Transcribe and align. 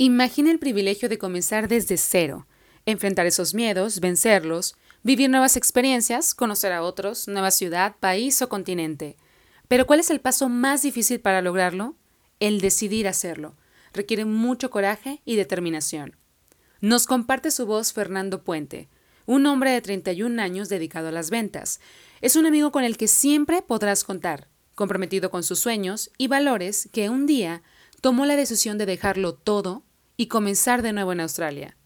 Imagina 0.00 0.52
el 0.52 0.60
privilegio 0.60 1.08
de 1.08 1.18
comenzar 1.18 1.66
desde 1.66 1.96
cero, 1.96 2.46
enfrentar 2.86 3.26
esos 3.26 3.52
miedos, 3.52 3.98
vencerlos, 3.98 4.76
vivir 5.02 5.28
nuevas 5.28 5.56
experiencias, 5.56 6.36
conocer 6.36 6.70
a 6.70 6.82
otros, 6.82 7.26
nueva 7.26 7.50
ciudad, 7.50 7.96
país 7.98 8.40
o 8.40 8.48
continente. 8.48 9.16
Pero 9.66 9.88
¿cuál 9.88 9.98
es 9.98 10.10
el 10.10 10.20
paso 10.20 10.48
más 10.48 10.82
difícil 10.82 11.18
para 11.18 11.42
lograrlo? 11.42 11.96
El 12.38 12.60
decidir 12.60 13.08
hacerlo. 13.08 13.56
Requiere 13.92 14.24
mucho 14.24 14.70
coraje 14.70 15.20
y 15.24 15.34
determinación. 15.34 16.14
Nos 16.80 17.08
comparte 17.08 17.50
su 17.50 17.66
voz 17.66 17.92
Fernando 17.92 18.44
Puente, 18.44 18.88
un 19.26 19.46
hombre 19.46 19.72
de 19.72 19.80
31 19.80 20.40
años 20.40 20.68
dedicado 20.68 21.08
a 21.08 21.12
las 21.12 21.28
ventas. 21.28 21.80
Es 22.20 22.36
un 22.36 22.46
amigo 22.46 22.70
con 22.70 22.84
el 22.84 22.96
que 22.96 23.08
siempre 23.08 23.62
podrás 23.62 24.04
contar, 24.04 24.46
comprometido 24.76 25.32
con 25.32 25.42
sus 25.42 25.58
sueños 25.58 26.12
y 26.18 26.28
valores 26.28 26.88
que 26.92 27.10
un 27.10 27.26
día 27.26 27.64
tomó 28.00 28.26
la 28.26 28.36
decisión 28.36 28.78
de 28.78 28.86
dejarlo 28.86 29.34
todo 29.34 29.82
y 30.18 30.26
comenzar 30.26 30.82
de 30.82 30.92
nuevo 30.92 31.12
en 31.12 31.20
Australia. 31.20 31.76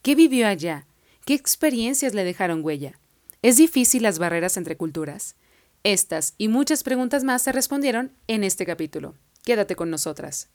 ¿Qué 0.00 0.14
vivió 0.14 0.46
allá? 0.46 0.86
¿Qué 1.26 1.34
experiencias 1.34 2.14
le 2.14 2.24
dejaron 2.24 2.64
huella? 2.64 2.98
¿Es 3.42 3.56
difícil 3.56 4.04
las 4.04 4.18
barreras 4.18 4.56
entre 4.56 4.76
culturas? 4.76 5.34
Estas 5.82 6.34
y 6.38 6.48
muchas 6.48 6.84
preguntas 6.84 7.24
más 7.24 7.42
se 7.42 7.52
respondieron 7.52 8.12
en 8.28 8.44
este 8.44 8.64
capítulo. 8.64 9.14
Quédate 9.44 9.74
con 9.74 9.90
nosotras. 9.90 10.48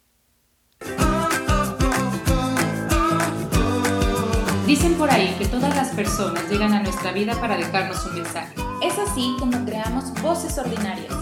Dicen 4.66 4.94
por 4.96 5.12
ahí 5.12 5.36
que 5.38 5.46
todas 5.46 5.76
las 5.76 5.90
personas 5.90 6.50
llegan 6.50 6.74
a 6.74 6.84
nuestra 6.84 7.12
vida 7.12 7.40
para 7.40 7.58
dejarnos 7.58 8.04
un 8.06 8.16
mensaje. 8.16 8.56
Es 8.82 8.98
así 8.98 9.36
como 9.38 9.64
creamos 9.66 10.12
Voces 10.22 10.58
Ordinarias, 10.58 11.14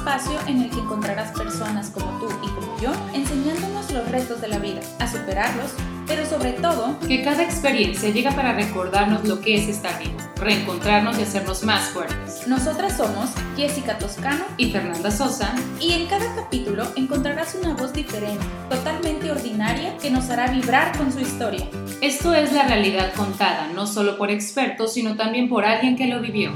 espacio 0.00 0.38
en 0.46 0.62
el 0.62 0.70
que 0.70 0.80
encontrarás 0.80 1.30
personas 1.36 1.90
como 1.90 2.06
tú 2.18 2.28
y 2.42 2.48
como 2.48 2.80
yo 2.80 2.90
enseñándonos 3.12 3.90
los 3.92 4.10
retos 4.10 4.40
de 4.40 4.48
la 4.48 4.58
vida, 4.58 4.80
a 4.98 5.06
superarlos, 5.06 5.72
pero 6.06 6.24
sobre 6.24 6.52
todo 6.52 6.98
que 7.06 7.22
cada 7.22 7.42
experiencia 7.42 8.08
llega 8.08 8.30
para 8.30 8.54
recordarnos 8.54 9.28
lo 9.28 9.42
que 9.42 9.56
es 9.56 9.68
estar 9.68 9.98
vivo, 9.98 10.16
reencontrarnos 10.36 11.18
y 11.18 11.22
hacernos 11.22 11.64
más 11.64 11.90
fuertes. 11.90 12.46
Nosotras 12.46 12.96
somos 12.96 13.28
Jessica 13.58 13.98
Toscano 13.98 14.42
y 14.56 14.72
Fernanda 14.72 15.10
Sosa 15.10 15.54
y 15.78 15.92
en 15.92 16.06
cada 16.06 16.34
capítulo 16.34 16.84
encontrarás 16.96 17.54
una 17.54 17.74
voz 17.74 17.92
diferente, 17.92 18.42
totalmente 18.70 19.30
ordinaria, 19.30 19.98
que 19.98 20.10
nos 20.10 20.30
hará 20.30 20.50
vibrar 20.50 20.96
con 20.96 21.12
su 21.12 21.20
historia. 21.20 21.68
Esto 22.00 22.32
es 22.32 22.54
la 22.54 22.66
realidad 22.66 23.12
contada, 23.14 23.68
no 23.74 23.86
solo 23.86 24.16
por 24.16 24.30
expertos, 24.30 24.94
sino 24.94 25.16
también 25.16 25.50
por 25.50 25.66
alguien 25.66 25.94
que 25.94 26.06
lo 26.06 26.22
vivió. 26.22 26.52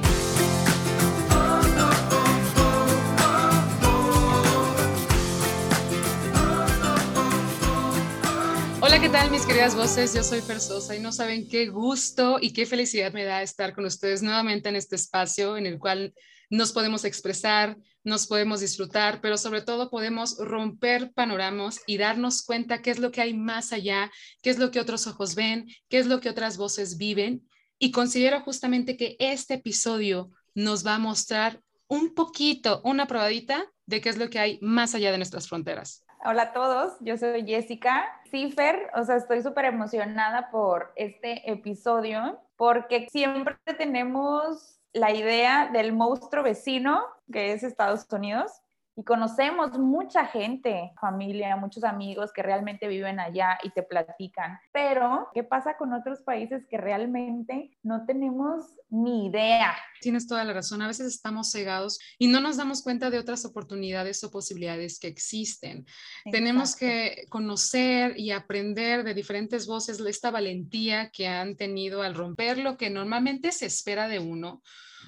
Hola, 8.94 9.02
¿qué 9.02 9.08
tal 9.08 9.32
mis 9.32 9.44
queridas 9.44 9.74
voces? 9.74 10.14
Yo 10.14 10.22
soy 10.22 10.40
Persosa 10.40 10.94
y 10.94 11.00
no 11.00 11.10
saben 11.10 11.48
qué 11.48 11.66
gusto 11.66 12.38
y 12.40 12.52
qué 12.52 12.64
felicidad 12.64 13.12
me 13.12 13.24
da 13.24 13.42
estar 13.42 13.74
con 13.74 13.84
ustedes 13.86 14.22
nuevamente 14.22 14.68
en 14.68 14.76
este 14.76 14.94
espacio 14.94 15.56
en 15.56 15.66
el 15.66 15.80
cual 15.80 16.14
nos 16.48 16.70
podemos 16.70 17.04
expresar, 17.04 17.76
nos 18.04 18.28
podemos 18.28 18.60
disfrutar, 18.60 19.20
pero 19.20 19.36
sobre 19.36 19.62
todo 19.62 19.90
podemos 19.90 20.38
romper 20.38 21.12
panoramas 21.12 21.80
y 21.88 21.98
darnos 21.98 22.44
cuenta 22.44 22.82
qué 22.82 22.92
es 22.92 23.00
lo 23.00 23.10
que 23.10 23.20
hay 23.20 23.34
más 23.34 23.72
allá, 23.72 24.12
qué 24.42 24.50
es 24.50 24.60
lo 24.60 24.70
que 24.70 24.78
otros 24.78 25.08
ojos 25.08 25.34
ven, 25.34 25.66
qué 25.88 25.98
es 25.98 26.06
lo 26.06 26.20
que 26.20 26.30
otras 26.30 26.56
voces 26.56 26.96
viven. 26.96 27.42
Y 27.80 27.90
considero 27.90 28.42
justamente 28.42 28.96
que 28.96 29.16
este 29.18 29.54
episodio 29.54 30.30
nos 30.54 30.86
va 30.86 30.94
a 30.94 31.00
mostrar 31.00 31.60
un 31.88 32.14
poquito, 32.14 32.80
una 32.84 33.08
probadita 33.08 33.66
de 33.86 34.00
qué 34.00 34.10
es 34.10 34.18
lo 34.18 34.30
que 34.30 34.38
hay 34.38 34.60
más 34.62 34.94
allá 34.94 35.10
de 35.10 35.18
nuestras 35.18 35.48
fronteras. 35.48 36.04
Hola 36.26 36.42
a 36.44 36.52
todos, 36.54 36.94
yo 37.00 37.18
soy 37.18 37.44
Jessica 37.44 38.02
Cifer, 38.34 38.90
o 38.96 39.04
sea, 39.04 39.14
estoy 39.14 39.42
súper 39.42 39.66
emocionada 39.66 40.50
por 40.50 40.92
este 40.96 41.48
episodio 41.48 42.40
porque 42.56 43.06
siempre 43.08 43.56
tenemos 43.78 44.80
la 44.92 45.12
idea 45.12 45.70
del 45.72 45.92
monstruo 45.92 46.42
vecino 46.42 47.04
que 47.32 47.52
es 47.52 47.62
Estados 47.62 48.04
Unidos 48.10 48.50
y 48.96 49.04
conocemos 49.04 49.76
mucha 49.78 50.24
gente, 50.26 50.92
familia, 51.00 51.56
muchos 51.56 51.84
amigos 51.84 52.32
que 52.32 52.42
realmente 52.42 52.86
viven 52.88 53.18
allá 53.18 53.58
y 53.62 53.70
te 53.70 53.82
platican. 53.82 54.58
Pero, 54.72 55.28
¿qué 55.34 55.42
pasa 55.42 55.76
con 55.76 55.92
otros 55.92 56.22
países 56.22 56.64
que 56.68 56.78
realmente 56.78 57.76
no 57.82 58.06
tenemos 58.06 58.64
ni 58.90 59.26
idea? 59.26 59.74
Tienes 60.00 60.26
toda 60.26 60.44
la 60.44 60.52
razón. 60.52 60.80
A 60.80 60.86
veces 60.86 61.06
estamos 61.06 61.50
cegados 61.50 61.98
y 62.18 62.28
no 62.28 62.40
nos 62.40 62.56
damos 62.56 62.82
cuenta 62.82 63.10
de 63.10 63.18
otras 63.18 63.44
oportunidades 63.44 64.22
o 64.22 64.30
posibilidades 64.30 64.98
que 64.98 65.08
existen. 65.08 65.86
Tenemos 66.30 66.76
que 66.76 67.26
conocer 67.30 68.18
y 68.18 68.30
aprender 68.30 69.02
de 69.02 69.14
diferentes 69.14 69.66
voces 69.66 70.00
esta 70.14 70.30
valentía 70.30 71.10
que 71.10 71.26
han 71.26 71.56
tenido 71.56 72.02
al 72.02 72.14
romper 72.14 72.58
lo 72.58 72.76
que 72.76 72.90
normalmente 72.90 73.52
se 73.52 73.66
espera 73.66 74.08
de 74.08 74.20
uno 74.20 74.62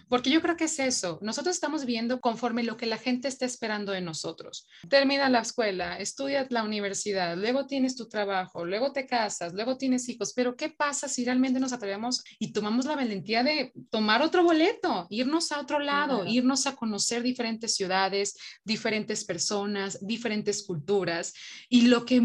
porque 0.08 0.30
yo 0.30 0.40
creo 0.40 0.56
que 0.56 0.64
es 0.64 0.78
eso. 0.78 1.18
Nosotros 1.22 1.54
estamos 1.54 1.84
viendo 1.84 2.20
conforme 2.20 2.62
lo 2.62 2.76
que 2.76 2.86
la 2.86 2.98
gente 2.98 3.28
está 3.28 3.44
esperando 3.44 3.92
de 3.92 4.00
nosotros. 4.00 4.66
Termina 4.88 5.28
la 5.28 5.40
escuela, 5.40 5.98
estudias 5.98 6.46
la 6.50 6.62
universidad, 6.62 7.36
luego 7.36 7.66
tienes 7.66 7.96
tu 7.96 8.08
trabajo, 8.08 8.64
luego 8.64 8.92
te 8.92 9.06
casas, 9.06 9.52
luego 9.54 9.76
tienes 9.76 10.08
hijos. 10.08 10.32
Pero 10.34 10.56
¿qué 10.56 10.70
pasa 10.70 11.08
si 11.08 11.24
realmente 11.24 11.60
nos 11.60 11.72
atrevemos 11.72 12.22
y 12.38 12.52
tomamos 12.52 12.86
la 12.86 12.96
valentía 12.96 13.42
de 13.42 13.72
tomar 13.90 14.22
otro 14.22 14.44
boleto, 14.44 15.06
irnos 15.10 15.52
a 15.52 15.60
otro 15.60 15.78
lado, 15.78 16.24
irnos 16.26 16.66
a 16.66 16.76
conocer 16.76 17.22
diferentes 17.22 17.74
ciudades, 17.74 18.36
diferentes 18.64 19.24
personas, 19.24 19.98
diferentes 20.00 20.64
culturas? 20.64 21.32
Y 21.68 21.82
lo 21.82 22.04
que 22.04 22.22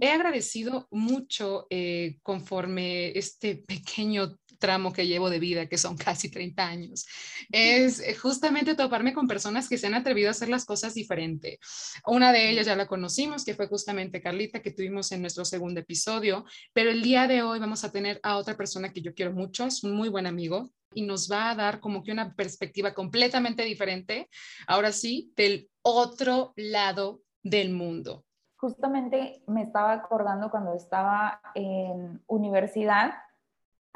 he 0.00 0.10
agradecido 0.10 0.88
mucho 0.90 1.66
eh, 1.70 2.18
conforme 2.22 3.16
este 3.18 3.56
pequeño 3.56 4.36
tramo 4.60 4.92
que 4.92 5.08
llevo 5.08 5.28
de 5.30 5.40
vida, 5.40 5.66
que 5.66 5.78
son 5.78 5.96
casi 5.96 6.30
30 6.30 6.64
años, 6.64 7.06
es 7.50 7.98
eh, 7.98 8.14
justamente 8.14 8.76
toparme 8.76 9.12
con 9.12 9.26
personas 9.26 9.68
que 9.68 9.78
se 9.78 9.88
han 9.88 9.94
atrevido 9.94 10.28
a 10.28 10.30
hacer 10.30 10.48
las 10.48 10.64
cosas 10.64 10.94
diferente. 10.94 11.58
Una 12.06 12.32
de 12.32 12.50
ellas 12.50 12.66
ya 12.66 12.76
la 12.76 12.86
conocimos, 12.86 13.44
que 13.44 13.54
fue 13.54 13.66
justamente 13.66 14.20
Carlita, 14.20 14.62
que 14.62 14.70
tuvimos 14.70 15.10
en 15.10 15.22
nuestro 15.22 15.44
segundo 15.44 15.80
episodio, 15.80 16.44
pero 16.72 16.90
el 16.90 17.02
día 17.02 17.26
de 17.26 17.42
hoy 17.42 17.58
vamos 17.58 17.82
a 17.82 17.90
tener 17.90 18.20
a 18.22 18.36
otra 18.36 18.56
persona 18.56 18.92
que 18.92 19.02
yo 19.02 19.14
quiero 19.14 19.32
mucho, 19.32 19.64
es 19.64 19.82
un 19.82 19.96
muy 19.96 20.08
buen 20.08 20.26
amigo 20.26 20.70
y 20.94 21.02
nos 21.02 21.30
va 21.30 21.50
a 21.50 21.54
dar 21.54 21.80
como 21.80 22.02
que 22.02 22.12
una 22.12 22.34
perspectiva 22.34 22.94
completamente 22.94 23.62
diferente, 23.64 24.28
ahora 24.66 24.92
sí, 24.92 25.32
del 25.36 25.70
otro 25.82 26.52
lado 26.56 27.22
del 27.42 27.70
mundo. 27.70 28.24
Justamente 28.56 29.42
me 29.46 29.62
estaba 29.62 29.92
acordando 29.92 30.50
cuando 30.50 30.74
estaba 30.74 31.40
en 31.54 32.22
universidad, 32.26 33.14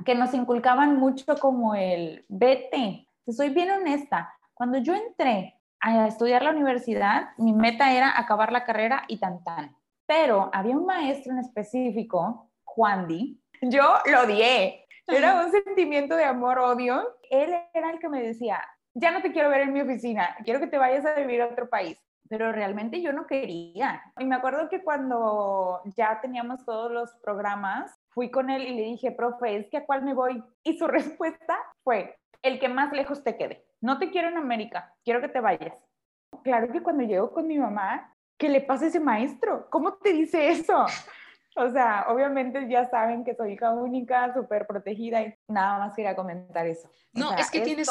que 0.04 0.14
nos 0.14 0.34
inculcaban 0.34 0.96
mucho 0.96 1.36
como 1.38 1.74
el 1.74 2.24
vete. 2.28 3.08
Te 3.24 3.32
soy 3.32 3.50
bien 3.50 3.70
honesta, 3.70 4.34
cuando 4.54 4.78
yo 4.78 4.94
entré 4.94 5.60
a 5.80 6.06
estudiar 6.06 6.42
la 6.42 6.50
universidad, 6.50 7.30
mi 7.36 7.52
meta 7.52 7.92
era 7.92 8.18
acabar 8.18 8.52
la 8.52 8.64
carrera 8.64 9.04
y 9.08 9.18
tan 9.18 9.42
tan. 9.44 9.76
Pero 10.06 10.50
había 10.52 10.76
un 10.76 10.86
maestro 10.86 11.32
en 11.32 11.38
específico, 11.38 12.50
Juan 12.64 13.06
Di, 13.06 13.40
yo 13.62 13.96
lo 14.06 14.22
odié. 14.22 14.86
Era 15.06 15.44
un 15.44 15.50
sentimiento 15.50 16.16
de 16.16 16.24
amor-odio. 16.24 17.02
Él 17.30 17.54
era 17.74 17.90
el 17.90 17.98
que 17.98 18.08
me 18.08 18.22
decía, 18.22 18.62
ya 18.94 19.10
no 19.10 19.20
te 19.20 19.32
quiero 19.32 19.50
ver 19.50 19.62
en 19.62 19.72
mi 19.72 19.80
oficina, 19.80 20.36
quiero 20.44 20.60
que 20.60 20.66
te 20.66 20.78
vayas 20.78 21.04
a 21.04 21.14
vivir 21.14 21.42
a 21.42 21.46
otro 21.46 21.68
país. 21.68 21.98
Pero 22.28 22.52
realmente 22.52 23.02
yo 23.02 23.12
no 23.12 23.26
quería. 23.26 24.02
Y 24.18 24.24
me 24.24 24.36
acuerdo 24.36 24.68
que 24.70 24.82
cuando 24.82 25.82
ya 25.96 26.20
teníamos 26.22 26.64
todos 26.64 26.90
los 26.90 27.14
programas, 27.22 27.92
fui 28.14 28.30
con 28.30 28.48
él 28.48 28.62
y 28.62 28.74
le 28.74 28.82
dije, 28.82 29.10
profe, 29.10 29.56
¿es 29.56 29.68
que 29.68 29.78
a 29.78 29.86
cuál 29.86 30.02
me 30.02 30.14
voy? 30.14 30.42
Y 30.62 30.78
su 30.78 30.86
respuesta 30.88 31.58
fue, 31.82 32.16
el 32.42 32.58
que 32.60 32.68
más 32.68 32.92
lejos 32.92 33.22
te 33.24 33.36
quede. 33.36 33.66
No 33.80 33.98
te 33.98 34.10
quiero 34.10 34.28
en 34.28 34.38
América, 34.38 34.94
quiero 35.04 35.20
que 35.20 35.28
te 35.28 35.40
vayas. 35.40 35.76
Claro 36.42 36.72
que 36.72 36.82
cuando 36.82 37.04
llego 37.04 37.32
con 37.32 37.46
mi 37.46 37.58
mamá, 37.58 38.14
¿qué 38.38 38.48
le 38.48 38.60
pasa 38.60 38.84
a 38.84 38.88
ese 38.88 39.00
maestro? 39.00 39.68
¿Cómo 39.70 39.94
te 39.94 40.12
dice 40.12 40.50
eso? 40.50 40.86
O 41.56 41.70
sea, 41.70 42.06
obviamente 42.08 42.68
ya 42.68 42.84
saben 42.90 43.22
que 43.22 43.36
soy 43.36 43.52
hija 43.52 43.70
única, 43.70 44.34
súper 44.34 44.66
protegida 44.66 45.22
y 45.22 45.32
nada 45.46 45.78
más 45.78 45.94
quería 45.94 46.16
comentar 46.16 46.66
eso. 46.66 46.90
No, 47.12 47.32
es 47.36 47.48
que 47.48 47.60
tienes 47.60 47.88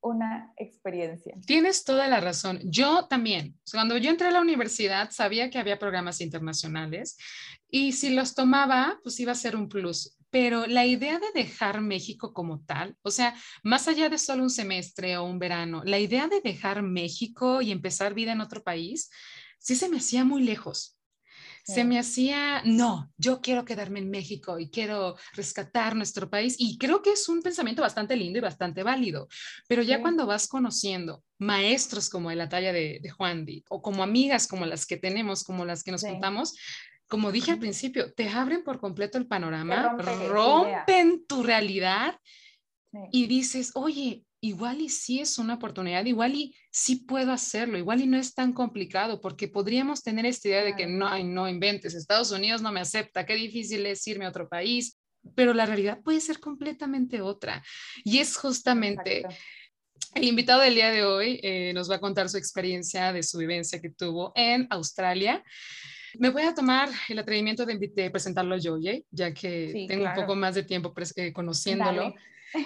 una 0.00 0.52
experiencia. 0.56 1.34
Tienes 1.46 1.84
toda 1.84 2.08
la 2.08 2.20
razón. 2.20 2.60
Yo 2.64 3.06
también. 3.06 3.58
Cuando 3.70 3.96
yo 3.96 4.10
entré 4.10 4.28
a 4.28 4.32
la 4.32 4.40
universidad 4.40 5.10
sabía 5.10 5.50
que 5.50 5.58
había 5.58 5.78
programas 5.78 6.20
internacionales 6.20 7.16
y 7.68 7.92
si 7.92 8.10
los 8.10 8.34
tomaba, 8.34 9.00
pues 9.02 9.18
iba 9.20 9.32
a 9.32 9.36
ser 9.36 9.56
un 9.56 9.68
plus. 9.68 10.16
Pero 10.30 10.66
la 10.66 10.86
idea 10.86 11.18
de 11.18 11.32
dejar 11.34 11.80
México 11.80 12.32
como 12.32 12.60
tal, 12.64 12.96
o 13.02 13.10
sea, 13.10 13.34
más 13.62 13.88
allá 13.88 14.08
de 14.08 14.18
solo 14.18 14.42
un 14.42 14.50
semestre 14.50 15.16
o 15.16 15.24
un 15.24 15.38
verano, 15.38 15.82
la 15.84 15.98
idea 15.98 16.28
de 16.28 16.40
dejar 16.40 16.82
México 16.82 17.62
y 17.62 17.70
empezar 17.70 18.14
vida 18.14 18.32
en 18.32 18.40
otro 18.40 18.62
país, 18.62 19.10
sí 19.58 19.76
se 19.76 19.88
me 19.88 19.98
hacía 19.98 20.24
muy 20.24 20.42
lejos 20.42 20.95
se 21.66 21.82
me 21.82 21.98
hacía, 21.98 22.62
no, 22.64 23.10
yo 23.16 23.40
quiero 23.40 23.64
quedarme 23.64 23.98
en 23.98 24.08
México 24.08 24.60
y 24.60 24.70
quiero 24.70 25.16
rescatar 25.32 25.96
nuestro 25.96 26.30
país. 26.30 26.54
Y 26.60 26.78
creo 26.78 27.02
que 27.02 27.10
es 27.10 27.28
un 27.28 27.42
pensamiento 27.42 27.82
bastante 27.82 28.14
lindo 28.14 28.38
y 28.38 28.42
bastante 28.42 28.84
válido. 28.84 29.26
Pero 29.66 29.82
ya 29.82 30.00
cuando 30.00 30.26
vas 30.26 30.46
conociendo 30.46 31.24
maestros 31.38 32.08
como 32.08 32.30
de 32.30 32.36
la 32.36 32.48
talla 32.48 32.72
de, 32.72 33.00
Juan 33.16 33.44
Di 33.44 33.64
o 33.68 33.82
como 33.82 34.04
amigas 34.04 34.46
como 34.46 34.64
las 34.64 34.86
que 34.86 34.96
tenemos, 34.96 35.42
como 35.42 35.64
las 35.64 35.82
que 35.82 35.90
nos 35.90 36.02
juntamos, 36.02 36.54
como 37.08 37.32
dije 37.32 37.50
al 37.50 37.58
principio, 37.58 38.12
te 38.12 38.28
abren 38.28 38.62
por 38.62 38.78
completo 38.78 39.18
el 39.18 39.26
panorama, 39.26 39.96
rompen 40.28 41.26
tu 41.26 41.42
realidad 41.42 42.20
y 43.10 43.26
dices, 43.26 43.72
oye, 43.74 44.24
igual 44.46 44.80
y 44.80 44.88
sí 44.88 45.20
es 45.20 45.38
una 45.38 45.54
oportunidad, 45.54 46.04
igual 46.04 46.34
y 46.34 46.54
sí 46.70 46.96
puedo 46.96 47.32
hacerlo, 47.32 47.78
igual 47.78 48.00
y 48.00 48.06
no 48.06 48.16
es 48.16 48.34
tan 48.34 48.52
complicado, 48.52 49.20
porque 49.20 49.48
podríamos 49.48 50.02
tener 50.02 50.24
esta 50.24 50.48
idea 50.48 50.64
de 50.64 50.76
que 50.76 50.86
no, 50.86 51.18
no 51.24 51.48
inventes, 51.48 51.94
Estados 51.94 52.30
Unidos 52.30 52.62
no 52.62 52.72
me 52.72 52.80
acepta, 52.80 53.26
qué 53.26 53.34
difícil 53.34 53.84
es 53.86 54.06
irme 54.06 54.24
a 54.24 54.28
otro 54.28 54.48
país, 54.48 54.98
pero 55.34 55.52
la 55.52 55.66
realidad 55.66 56.00
puede 56.02 56.20
ser 56.20 56.38
completamente 56.38 57.20
otra. 57.20 57.62
Y 58.04 58.18
es 58.18 58.36
justamente... 58.36 59.24
El 60.14 60.24
invitado 60.24 60.62
del 60.62 60.74
día 60.74 60.90
de 60.90 61.04
hoy 61.04 61.40
eh, 61.42 61.72
nos 61.74 61.90
va 61.90 61.96
a 61.96 62.00
contar 62.00 62.28
su 62.28 62.38
experiencia 62.38 63.12
de 63.12 63.22
su 63.22 63.38
vivencia 63.38 63.80
que 63.80 63.90
tuvo 63.90 64.32
en 64.34 64.66
Australia. 64.70 65.42
Me 66.18 66.30
voy 66.30 66.42
a 66.42 66.54
tomar 66.54 66.88
el 67.08 67.18
atrevimiento 67.18 67.66
de, 67.66 68.10
presentarlo 68.10 68.56
yo, 68.56 68.78
ya 68.78 69.34
que 69.34 69.86
tengo 69.88 70.04
un 70.04 70.14
poco 70.14 70.34
más 70.34 70.54
de 70.54 70.62
tiempo 70.62 70.94
eh, 71.16 71.32
conociéndolo. 71.32 72.14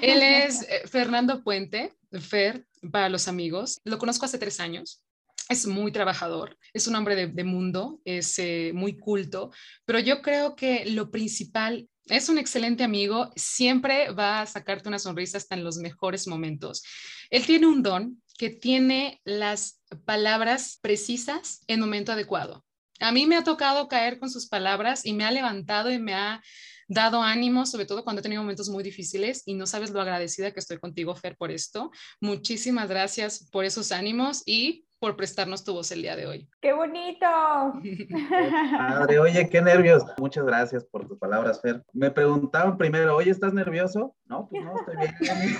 Él 0.02 0.22
es 0.22 0.62
eh, 0.62 0.82
Fernando 0.86 1.42
Puente, 1.42 1.94
Fer, 2.20 2.66
para 2.90 3.08
los 3.08 3.28
amigos. 3.28 3.80
Lo 3.84 3.98
conozco 3.98 4.24
hace 4.24 4.38
tres 4.38 4.60
años. 4.60 5.04
Es 5.48 5.66
muy 5.66 5.90
trabajador, 5.90 6.56
es 6.72 6.86
un 6.86 6.94
hombre 6.94 7.26
de, 7.26 7.44
mundo, 7.44 8.00
es 8.04 8.38
eh, 8.38 8.70
muy 8.72 8.96
culto, 8.96 9.50
pero 9.84 9.98
yo 9.98 10.22
creo 10.22 10.54
que 10.54 10.84
lo 10.86 11.10
principal 11.10 11.88
es 12.06 12.28
un 12.28 12.38
excelente 12.38 12.84
amigo, 12.84 13.32
siempre 13.34 14.12
va 14.12 14.40
a 14.40 14.46
sacarte 14.46 14.88
una 14.88 15.00
sonrisa 15.00 15.38
hasta 15.38 15.56
en 15.56 15.64
los 15.64 15.78
mejores 15.78 16.28
momentos. 16.28 16.84
Él 17.30 17.46
tiene 17.46 17.66
un 17.66 17.82
don 17.82 18.22
que 18.38 18.50
tiene 18.50 19.20
las 19.24 19.80
palabras 20.04 20.78
precisas 20.80 21.60
en 21.66 21.80
momento 21.80 22.12
adecuado. 22.12 22.64
A 23.00 23.12
mí 23.12 23.26
me 23.26 23.36
ha 23.36 23.44
tocado 23.44 23.88
caer 23.88 24.18
con 24.18 24.30
sus 24.30 24.46
palabras 24.46 25.04
y 25.04 25.14
me 25.14 25.24
ha 25.24 25.30
levantado 25.30 25.90
y 25.90 25.98
me 25.98 26.14
ha 26.14 26.42
dado 26.90 27.22
ánimo, 27.22 27.66
sobre 27.66 27.86
todo 27.86 28.02
cuando 28.02 28.18
he 28.18 28.22
tenido 28.22 28.42
momentos 28.42 28.68
muy 28.68 28.82
difíciles 28.82 29.42
y 29.46 29.54
no 29.54 29.66
sabes 29.66 29.90
lo 29.90 30.00
agradecida 30.00 30.50
que 30.50 30.58
estoy 30.58 30.78
contigo, 30.78 31.14
Fer, 31.14 31.36
por 31.36 31.52
esto. 31.52 31.92
Muchísimas 32.20 32.88
gracias 32.88 33.48
por 33.52 33.64
esos 33.64 33.92
ánimos 33.92 34.42
y 34.44 34.84
por 34.98 35.16
prestarnos 35.16 35.64
tu 35.64 35.72
voz 35.72 35.92
el 35.92 36.02
día 36.02 36.16
de 36.16 36.26
hoy. 36.26 36.48
¡Qué 36.60 36.72
bonito! 36.72 37.26
Madre, 38.72 39.20
oye, 39.20 39.48
qué 39.48 39.62
nervios. 39.62 40.02
Muchas 40.18 40.44
gracias 40.44 40.84
por 40.84 41.06
tus 41.06 41.16
palabras, 41.16 41.60
Fer. 41.62 41.82
Me 41.92 42.10
preguntaban 42.10 42.76
primero, 42.76 43.16
oye, 43.16 43.30
¿estás 43.30 43.54
nervioso? 43.54 44.16
No, 44.26 44.48
pues 44.48 44.64
no, 44.64 44.74
estoy 44.76 44.96
bien. 44.96 45.56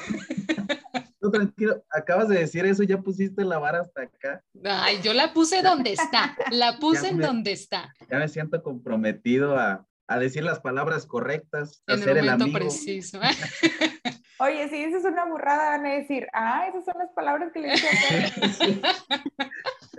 Tú 1.21 1.31
tranquilo, 1.31 1.83
acabas 1.91 2.29
de 2.29 2.41
decir 2.41 2.67
eso, 2.67 2.83
ya 2.83 3.01
pusiste 3.01 3.45
la 3.45 3.59
vara 3.59 3.83
hasta 3.83 4.03
acá. 4.03 4.43
Ay, 4.65 5.01
yo 5.01 5.15
la 5.15 5.33
puse 5.33 5.63
donde 5.63 5.93
está, 5.93 6.37
la 6.51 6.79
puse 6.79 7.09
en 7.09 7.21
donde 7.21 7.53
está. 7.53 7.95
Ya 8.11 8.19
me 8.19 8.29
siento 8.29 8.63
comprometido 8.63 9.57
a, 9.57 9.87
a 10.11 10.19
decir 10.19 10.43
las 10.43 10.59
palabras 10.59 11.07
correctas, 11.07 11.85
a 11.87 11.93
en 11.93 12.03
ser 12.03 12.19
el, 12.19 12.25
momento 12.25 12.59
preciso. 12.59 13.21
Oye, 14.41 14.69
si 14.69 14.85
dices 14.85 15.05
una 15.05 15.25
burrada, 15.25 15.71
van 15.71 15.87
a 15.87 15.91
decir, 15.91 16.27
ah, 16.33 16.67
esas 16.69 16.85
son 16.85 16.95
las 16.99 17.11
palabras 17.13 17.53
que 17.53 17.61
le 17.61 17.71
dije 17.71 18.83
a 18.83 19.21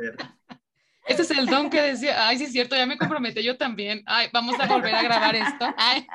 Este 1.07 1.21
es 1.21 1.31
el 1.31 1.45
don 1.45 1.69
que 1.69 1.81
decía, 1.81 2.27
ay, 2.27 2.37
sí 2.37 2.43
es 2.43 2.51
cierto, 2.51 2.75
ya 2.75 2.85
me 2.85 2.97
comprometí 2.97 3.41
yo 3.41 3.57
también. 3.57 4.03
Ay, 4.05 4.27
vamos 4.33 4.59
a 4.59 4.67
volver 4.67 4.93
a 4.93 5.01
grabar 5.01 5.33
esto. 5.33 5.73
Ay, 5.77 6.05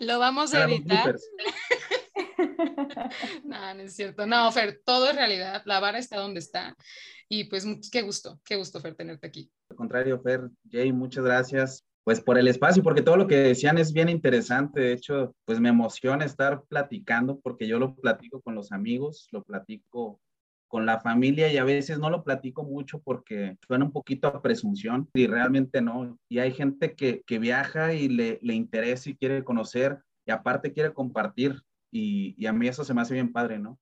lo 0.00 0.18
vamos 0.18 0.52
a 0.52 0.64
editar. 0.64 1.14
no, 3.44 3.74
no 3.74 3.82
es 3.82 3.94
cierto. 3.94 4.26
No, 4.26 4.50
Fer, 4.50 4.82
todo 4.84 5.10
es 5.10 5.16
realidad. 5.16 5.62
La 5.64 5.78
vara 5.78 5.98
está 5.98 6.16
donde 6.16 6.40
está. 6.40 6.76
Y 7.28 7.44
pues 7.44 7.64
qué 7.92 8.02
gusto, 8.02 8.40
qué 8.44 8.56
gusto, 8.56 8.80
Fer, 8.80 8.96
tenerte 8.96 9.28
aquí. 9.28 9.48
Al 9.70 9.76
contrario, 9.76 10.20
Fer, 10.20 10.50
Jay, 10.68 10.92
muchas 10.92 11.24
gracias 11.24 11.84
pues 12.04 12.20
por 12.20 12.38
el 12.38 12.48
espacio, 12.48 12.82
porque 12.82 13.02
todo 13.02 13.16
lo 13.16 13.26
que 13.26 13.36
decían 13.36 13.78
es 13.78 13.92
bien 13.92 14.10
interesante. 14.10 14.80
De 14.80 14.92
hecho, 14.92 15.34
pues 15.46 15.58
me 15.58 15.70
emociona 15.70 16.24
estar 16.24 16.62
platicando 16.68 17.40
porque 17.40 17.66
yo 17.66 17.78
lo 17.78 17.94
platico 17.96 18.42
con 18.42 18.54
los 18.54 18.72
amigos, 18.72 19.28
lo 19.32 19.42
platico 19.42 20.20
con 20.68 20.86
la 20.86 21.00
familia 21.00 21.50
y 21.52 21.56
a 21.56 21.64
veces 21.64 21.98
no 21.98 22.10
lo 22.10 22.22
platico 22.22 22.62
mucho 22.62 23.00
porque 23.00 23.56
suena 23.66 23.86
un 23.86 23.92
poquito 23.92 24.28
a 24.28 24.42
presunción 24.42 25.08
y 25.14 25.26
realmente 25.26 25.80
no. 25.80 26.18
Y 26.28 26.40
hay 26.40 26.52
gente 26.52 26.94
que, 26.94 27.22
que 27.26 27.38
viaja 27.38 27.94
y 27.94 28.08
le, 28.08 28.38
le, 28.42 28.54
interesa 28.54 29.08
y 29.08 29.16
quiere 29.16 29.42
conocer 29.42 29.98
y 30.26 30.32
aparte 30.32 30.72
quiere 30.72 30.92
compartir 30.92 31.62
y, 31.90 32.34
y, 32.36 32.46
a 32.46 32.52
mí 32.52 32.66
eso 32.66 32.82
se 32.82 32.92
me 32.92 33.02
hace 33.02 33.14
bien 33.14 33.32
padre, 33.32 33.58
¿no? 33.58 33.78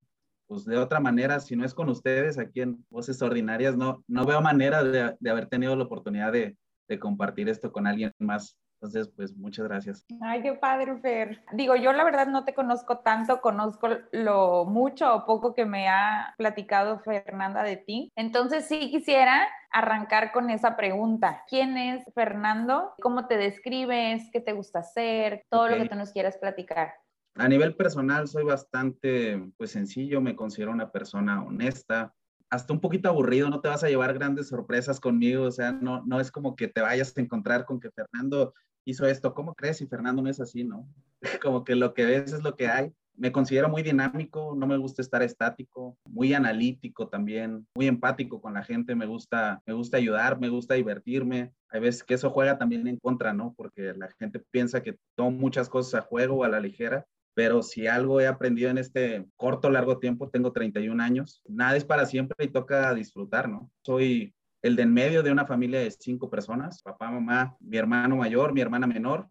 Pues 0.47 0.67
de 0.67 0.77
otra 0.77 1.01
manera, 1.01 1.41
si 1.41 1.57
no 1.57 1.65
es 1.65 1.73
con 1.73 1.89
ustedes 1.89 2.37
aquí 2.39 2.61
en 2.61 2.85
Voces 2.91 3.23
Ordinarias, 3.23 3.75
no, 3.75 4.05
no 4.07 4.27
veo 4.27 4.43
manera 4.43 4.85
de, 4.85 5.17
de 5.19 5.31
haber 5.31 5.47
tenido 5.47 5.75
la 5.75 5.85
oportunidad 5.85 6.31
de, 6.31 6.59
de 6.89 6.99
compartir 6.99 7.49
esto 7.49 7.73
con 7.73 7.87
alguien 7.87 8.13
más. 8.19 8.59
Entonces, 8.83 9.13
pues 9.15 9.37
muchas 9.37 9.69
gracias. 9.69 10.05
Ay, 10.21 10.43
qué 10.43 10.55
padre, 10.55 10.99
Fer. 10.99 11.45
Digo, 11.53 11.77
yo 11.77 11.93
la 11.93 12.03
verdad 12.03 12.27
no 12.27 12.45
te 12.45 12.53
conozco 12.53 12.99
tanto, 12.99 13.41
conozco 13.41 13.89
lo 14.11 14.65
mucho 14.65 15.15
o 15.15 15.25
poco 15.25 15.55
que 15.55 15.65
me 15.65 15.89
ha 15.89 16.35
platicado 16.37 16.99
Fernanda 16.99 17.63
de 17.63 17.77
ti. 17.77 18.11
Entonces, 18.17 18.67
sí 18.67 18.91
quisiera 18.91 19.49
arrancar 19.71 20.33
con 20.33 20.51
esa 20.51 20.77
pregunta. 20.77 21.45
¿Quién 21.49 21.77
es 21.77 22.05
Fernando? 22.13 22.93
¿Cómo 23.01 23.29
te 23.29 23.37
describes? 23.37 24.29
¿Qué 24.33 24.41
te 24.41 24.53
gusta 24.53 24.81
hacer? 24.81 25.45
Todo 25.49 25.69
lo 25.69 25.77
que 25.77 25.89
tú 25.89 25.95
nos 25.95 26.11
quieras 26.11 26.37
platicar. 26.37 26.95
A 27.37 27.49
nivel 27.49 27.77
personal 27.77 28.27
soy 28.27 28.45
bastante 28.45 29.41
pues 29.57 29.71
sencillo, 29.71 30.21
me 30.21 30.37
considero 30.37 30.73
una 30.73 30.91
persona 30.91 31.43
honesta, 31.43 32.13
hasta 32.53 32.75
un 32.75 32.81
poquito 32.81 33.09
aburrido, 33.09 33.49
no 33.49 33.63
te 33.63 33.69
vas 33.69 33.83
a 33.83 33.89
llevar 33.89 34.13
grandes 34.13 34.49
sorpresas 34.49 35.01
conmigo, 35.01 35.45
o 35.45 35.51
sea, 35.51 35.73
no, 35.73 36.05
no 36.05 36.21
es 36.21 36.31
como 36.31 36.55
que 36.55 36.69
te 36.69 36.83
vayas 36.83 37.17
a 37.17 37.21
encontrar 37.23 37.65
con 37.65 37.81
que 37.81 37.91
Fernando 37.91 38.53
hizo 38.85 39.07
esto, 39.07 39.33
¿cómo 39.33 39.55
crees? 39.55 39.81
Y 39.81 39.87
Fernando 39.87 40.21
no 40.21 40.29
es 40.29 40.39
así, 40.39 40.63
¿no? 40.63 40.87
Como 41.43 41.65
que 41.65 41.77
lo 41.77 41.95
que 41.95 42.05
ves 42.05 42.33
es 42.33 42.43
lo 42.43 42.55
que 42.55 42.69
hay. 42.69 42.93
Me 43.17 43.33
considero 43.33 43.71
muy 43.71 43.83
dinámico, 43.83 44.55
no 44.55 44.67
me 44.67 44.77
gusta 44.77 45.01
estar 45.01 45.23
estático, 45.23 45.97
muy 46.07 46.35
analítico 46.35 47.09
también, 47.09 47.67
muy 47.75 47.87
empático 47.87 48.43
con 48.43 48.53
la 48.53 48.65
gente, 48.65 48.95
me 48.95 49.07
gusta, 49.07 49.63
me 49.65 49.73
gusta 49.73 49.97
ayudar, 49.97 50.39
me 50.39 50.51
gusta 50.51 50.75
divertirme. 50.75 51.53
Hay 51.71 51.81
veces 51.81 52.03
que 52.03 52.15
eso 52.15 52.31
juega 52.31 52.59
también 52.59 52.87
en 52.87 52.99
contra, 52.99 53.33
¿no? 53.33 53.55
Porque 53.57 53.95
la 53.95 54.11
gente 54.19 54.41
piensa 54.51 54.83
que 54.83 54.99
tomo 55.15 55.31
muchas 55.31 55.71
cosas 55.71 55.95
a 55.95 56.05
juego 56.05 56.37
o 56.37 56.45
a 56.45 56.49
la 56.51 56.61
ligera 56.61 57.07
pero 57.35 57.63
si 57.63 57.87
algo 57.87 58.21
he 58.21 58.27
aprendido 58.27 58.71
en 58.71 58.79
este 58.79 59.27
corto, 59.37 59.71
largo 59.71 59.99
tiempo, 59.99 60.29
tengo 60.29 60.53
31 60.53 61.03
años, 61.03 61.43
nada 61.49 61.77
es 61.77 61.85
para 61.85 62.07
siempre 62.07 62.45
y 62.45 62.49
toca 62.49 62.95
disfrutar, 62.95 63.49
¿no? 63.49 63.71
Soy 63.85 64.35
el 64.63 64.77
de 64.77 64.83
en 64.83 64.95
medio 64.95 65.23
de 65.23 65.33
una 65.33 65.47
familia 65.47 65.81
de 65.81 65.91
cinco 65.91 66.31
personas, 66.31 66.83
papá, 66.83 67.11
mamá, 67.11 67.57
mi 67.61 67.77
hermano 67.77 68.17
mayor, 68.17 68.53
mi 68.53 68.61
hermana 68.61 68.87
menor. 68.87 69.29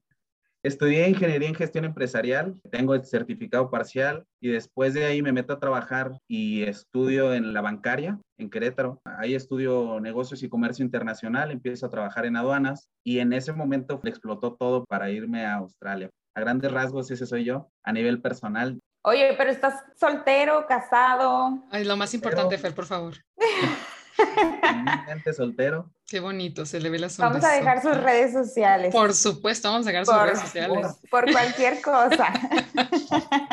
Estudié 0.64 1.10
ingeniería 1.10 1.48
en 1.48 1.56
gestión 1.56 1.86
empresarial, 1.86 2.56
tengo 2.70 2.94
el 2.94 3.04
certificado 3.04 3.72
parcial 3.72 4.26
y 4.40 4.50
después 4.50 4.94
de 4.94 5.06
ahí 5.06 5.24
me 5.24 5.32
meto 5.32 5.54
a 5.54 5.60
trabajar 5.60 6.20
y 6.28 6.62
estudio 6.64 7.34
en 7.34 7.54
la 7.54 7.62
bancaria 7.62 8.20
en 8.38 8.50
Querétaro. 8.50 9.02
Ahí 9.04 9.34
estudio 9.34 10.00
negocios 10.00 10.44
y 10.44 10.50
comercio 10.50 10.86
internacional, 10.86 11.50
empiezo 11.50 11.88
a 11.88 11.90
trabajar 11.90 12.26
en 12.26 12.36
aduanas 12.36 12.90
y 13.04 13.20
en 13.20 13.34
ese 13.34 13.54
momento 13.54 14.00
explotó 14.04 14.54
todo 14.54 14.86
para 14.86 15.10
irme 15.10 15.46
a 15.46 15.56
Australia 15.56 16.12
a 16.34 16.40
grandes 16.40 16.72
rasgos 16.72 17.12
ese 17.12 17.26
soy 17.26 17.44
yo, 17.44 17.70
a 17.84 17.92
nivel 17.92 18.22
personal. 18.22 18.80
Oye, 19.04 19.34
pero 19.38 19.50
estás 19.50 19.84
soltero, 20.00 20.66
casado. 20.68 21.64
Ay, 21.72 21.86
lo 21.86 21.98
más 21.98 22.14
importante, 22.14 22.58
Fer, 22.58 22.74
por 22.74 22.86
favor. 22.86 23.16
Gente 25.08 25.34
soltero. 25.34 25.92
Qué 26.08 26.20
bonito, 26.20 26.66
se 26.66 26.80
le 26.80 26.90
ve 26.90 27.00
la 27.00 27.10
sonrisa. 27.10 27.40
Vamos 27.40 27.46
a 27.46 27.56
dejar 27.56 27.82
sus 27.82 27.98
redes 28.04 28.34
sociales. 28.34 28.94
Por 28.94 29.14
supuesto, 29.14 29.72
vamos 29.72 29.88
a 29.88 29.92
dejar 29.92 30.06
sus 30.06 30.22
redes 30.22 30.40
sociales. 30.40 31.00
Por, 31.10 31.32
cualquier 31.32 31.82
cosa. 31.82 32.32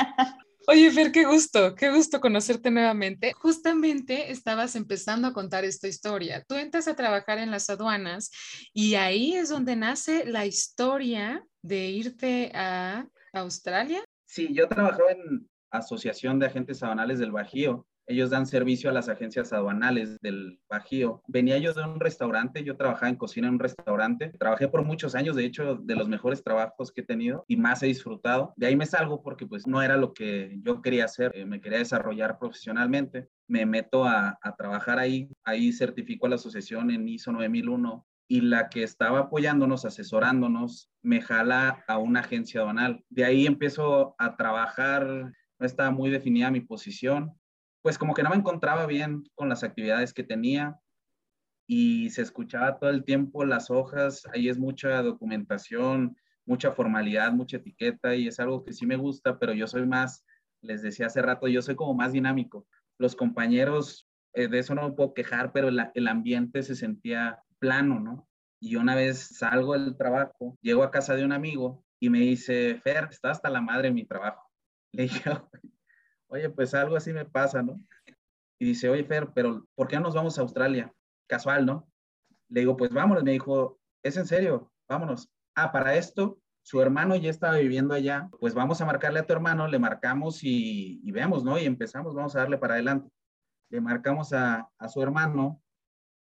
Oye, 0.70 0.90
Fer, 0.90 1.12
qué 1.12 1.24
gusto, 1.24 1.74
qué 1.74 1.88
gusto 1.88 2.20
conocerte 2.20 2.70
nuevamente. 2.70 3.32
Justamente 3.32 4.30
estabas 4.30 4.76
empezando 4.76 5.26
a 5.26 5.32
contar 5.32 5.64
esta 5.64 5.88
historia. 5.88 6.44
Tú 6.46 6.56
entras 6.56 6.86
a 6.88 6.94
trabajar 6.94 7.38
en 7.38 7.50
las 7.50 7.70
aduanas 7.70 8.30
y 8.74 8.94
ahí 8.96 9.34
es 9.34 9.48
donde 9.48 9.76
nace 9.76 10.26
la 10.26 10.44
historia 10.44 11.42
de 11.62 11.86
irte 11.86 12.52
a 12.54 13.08
Australia? 13.32 14.04
Sí, 14.26 14.52
yo 14.52 14.68
trabajaba 14.68 15.10
en 15.10 15.48
Asociación 15.70 16.38
de 16.38 16.48
Agentes 16.48 16.82
Aduanales 16.82 17.18
del 17.18 17.32
Bajío. 17.32 17.86
Ellos 18.08 18.30
dan 18.30 18.46
servicio 18.46 18.88
a 18.88 18.92
las 18.94 19.10
agencias 19.10 19.52
aduanales 19.52 20.18
del 20.20 20.58
Bajío. 20.66 21.22
Venía 21.28 21.58
yo 21.58 21.74
de 21.74 21.84
un 21.84 22.00
restaurante, 22.00 22.64
yo 22.64 22.74
trabajaba 22.74 23.10
en 23.10 23.16
cocina 23.16 23.48
en 23.48 23.54
un 23.54 23.60
restaurante. 23.60 24.32
Trabajé 24.38 24.66
por 24.66 24.82
muchos 24.82 25.14
años, 25.14 25.36
de 25.36 25.44
hecho, 25.44 25.74
de 25.74 25.94
los 25.94 26.08
mejores 26.08 26.42
trabajos 26.42 26.90
que 26.90 27.02
he 27.02 27.04
tenido 27.04 27.44
y 27.48 27.58
más 27.58 27.82
he 27.82 27.86
disfrutado. 27.86 28.54
De 28.56 28.66
ahí 28.66 28.76
me 28.76 28.86
salgo 28.86 29.22
porque 29.22 29.46
pues 29.46 29.66
no 29.66 29.82
era 29.82 29.98
lo 29.98 30.14
que 30.14 30.58
yo 30.62 30.80
quería 30.80 31.04
hacer, 31.04 31.32
eh, 31.34 31.44
me 31.44 31.60
quería 31.60 31.80
desarrollar 31.80 32.38
profesionalmente. 32.38 33.28
Me 33.46 33.66
meto 33.66 34.06
a, 34.06 34.38
a 34.40 34.56
trabajar 34.56 34.98
ahí, 34.98 35.28
ahí 35.44 35.70
certifico 35.72 36.24
a 36.24 36.30
la 36.30 36.36
asociación 36.36 36.90
en 36.90 37.06
ISO 37.06 37.30
9001 37.30 38.06
y 38.26 38.40
la 38.40 38.70
que 38.70 38.82
estaba 38.84 39.20
apoyándonos, 39.20 39.84
asesorándonos, 39.84 40.90
me 41.02 41.20
jala 41.20 41.84
a 41.86 41.98
una 41.98 42.20
agencia 42.20 42.60
aduanal. 42.60 43.04
De 43.10 43.26
ahí 43.26 43.46
empiezo 43.46 44.14
a 44.18 44.36
trabajar, 44.36 45.06
no 45.06 45.66
estaba 45.66 45.90
muy 45.90 46.10
definida 46.10 46.50
mi 46.50 46.60
posición, 46.60 47.37
pues 47.88 47.96
como 47.96 48.12
que 48.12 48.22
no 48.22 48.28
me 48.28 48.36
encontraba 48.36 48.84
bien 48.84 49.24
con 49.34 49.48
las 49.48 49.64
actividades 49.64 50.12
que 50.12 50.22
tenía. 50.22 50.78
y 51.66 52.10
se 52.10 52.20
escuchaba 52.20 52.78
todo 52.78 52.90
el 52.90 53.02
tiempo 53.02 53.46
las 53.46 53.70
hojas, 53.70 54.26
ahí 54.34 54.50
es 54.50 54.58
mucha 54.58 55.00
documentación, 55.00 56.14
mucha 56.44 56.72
formalidad, 56.72 57.32
mucha 57.32 57.56
etiqueta 57.56 58.14
y 58.14 58.28
es 58.28 58.40
algo 58.40 58.62
que 58.62 58.74
sí 58.74 58.84
me 58.84 58.96
gusta, 58.96 59.38
pero 59.38 59.54
yo 59.54 59.66
soy 59.66 59.86
más, 59.86 60.22
les 60.60 60.82
decía 60.82 61.06
hace 61.06 61.22
rato, 61.22 61.48
yo 61.48 61.62
soy 61.62 61.76
como 61.76 61.94
más 61.94 62.12
dinámico. 62.12 62.66
Los 62.98 63.16
compañeros, 63.16 64.06
eh, 64.34 64.48
de 64.48 64.58
eso 64.58 64.74
no 64.74 64.86
me 64.86 64.94
puedo 64.94 65.14
quejar, 65.14 65.52
pero 65.54 65.68
el 65.68 66.08
ambiente 66.08 66.62
se 66.62 66.74
sentía 66.74 67.42
plano, 67.58 68.00
¿no? 68.00 68.28
Y 68.60 68.76
una 68.76 68.96
vez 68.96 69.38
salgo 69.38 69.72
del 69.72 69.96
trabajo, 69.96 70.58
llego 70.60 70.82
a 70.82 70.90
casa 70.90 71.14
de 71.16 71.24
un 71.24 71.32
amigo 71.32 71.82
y 71.98 72.10
me 72.10 72.20
dice, 72.20 72.78
Fer, 72.82 73.08
está 73.10 73.30
hasta 73.30 73.48
la 73.48 73.62
madre 73.62 73.88
en 73.88 73.94
mi 73.94 74.04
trabajo. 74.04 74.46
Le 74.92 75.04
dije, 75.04 75.30
oye, 76.28 76.48
pues 76.50 76.74
algo 76.74 76.96
así 76.96 77.12
me 77.12 77.24
pasa, 77.24 77.62
¿no? 77.62 77.80
Y 78.58 78.66
dice, 78.66 78.88
oye, 78.88 79.04
Fer, 79.04 79.30
pero 79.34 79.66
¿por 79.74 79.88
qué 79.88 79.96
no 79.96 80.02
nos 80.02 80.14
vamos 80.14 80.38
a 80.38 80.42
Australia? 80.42 80.92
Casual, 81.28 81.66
¿no? 81.66 81.88
Le 82.48 82.60
digo, 82.60 82.76
pues 82.76 82.90
vámonos. 82.90 83.22
Me 83.22 83.32
dijo, 83.32 83.78
¿es 84.02 84.16
en 84.16 84.26
serio? 84.26 84.72
Vámonos 84.88 85.30
ah, 85.58 85.72
para 85.72 85.96
esto, 85.96 86.40
su 86.62 86.80
hermano 86.80 87.16
ya 87.16 87.30
estaba 87.30 87.58
viviendo 87.58 87.94
allá, 87.94 88.28
pues 88.38 88.54
vamos 88.54 88.80
a 88.80 88.86
marcarle 88.86 89.20
a 89.20 89.26
tu 89.26 89.32
hermano, 89.32 89.66
le 89.66 89.78
marcamos 89.78 90.40
y, 90.42 91.00
vemos, 91.10 91.44
¿no? 91.44 91.58
Y 91.58 91.64
empezamos, 91.64 92.14
vamos 92.14 92.36
a 92.36 92.40
darle 92.40 92.58
para 92.58 92.74
adelante. 92.74 93.10
Le 93.70 93.80
marcamos 93.80 94.32
a, 94.32 94.70
a 94.78 94.88
su 94.88 95.02
hermano 95.02 95.60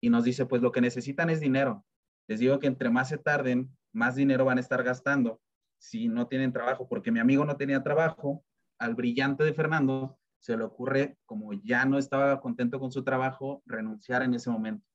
y 0.02 0.10
nos 0.10 0.24
dice, 0.24 0.46
pues 0.46 0.62
lo 0.62 0.72
que 0.72 0.82
necesitan 0.82 1.30
es 1.30 1.40
dinero. 1.40 1.86
Les 2.28 2.40
digo 2.40 2.60
que 2.60 2.68
entre 2.68 2.90
más 2.90 3.10
se 3.10 3.18
tarden, 3.18 3.76
más 3.94 4.16
dinero 4.16 4.46
van 4.46 4.58
a 4.58 4.62
estar 4.62 4.84
gastando 4.84 5.40
si 5.80 6.08
no 6.08 6.28
tienen 6.28 6.54
trabajo, 6.54 6.88
porque 6.88 7.12
mi 7.12 7.20
amigo 7.20 7.44
no 7.46 7.58
tenía 7.58 7.82
trabajo, 7.82 8.44
al 8.82 8.96
brillante 8.96 9.44
de 9.44 9.54
Fernando 9.54 10.18
se 10.40 10.58
le 10.58 10.64
ocurre, 10.64 11.18
como 11.26 11.54
ya 11.54 11.86
no 11.86 12.00
estaba 12.00 12.42
contento 12.42 12.80
con 12.80 12.92
su 12.92 13.04
trabajo, 13.04 13.62
renunciar 13.66 14.24
en 14.24 14.34
ese 14.34 14.50
momento. 14.50 14.86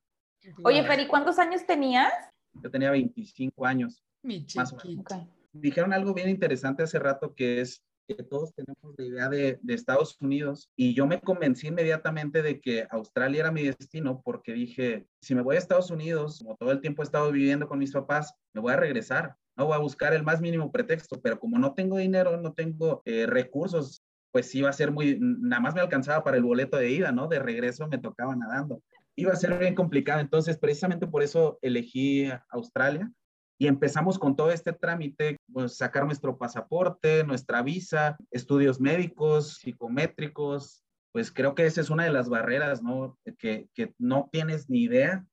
Oye, 0.64 0.84
Feri, 0.84 1.06
¿cuántos 1.06 1.38
años 1.38 1.64
tenías? 1.64 2.12
Yo 2.54 2.70
tenía 2.70 2.90
25 2.90 3.64
años. 3.64 4.02
Mi 4.22 4.44
chiquito. 4.44 5.28
Dijeron 5.52 5.92
algo 5.92 6.12
bien 6.12 6.28
interesante 6.28 6.82
hace 6.82 6.98
rato 6.98 7.34
que 7.34 7.60
es 7.60 7.82
que 8.08 8.22
todos 8.22 8.52
tenemos 8.54 8.94
la 8.98 9.04
idea 9.04 9.28
de, 9.28 9.58
de, 9.62 9.74
Estados 9.74 10.16
Unidos 10.20 10.70
y 10.76 10.94
yo 10.94 11.06
me 11.06 11.20
convencí 11.20 11.68
inmediatamente 11.68 12.42
de 12.42 12.60
que 12.60 12.86
Australia 12.90 13.40
era 13.40 13.52
mi 13.52 13.62
destino 13.64 14.22
porque 14.24 14.52
dije, 14.52 15.06
si 15.20 15.34
me 15.34 15.42
voy 15.42 15.56
a 15.56 15.58
Estados 15.58 15.90
Unidos, 15.90 16.38
como 16.40 16.56
todo 16.56 16.70
el 16.70 16.80
tiempo 16.80 17.02
he 17.02 17.04
estado 17.04 17.32
viviendo 17.32 17.66
con 17.66 17.78
mis 17.78 17.92
papás, 17.92 18.34
me 18.52 18.60
voy 18.60 18.72
a 18.74 18.76
regresar, 18.76 19.36
no 19.56 19.66
voy 19.66 19.74
a 19.74 19.78
buscar 19.80 20.12
el 20.12 20.22
más 20.22 20.40
mínimo 20.40 20.70
pretexto, 20.70 21.20
pero 21.20 21.38
como 21.38 21.58
no 21.58 21.74
tengo 21.74 21.96
dinero, 21.96 22.36
no 22.36 22.52
tengo 22.52 23.02
eh, 23.04 23.26
recursos, 23.26 24.02
pues 24.30 24.54
iba 24.54 24.68
a 24.68 24.74
ser 24.74 24.90
muy, 24.90 25.18
nada 25.20 25.60
más 25.60 25.74
me 25.74 25.80
alcanzaba 25.80 26.22
para 26.22 26.36
el 26.36 26.42
boleto 26.42 26.76
de 26.76 26.90
ida, 26.90 27.12
¿no? 27.12 27.26
De 27.26 27.38
regreso 27.38 27.88
me 27.88 27.98
tocaba 27.98 28.36
nadando. 28.36 28.82
Iba 29.16 29.32
a 29.32 29.36
ser 29.36 29.58
bien 29.58 29.74
complicado, 29.74 30.20
entonces 30.20 30.58
precisamente 30.58 31.06
por 31.06 31.22
eso 31.22 31.58
elegí 31.62 32.28
Australia 32.50 33.10
y 33.58 33.66
empezamos 33.66 34.18
con 34.18 34.36
todo 34.36 34.50
este 34.50 34.74
trámite, 34.74 35.38
pues 35.50 35.78
sacar 35.78 36.04
nuestro 36.04 36.36
pasaporte, 36.36 37.24
nuestra 37.24 37.62
visa, 37.62 38.18
estudios 38.30 38.78
médicos, 38.78 39.54
psicométricos, 39.54 40.84
pues 41.12 41.32
creo 41.32 41.54
que 41.54 41.64
esa 41.64 41.80
es 41.80 41.88
una 41.88 42.04
de 42.04 42.12
las 42.12 42.28
barreras, 42.28 42.82
¿no? 42.82 43.18
Que, 43.38 43.70
que 43.72 43.94
no 43.98 44.28
tienes 44.30 44.68
ni 44.68 44.82
idea. 44.82 45.24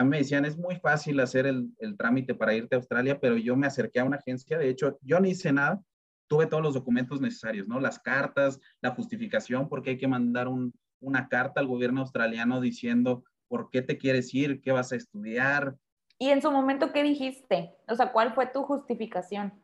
A 0.00 0.02
mí 0.02 0.08
me 0.08 0.18
decían, 0.18 0.46
es 0.46 0.56
muy 0.56 0.76
fácil 0.76 1.20
hacer 1.20 1.46
el, 1.46 1.74
el, 1.78 1.94
trámite 1.98 2.34
para 2.34 2.54
irte 2.54 2.74
a 2.74 2.78
Australia, 2.78 3.20
pero 3.20 3.36
yo 3.36 3.54
me 3.54 3.66
acerqué 3.66 4.00
a 4.00 4.04
una 4.04 4.16
agencia, 4.16 4.56
de 4.56 4.70
hecho, 4.70 4.98
yo 5.02 5.20
no 5.20 5.28
hice 5.28 5.52
nada, 5.52 5.82
tuve 6.26 6.46
todos 6.46 6.62
los 6.62 6.72
documentos 6.72 7.20
necesarios, 7.20 7.68
¿no? 7.68 7.78
Las 7.80 7.98
cartas, 7.98 8.58
la 8.80 8.92
justificación, 8.92 9.68
porque 9.68 9.90
hay 9.90 9.98
que 9.98 10.08
mandar 10.08 10.48
un, 10.48 10.72
una 11.00 11.28
carta 11.28 11.60
al 11.60 11.66
gobierno 11.66 12.00
australiano 12.00 12.62
diciendo 12.62 13.24
por 13.46 13.68
qué 13.68 13.82
te 13.82 13.98
quieres 13.98 14.32
ir, 14.32 14.62
qué 14.62 14.72
vas 14.72 14.90
a 14.92 14.96
estudiar, 14.96 15.76
y 16.22 16.28
en 16.28 16.42
su 16.42 16.50
momento, 16.50 16.92
¿qué 16.92 17.02
dijiste? 17.02 17.74
O 17.88 17.94
sea, 17.94 18.12
¿cuál 18.12 18.34
fue 18.34 18.46
tu 18.46 18.62
justificación? 18.62 19.54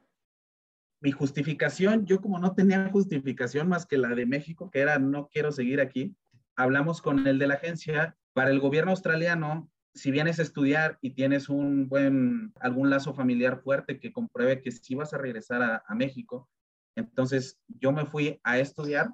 Mi 1.02 1.12
justificación, 1.12 2.04
yo 2.06 2.20
como 2.22 2.38
no 2.38 2.54
tenía 2.54 2.90
justificación 2.90 3.68
más 3.68 3.84
que 3.84 3.98
la 3.98 4.08
de 4.14 4.24
México, 4.24 4.70
que 4.70 4.80
era 4.80 4.98
no 4.98 5.28
quiero 5.28 5.52
seguir 5.52 5.82
aquí, 5.82 6.14
hablamos 6.56 7.00
con 7.00 7.26
el 7.26 7.38
de 7.38 7.46
la 7.46 7.54
agencia. 7.54 8.16
Para 8.32 8.50
el 8.50 8.60
gobierno 8.60 8.90
australiano, 8.90 9.70
si 9.96 10.10
vienes 10.10 10.38
a 10.38 10.42
estudiar 10.42 10.98
y 11.00 11.10
tienes 11.10 11.48
un 11.48 11.88
buen, 11.88 12.52
algún 12.60 12.90
lazo 12.90 13.14
familiar 13.14 13.62
fuerte 13.62 13.98
que 13.98 14.12
compruebe 14.12 14.60
que 14.60 14.70
sí 14.70 14.94
vas 14.94 15.14
a 15.14 15.18
regresar 15.18 15.62
a, 15.86 15.94
México, 15.94 16.48
entonces 16.96 17.58
yo 17.66 17.92
me 17.92 18.04
fui 18.04 18.38
a 18.44 18.58
estudiar, 18.58 19.08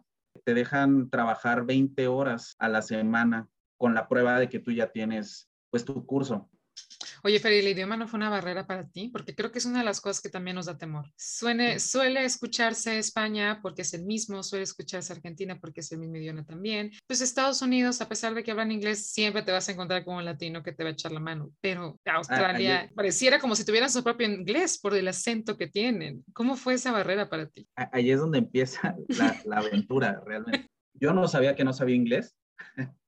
te 0.44 0.54
dejan 0.54 1.08
trabajar 1.08 1.64
20 1.64 2.08
horas 2.08 2.56
a 2.58 2.68
la 2.68 2.82
semana 2.82 3.48
con 3.78 3.94
la 3.94 4.08
prueba 4.08 4.38
de 4.38 4.48
que 4.48 4.58
tú 4.58 4.72
ya 4.72 4.90
tienes 4.90 5.48
pues 5.70 5.84
tu 5.84 6.04
curso. 6.04 6.50
Oye, 7.22 7.38
Feri, 7.38 7.58
¿el 7.58 7.68
idioma 7.68 7.96
no 7.96 8.08
fue 8.08 8.18
una 8.18 8.30
barrera 8.30 8.66
para 8.66 8.88
ti? 8.88 9.08
Porque 9.08 9.34
creo 9.34 9.50
que 9.50 9.58
es 9.58 9.64
una 9.64 9.80
de 9.80 9.84
las 9.84 10.00
cosas 10.00 10.20
que 10.20 10.28
también 10.28 10.56
nos 10.56 10.66
da 10.66 10.78
temor. 10.78 11.10
Suene, 11.16 11.78
suele 11.78 12.24
escucharse 12.24 12.98
España 12.98 13.60
porque 13.62 13.82
es 13.82 13.94
el 13.94 14.04
mismo, 14.04 14.42
suele 14.42 14.64
escucharse 14.64 15.12
Argentina 15.12 15.58
porque 15.60 15.80
es 15.80 15.92
el 15.92 15.98
mismo 15.98 16.16
idioma 16.16 16.44
también. 16.44 16.90
Pues 17.06 17.20
Estados 17.20 17.62
Unidos, 17.62 18.00
a 18.00 18.08
pesar 18.08 18.34
de 18.34 18.42
que 18.42 18.50
hablan 18.50 18.72
inglés, 18.72 19.10
siempre 19.10 19.42
te 19.42 19.52
vas 19.52 19.68
a 19.68 19.72
encontrar 19.72 20.04
con 20.04 20.16
un 20.16 20.24
latino 20.24 20.62
que 20.62 20.72
te 20.72 20.82
va 20.82 20.90
a 20.90 20.92
echar 20.92 21.12
la 21.12 21.20
mano. 21.20 21.50
Pero 21.60 21.98
ah, 22.06 22.14
Australia 22.16 22.90
pareciera 22.94 23.38
como 23.38 23.56
si 23.56 23.64
tuvieran 23.64 23.90
su 23.90 24.02
propio 24.02 24.26
inglés 24.26 24.78
por 24.78 24.94
el 24.94 25.08
acento 25.08 25.56
que 25.56 25.66
tienen. 25.66 26.24
¿Cómo 26.32 26.56
fue 26.56 26.74
esa 26.74 26.92
barrera 26.92 27.28
para 27.28 27.46
ti? 27.46 27.66
Ahí 27.76 28.10
es 28.10 28.18
donde 28.18 28.38
empieza 28.38 28.94
la, 29.08 29.40
la 29.44 29.58
aventura, 29.58 30.22
realmente. 30.24 30.68
Yo 30.94 31.12
no 31.12 31.26
sabía 31.26 31.54
que 31.54 31.64
no 31.64 31.72
sabía 31.72 31.96
inglés 31.96 32.36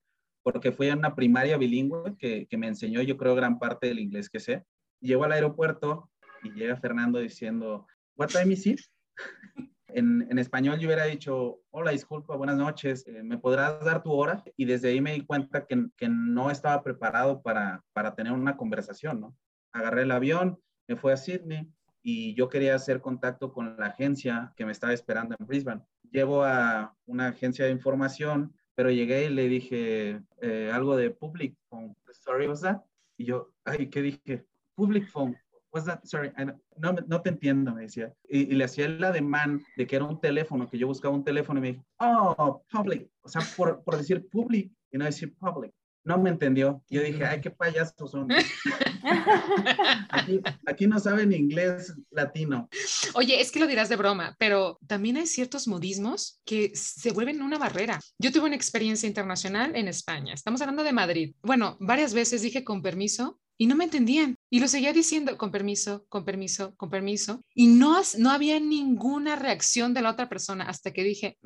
porque 0.44 0.70
fui 0.70 0.90
a 0.90 0.94
una 0.94 1.16
primaria 1.16 1.56
bilingüe 1.56 2.16
que, 2.18 2.46
que, 2.46 2.56
me 2.56 2.68
enseñó, 2.68 3.02
yo 3.02 3.16
creo, 3.16 3.34
gran 3.34 3.58
parte 3.58 3.88
del 3.88 3.98
inglés 3.98 4.28
que 4.28 4.38
sé. 4.38 4.64
Llego 5.00 5.24
al 5.24 5.32
aeropuerto 5.32 6.10
y 6.42 6.50
llega 6.50 6.76
Fernando 6.76 7.18
diciendo, 7.18 7.86
¿What 8.16 8.28
time 8.28 8.52
is 8.52 8.66
it? 8.66 8.80
En, 9.96 10.26
en, 10.28 10.40
español 10.40 10.80
yo 10.80 10.88
hubiera 10.88 11.04
dicho, 11.04 11.60
hola, 11.70 11.92
disculpa, 11.92 12.34
buenas 12.34 12.56
noches, 12.56 13.06
eh, 13.06 13.22
¿me 13.22 13.38
podrás 13.38 13.78
dar 13.84 14.02
tu 14.02 14.10
hora? 14.10 14.42
Y 14.56 14.64
desde 14.64 14.88
ahí 14.88 15.00
me 15.00 15.12
di 15.12 15.24
cuenta 15.24 15.66
que, 15.66 15.86
que 15.96 16.08
no 16.08 16.50
estaba 16.50 16.82
preparado 16.82 17.42
para, 17.42 17.80
para 17.92 18.16
tener 18.16 18.32
una 18.32 18.56
conversación, 18.56 19.20
¿no? 19.20 19.36
Agarré 19.70 20.02
el 20.02 20.10
avión, 20.10 20.58
me 20.88 20.96
fui 20.96 21.12
a 21.12 21.16
Sydney 21.16 21.70
y 22.02 22.34
yo 22.34 22.48
quería 22.48 22.74
hacer 22.74 23.00
contacto 23.00 23.52
con 23.52 23.76
la 23.76 23.86
agencia 23.86 24.52
que 24.56 24.66
me 24.66 24.72
estaba 24.72 24.92
esperando 24.92 25.36
en 25.38 25.46
Brisbane. 25.46 25.84
Llego 26.10 26.42
a 26.42 26.96
una 27.06 27.28
agencia 27.28 27.64
de 27.66 27.70
información, 27.70 28.52
pero 28.74 28.90
llegué 28.90 29.26
y 29.26 29.28
le 29.30 29.48
dije 29.48 30.20
eh, 30.40 30.70
algo 30.72 30.96
de 30.96 31.10
public 31.10 31.54
phone. 31.68 31.94
Sorry, 32.12 32.46
what's 32.46 32.62
that? 32.62 32.82
Y 33.16 33.24
yo, 33.26 33.52
ay, 33.64 33.88
¿qué 33.88 34.02
dije? 34.02 34.44
Public 34.74 35.08
phone. 35.08 35.36
What's 35.70 35.86
that? 35.86 36.00
Sorry, 36.04 36.32
no, 36.76 36.92
no 37.06 37.22
te 37.22 37.30
entiendo, 37.30 37.74
me 37.74 37.82
decía. 37.82 38.12
Y, 38.28 38.52
y, 38.52 38.54
le 38.54 38.64
hacía 38.64 38.86
el 38.86 39.02
ademán 39.02 39.64
de 39.76 39.86
que 39.86 39.96
era 39.96 40.04
un 40.04 40.20
teléfono, 40.20 40.68
que 40.68 40.78
yo 40.78 40.86
buscaba 40.86 41.14
un 41.14 41.24
teléfono 41.24 41.58
y 41.58 41.62
me 41.62 41.72
dijo, 41.72 41.84
oh, 41.98 42.62
public. 42.70 43.10
O 43.22 43.28
sea, 43.28 43.42
por, 43.56 43.82
por 43.82 43.96
decir 43.96 44.28
public 44.28 44.72
y 44.90 44.98
no 44.98 45.04
decir 45.04 45.34
public 45.36 45.74
no 46.04 46.18
me 46.18 46.30
entendió. 46.30 46.82
Yo 46.88 47.02
dije, 47.02 47.24
ay, 47.24 47.40
qué 47.40 47.50
payasos 47.50 48.10
son. 48.10 48.28
aquí, 50.10 50.40
aquí, 50.66 50.86
no 50.86 51.00
saben 51.00 51.32
inglés 51.32 51.94
latino. 52.10 52.68
Oye, 53.14 53.40
es 53.40 53.50
que 53.50 53.60
lo 53.60 53.66
dirás 53.66 53.88
de 53.88 53.96
broma, 53.96 54.36
pero 54.38 54.78
también 54.86 55.16
hay 55.16 55.26
ciertos 55.26 55.66
modismos 55.66 56.40
que 56.44 56.72
se 56.74 57.12
vuelven 57.12 57.42
una 57.42 57.58
barrera. 57.58 57.98
Yo 58.18 58.30
tuve 58.30 58.46
una 58.46 58.56
experiencia 58.56 59.06
internacional 59.06 59.74
en 59.74 59.88
España. 59.88 60.34
Estamos 60.34 60.60
hablando 60.60 60.84
de 60.84 60.92
Madrid. 60.92 61.34
Bueno, 61.42 61.76
varias 61.80 62.14
veces 62.14 62.42
dije 62.42 62.64
con 62.64 62.82
permiso 62.82 63.40
y 63.56 63.66
no 63.66 63.76
me 63.76 63.84
entendían. 63.84 64.36
Y 64.50 64.60
lo 64.60 64.68
seguía 64.68 64.92
diciendo 64.92 65.36
con 65.38 65.50
permiso, 65.50 66.04
con 66.08 66.24
permiso, 66.24 66.74
con 66.76 66.90
permiso. 66.90 67.42
Y 67.54 67.68
no, 67.68 68.00
no 68.18 68.30
había 68.30 68.60
ninguna 68.60 69.36
reacción 69.36 69.94
de 69.94 70.02
la 70.02 70.10
otra 70.10 70.28
persona 70.28 70.64
hasta 70.64 70.92
que 70.92 71.04
dije, 71.04 71.38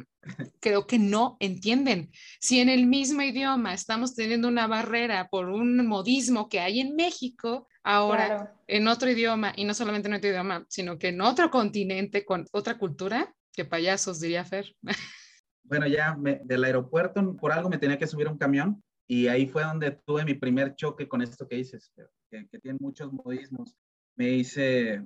creo 0.60 0.86
que 0.86 0.98
no 0.98 1.36
entienden. 1.40 2.10
Si 2.40 2.60
en 2.60 2.68
el 2.68 2.86
mismo 2.86 3.22
idioma 3.22 3.74
estamos 3.74 4.14
teniendo 4.14 4.48
una 4.48 4.66
barrera 4.66 5.28
por 5.30 5.48
un 5.48 5.86
modismo 5.86 6.48
que 6.48 6.60
hay 6.60 6.80
en 6.80 6.96
México, 6.96 7.68
ahora 7.82 8.54
en 8.66 8.88
otro 8.88 9.10
idioma, 9.10 9.52
y 9.56 9.64
no 9.64 9.74
solamente 9.74 10.08
en 10.08 10.14
otro 10.14 10.30
idioma, 10.30 10.66
sino 10.68 10.98
que 10.98 11.08
en 11.08 11.20
otro 11.20 11.50
continente 11.50 12.24
con 12.24 12.46
otra 12.52 12.78
cultura, 12.78 13.34
que 13.52 13.64
payasos 13.64 14.20
diría 14.20 14.44
Fer. 14.44 14.74
Bueno, 15.64 15.86
ya 15.86 16.16
del 16.44 16.64
aeropuerto, 16.64 17.36
por 17.36 17.52
algo 17.52 17.68
me 17.68 17.76
tenía 17.76 17.98
que 17.98 18.06
subir 18.06 18.26
un 18.26 18.38
camión 18.38 18.82
y 19.06 19.26
ahí 19.26 19.46
fue 19.46 19.64
donde 19.64 19.90
tuve 20.06 20.24
mi 20.24 20.32
primer 20.32 20.74
choque 20.76 21.06
con 21.06 21.20
esto 21.20 21.46
que 21.46 21.56
dices, 21.56 21.92
que, 22.30 22.48
que 22.48 22.58
tiene 22.58 22.78
muchos 22.80 23.12
modismos. 23.12 23.76
Me 24.16 24.28
dice 24.28 25.04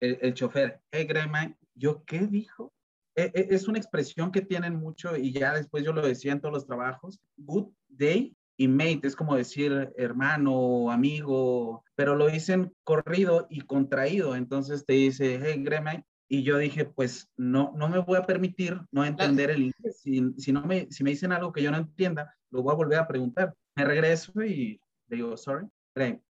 el, 0.00 0.18
el 0.22 0.32
chofer, 0.32 0.80
hey, 0.90 1.04
Grandma, 1.04 1.54
¿yo 1.74 2.04
qué 2.06 2.20
dijo? 2.20 2.72
E, 3.18 3.32
e, 3.34 3.48
es 3.50 3.66
una 3.66 3.78
expresión 3.78 4.30
que 4.30 4.42
tienen 4.42 4.76
mucho 4.76 5.16
y 5.16 5.32
ya 5.32 5.52
después 5.52 5.84
yo 5.84 5.92
lo 5.92 6.06
decía 6.06 6.30
en 6.30 6.40
todos 6.40 6.54
los 6.54 6.66
trabajos. 6.66 7.18
Good 7.36 7.72
day 7.88 8.36
y 8.56 8.68
mate 8.68 9.00
es 9.02 9.16
como 9.16 9.34
decir 9.34 9.92
hermano, 9.96 10.90
amigo, 10.92 11.82
pero 11.96 12.14
lo 12.14 12.28
dicen 12.28 12.72
corrido 12.84 13.48
y 13.50 13.62
contraído. 13.62 14.36
Entonces 14.36 14.86
te 14.86 14.92
dice, 14.92 15.40
hey, 15.42 15.60
Grandma, 15.64 16.04
y 16.28 16.44
yo 16.44 16.58
dije, 16.58 16.84
pues 16.84 17.28
no, 17.36 17.72
no 17.76 17.88
me 17.88 17.98
voy 17.98 18.18
a 18.18 18.26
permitir 18.26 18.80
no 18.92 19.04
entender 19.04 19.50
el 19.50 19.62
inglés. 19.62 20.00
Si, 20.00 20.22
si, 20.38 20.52
no 20.52 20.62
me, 20.62 20.86
si 20.90 21.02
me 21.02 21.10
dicen 21.10 21.32
algo 21.32 21.52
que 21.52 21.62
yo 21.62 21.72
no 21.72 21.78
entienda, 21.78 22.32
lo 22.50 22.62
voy 22.62 22.72
a 22.72 22.76
volver 22.76 22.98
a 23.00 23.08
preguntar. 23.08 23.52
Me 23.74 23.84
regreso 23.84 24.32
y 24.44 24.80
le 25.08 25.16
digo, 25.16 25.36
sorry. 25.36 25.66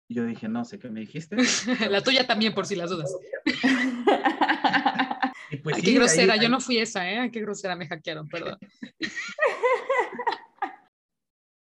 Y 0.09 0.15
yo 0.15 0.25
dije, 0.25 0.49
no 0.49 0.65
sé 0.65 0.81
qué 0.81 0.91
me 0.91 1.01
dijiste. 1.01 1.37
la 1.91 2.03
tuya 2.03 2.27
también, 2.27 2.55
por 2.55 2.67
si 2.67 2.75
las 2.75 2.91
dudas. 2.91 3.15
pues 5.63 5.77
Ay, 5.77 5.83
qué 5.83 5.93
grosera, 5.93 6.37
yo 6.37 6.49
no 6.49 6.61
fui 6.61 6.79
esa, 6.79 7.11
¿eh? 7.11 7.19
Ay, 7.19 7.31
qué 7.31 7.41
grosera, 7.41 7.77
me 7.77 7.87
hackearon, 7.87 8.29
perdón. 8.29 8.59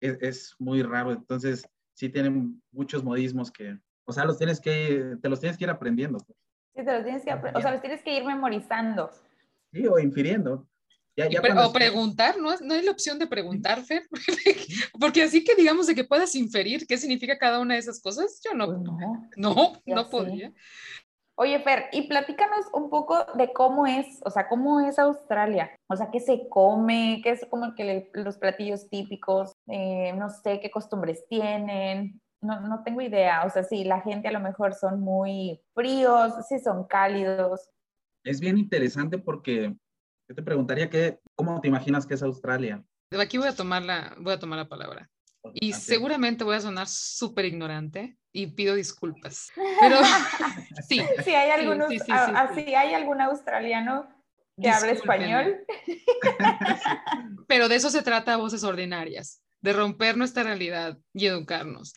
es, 0.02 0.18
es 0.22 0.56
muy 0.60 0.84
raro, 0.84 1.12
entonces 1.12 1.68
sí 1.94 2.10
tienen 2.10 2.62
muchos 2.72 3.04
modismos 3.04 3.52
que, 3.52 3.78
o 4.06 4.14
sea, 4.14 4.26
los 4.26 4.38
tienes 4.38 4.60
que, 4.60 5.18
te 5.22 5.30
los 5.30 5.40
tienes 5.40 5.58
que 5.58 5.64
ir 5.64 5.70
aprendiendo. 5.70 6.20
pues. 6.20 6.38
Sí, 6.76 6.84
te 6.84 6.94
los 6.94 7.04
tienes 7.04 7.24
que, 7.24 7.34
o 7.34 7.62
sea, 7.62 7.72
los 7.72 7.82
tienes 7.82 8.02
que 8.02 8.18
ir 8.18 8.26
memorizando. 8.26 9.10
Sí, 9.72 9.88
o 9.88 9.98
infiriendo. 10.00 10.68
Ya, 11.18 11.30
ya 11.30 11.40
o 11.66 11.72
preguntar, 11.72 12.38
¿no? 12.38 12.54
No 12.60 12.74
hay 12.74 12.84
la 12.84 12.92
opción 12.92 13.18
de 13.18 13.28
preguntar, 13.28 13.82
Fer. 13.86 14.04
Porque 15.00 15.24
así 15.24 15.46
que 15.46 15.56
digamos 15.56 15.88
de 15.88 15.96
que 15.96 16.04
puedas 16.04 16.36
inferir 16.36 16.86
qué 16.86 16.98
significa 16.98 17.38
cada 17.38 17.60
una 17.60 17.76
de 17.76 17.80
esas 17.80 18.02
cosas, 18.02 18.42
yo 18.44 18.54
no, 18.54 18.66
Pues 18.66 18.80
no. 18.80 19.30
no, 19.38 19.82
no 19.86 20.10
podría. 20.10 20.52
Oye, 21.38 21.60
Fer, 21.60 21.90
y 21.92 22.08
platícanos 22.08 22.66
un 22.72 22.90
poco 22.90 23.26
de 23.36 23.52
cómo 23.52 23.86
es, 23.86 24.22
o 24.24 24.30
sea, 24.30 24.48
cómo 24.48 24.80
es 24.80 24.98
Australia. 24.98 25.70
O 25.90 25.96
sea, 25.98 26.10
qué 26.10 26.22
se 26.22 26.48
come, 26.48 27.20
qué 27.24 27.32
es 27.32 27.46
como 27.50 27.76
que 27.76 27.84
le- 27.84 28.10
los 28.14 28.38
platillos 28.38 28.90
típicos, 28.90 29.54
eh, 29.68 30.14
no 30.14 30.30
sé 30.30 30.62
qué 30.62 30.72
costumbres 30.72 31.28
tienen. 31.28 32.22
No, 32.42 32.62
no 32.62 32.84
tengo 32.84 33.02
idea. 33.02 33.44
O 33.46 33.50
sea, 33.50 33.64
si 33.64 33.84
la 33.84 34.00
gente 34.02 34.30
a 34.30 34.32
lo 34.32 34.40
mejor 34.40 34.74
son 34.76 35.02
muy 35.02 35.62
fríos, 35.74 36.34
si 36.48 36.60
son 36.60 36.86
cálidos. 36.88 37.70
Es 38.24 38.40
bien 38.40 38.58
interesante 38.58 39.18
porque 39.18 39.76
yo 40.30 40.36
te 40.36 40.42
preguntaría 40.42 40.90
que, 40.90 41.20
¿cómo 41.36 41.60
te 41.60 41.68
imaginas 41.68 42.06
que 42.06 42.14
es 42.14 42.24
Australia? 42.24 42.84
Aquí 43.20 43.38
voy 43.38 43.48
a 43.48 43.56
tomar 43.56 43.84
la, 43.84 44.16
voy 44.20 44.34
a 44.34 44.40
tomar 44.40 44.58
la 44.58 44.70
palabra. 44.70 45.10
Y 45.54 45.74
seguramente 45.74 46.44
voy 46.44 46.56
a 46.56 46.62
sonar 46.62 46.88
súper 46.88 47.46
ignorante 47.46 48.18
y 48.32 48.48
pido 48.48 48.76
disculpas. 48.76 49.50
Pero 49.80 49.98
sí, 50.88 51.02
Si 51.24 51.34
hay 51.34 51.52
algunos, 51.52 51.90
sí, 51.90 52.00
sí, 52.00 52.06
sí, 52.06 52.12
así 52.12 52.76
hay 52.76 52.94
algún 52.94 53.22
australiano 53.22 54.08
que 54.62 54.70
hable 54.70 54.92
español. 54.92 55.66
Pero 57.48 57.70
de 57.70 57.76
eso 57.76 57.90
se 57.90 58.02
trata 58.02 58.38
Voces 58.38 58.64
Ordinarias, 58.64 59.42
de 59.62 59.74
romper 59.74 60.18
nuestra 60.18 60.44
realidad 60.44 60.98
y 61.14 61.28
educarnos. 61.28 61.94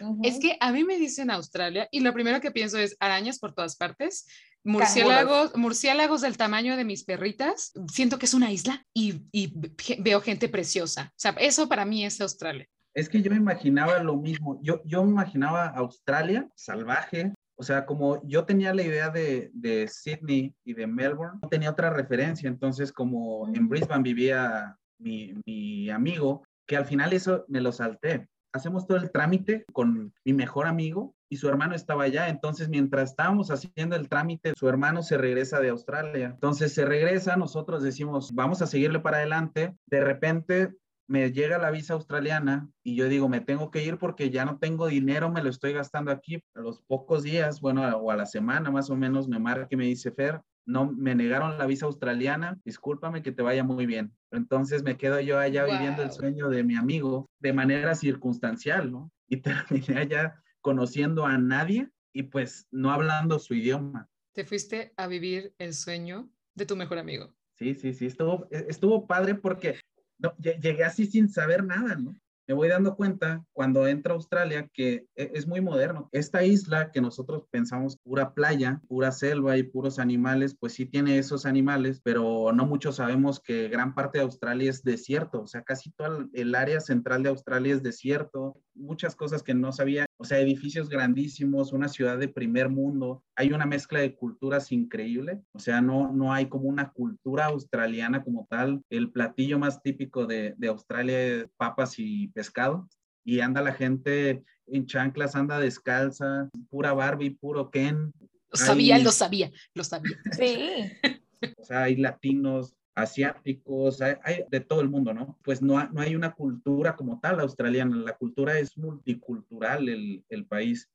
Ujú. 0.00 0.20
Es 0.22 0.38
que 0.38 0.56
a 0.60 0.72
mí 0.72 0.84
me 0.84 0.98
dicen 0.98 1.30
Australia 1.30 1.88
y 1.90 2.00
lo 2.00 2.12
primero 2.12 2.40
que 2.40 2.50
pienso 2.50 2.78
es 2.78 2.96
arañas 3.00 3.38
por 3.38 3.54
todas 3.54 3.76
partes, 3.76 4.26
murciélagos, 4.64 5.56
murciélagos 5.56 6.20
del 6.20 6.36
tamaño 6.36 6.76
de 6.76 6.84
mis 6.84 7.04
perritas. 7.04 7.72
Siento 7.90 8.18
que 8.18 8.26
es 8.26 8.34
una 8.34 8.52
isla 8.52 8.86
y, 8.94 9.22
y 9.32 9.52
veo 9.98 10.20
gente 10.20 10.48
preciosa. 10.48 11.10
O 11.10 11.18
sea, 11.18 11.34
eso 11.38 11.68
para 11.68 11.84
mí 11.84 12.04
es 12.04 12.20
Australia. 12.20 12.66
Es 12.94 13.08
que 13.08 13.22
yo 13.22 13.30
me 13.30 13.36
imaginaba 13.36 14.02
lo 14.02 14.16
mismo. 14.16 14.58
Yo, 14.62 14.82
yo 14.84 15.04
me 15.04 15.10
imaginaba 15.10 15.66
Australia 15.66 16.48
salvaje. 16.54 17.32
O 17.56 17.62
sea, 17.62 17.84
como 17.84 18.26
yo 18.26 18.44
tenía 18.44 18.72
la 18.74 18.82
idea 18.82 19.10
de, 19.10 19.50
de 19.52 19.86
Sydney 19.86 20.54
y 20.64 20.74
de 20.74 20.86
Melbourne, 20.86 21.38
no 21.42 21.48
tenía 21.48 21.70
otra 21.70 21.90
referencia. 21.90 22.48
Entonces, 22.48 22.92
como 22.92 23.48
en 23.54 23.68
Brisbane 23.68 24.02
vivía 24.02 24.76
mi, 24.98 25.34
mi 25.44 25.90
amigo, 25.90 26.42
que 26.66 26.76
al 26.76 26.86
final 26.86 27.12
eso 27.12 27.44
me 27.48 27.60
lo 27.60 27.72
salté. 27.72 28.28
Hacemos 28.52 28.86
todo 28.86 28.98
el 28.98 29.12
trámite 29.12 29.64
con 29.72 30.12
mi 30.24 30.32
mejor 30.32 30.66
amigo 30.66 31.14
y 31.28 31.36
su 31.36 31.48
hermano 31.48 31.74
estaba 31.74 32.04
allá. 32.04 32.28
Entonces, 32.28 32.68
mientras 32.68 33.10
estábamos 33.10 33.50
haciendo 33.50 33.94
el 33.94 34.08
trámite, 34.08 34.54
su 34.56 34.68
hermano 34.68 35.02
se 35.02 35.18
regresa 35.18 35.60
de 35.60 35.68
Australia. 35.68 36.26
Entonces, 36.26 36.72
se 36.72 36.84
regresa, 36.84 37.36
nosotros 37.36 37.82
decimos, 37.82 38.34
vamos 38.34 38.62
a 38.62 38.66
seguirle 38.66 39.00
para 39.00 39.18
adelante. 39.18 39.76
De 39.86 40.00
repente, 40.00 40.74
me 41.10 41.32
llega 41.32 41.58
la 41.58 41.72
visa 41.72 41.94
australiana 41.94 42.70
y 42.84 42.94
yo 42.94 43.08
digo, 43.08 43.28
me 43.28 43.40
tengo 43.40 43.72
que 43.72 43.82
ir 43.82 43.98
porque 43.98 44.30
ya 44.30 44.44
no 44.44 44.58
tengo 44.58 44.86
dinero, 44.86 45.28
me 45.28 45.42
lo 45.42 45.50
estoy 45.50 45.72
gastando 45.72 46.12
aquí. 46.12 46.36
A 46.54 46.60
los 46.60 46.80
pocos 46.82 47.24
días, 47.24 47.60
bueno, 47.60 47.82
o 47.96 48.12
a 48.12 48.16
la 48.16 48.26
semana 48.26 48.70
más 48.70 48.90
o 48.90 48.96
menos, 48.96 49.26
me 49.26 49.40
marca 49.40 49.66
y 49.70 49.76
me 49.76 49.86
dice, 49.86 50.12
Fer, 50.12 50.40
no, 50.66 50.92
me 50.92 51.16
negaron 51.16 51.58
la 51.58 51.66
visa 51.66 51.86
australiana, 51.86 52.60
discúlpame 52.64 53.22
que 53.22 53.32
te 53.32 53.42
vaya 53.42 53.64
muy 53.64 53.86
bien. 53.86 54.12
Entonces 54.30 54.84
me 54.84 54.96
quedo 54.96 55.18
yo 55.18 55.40
allá 55.40 55.64
Wow. 55.64 55.74
viviendo 55.74 56.02
el 56.04 56.12
sueño 56.12 56.48
de 56.48 56.62
mi 56.62 56.76
amigo 56.76 57.28
de 57.40 57.52
manera 57.52 57.96
circunstancial, 57.96 58.92
¿no? 58.92 59.10
Y 59.26 59.38
terminé 59.42 59.98
allá 59.98 60.40
conociendo 60.60 61.26
a 61.26 61.36
nadie 61.38 61.88
y 62.12 62.22
pues 62.24 62.68
no 62.70 62.92
hablando 62.92 63.40
su 63.40 63.54
idioma. 63.54 64.08
Te 64.32 64.44
fuiste 64.44 64.92
a 64.96 65.08
vivir 65.08 65.54
el 65.58 65.74
sueño 65.74 66.30
de 66.54 66.66
tu 66.66 66.76
mejor 66.76 66.98
amigo. 66.98 67.34
Sí, 67.54 67.74
sí, 67.74 67.92
sí, 67.92 68.06
estuvo, 68.06 68.46
e- 68.50 68.66
estuvo 68.68 69.06
padre 69.06 69.34
porque 69.34 69.80
no, 70.20 70.36
lle- 70.38 70.58
llegué 70.60 70.84
así 70.84 71.06
sin 71.06 71.28
saber 71.28 71.64
nada, 71.64 71.96
¿no? 71.96 72.14
Me 72.48 72.54
voy 72.54 72.66
dando 72.68 72.96
cuenta 72.96 73.44
cuando 73.52 73.86
entro 73.86 74.12
a 74.12 74.16
Australia 74.16 74.68
que 74.74 75.06
e- 75.14 75.30
es 75.34 75.46
muy 75.46 75.60
moderno. 75.60 76.08
Esta 76.10 76.42
isla 76.42 76.90
que 76.90 77.00
nosotros 77.00 77.44
pensamos 77.50 77.96
pura 78.02 78.34
playa, 78.34 78.80
pura 78.88 79.12
selva 79.12 79.56
y 79.56 79.62
puros 79.62 80.00
animales, 80.00 80.56
pues 80.58 80.72
sí 80.72 80.84
tiene 80.86 81.18
esos 81.18 81.46
animales, 81.46 82.00
pero 82.02 82.52
no 82.52 82.66
muchos 82.66 82.96
sabemos 82.96 83.38
que 83.40 83.68
gran 83.68 83.94
parte 83.94 84.18
de 84.18 84.24
Australia 84.24 84.68
es 84.70 84.82
desierto, 84.82 85.42
o 85.42 85.46
sea, 85.46 85.62
casi 85.62 85.92
todo 85.92 86.28
el 86.32 86.54
área 86.56 86.80
central 86.80 87.22
de 87.22 87.28
Australia 87.28 87.72
es 87.74 87.82
desierto, 87.84 88.60
muchas 88.74 89.14
cosas 89.14 89.44
que 89.44 89.54
no 89.54 89.70
sabía, 89.72 90.06
o 90.20 90.24
sea, 90.24 90.38
edificios 90.38 90.90
grandísimos, 90.90 91.72
una 91.72 91.88
ciudad 91.88 92.18
de 92.18 92.28
primer 92.28 92.68
mundo, 92.68 93.24
hay 93.34 93.52
una 93.52 93.64
mezcla 93.64 94.00
de 94.00 94.14
culturas 94.14 94.70
increíble, 94.70 95.40
o 95.52 95.58
sea, 95.58 95.80
no, 95.80 96.12
no 96.12 96.34
hay 96.34 96.46
como 96.46 96.68
una 96.68 96.92
cultura 96.92 97.46
australiana 97.46 98.22
como 98.22 98.46
tal, 98.50 98.82
el 98.90 99.10
platillo 99.10 99.58
más 99.58 99.82
típico 99.82 100.26
de, 100.26 100.54
de 100.58 100.68
Australia 100.68 101.18
es 101.18 101.46
papas 101.56 101.94
y 101.96 102.28
pescado, 102.28 102.86
y 103.24 103.40
anda 103.40 103.62
la 103.62 103.72
gente 103.72 104.44
en 104.66 104.84
chanclas, 104.84 105.34
anda 105.34 105.58
descalza, 105.58 106.50
pura 106.68 106.92
Barbie, 106.92 107.30
puro 107.30 107.70
Ken, 107.70 108.12
Lo 108.50 108.58
sabía, 108.58 108.98
lo 108.98 109.12
sabía, 109.12 109.50
lo 109.74 109.84
sabía. 109.84 110.18
Sí. 110.32 110.92
o 111.58 111.64
sea, 111.64 111.84
hay 111.84 111.96
latinos, 111.96 112.76
asiáticos, 112.94 114.00
hay, 114.02 114.14
hay 114.22 114.44
de 114.50 114.60
todo 114.60 114.80
el 114.80 114.88
mundo, 114.88 115.12
¿no? 115.14 115.38
Pues 115.42 115.62
no, 115.62 115.78
ha- 115.78 115.88
no 115.92 116.00
hay 116.00 116.14
una 116.16 116.32
cultura 116.32 116.96
como 116.96 117.20
tal 117.20 117.40
australiana, 117.40 117.96
la 117.96 118.16
cultura 118.16 118.58
es 118.58 118.76
multicultural 118.76 119.88
el, 119.88 120.24
el 120.28 120.46
país. 120.46 120.88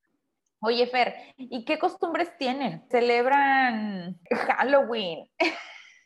Oye, 0.60 0.86
Fer, 0.86 1.14
¿y 1.36 1.64
qué 1.64 1.78
costumbres 1.78 2.36
tienen? 2.38 2.82
¿Celebran 2.90 4.18
Halloween? 4.30 5.28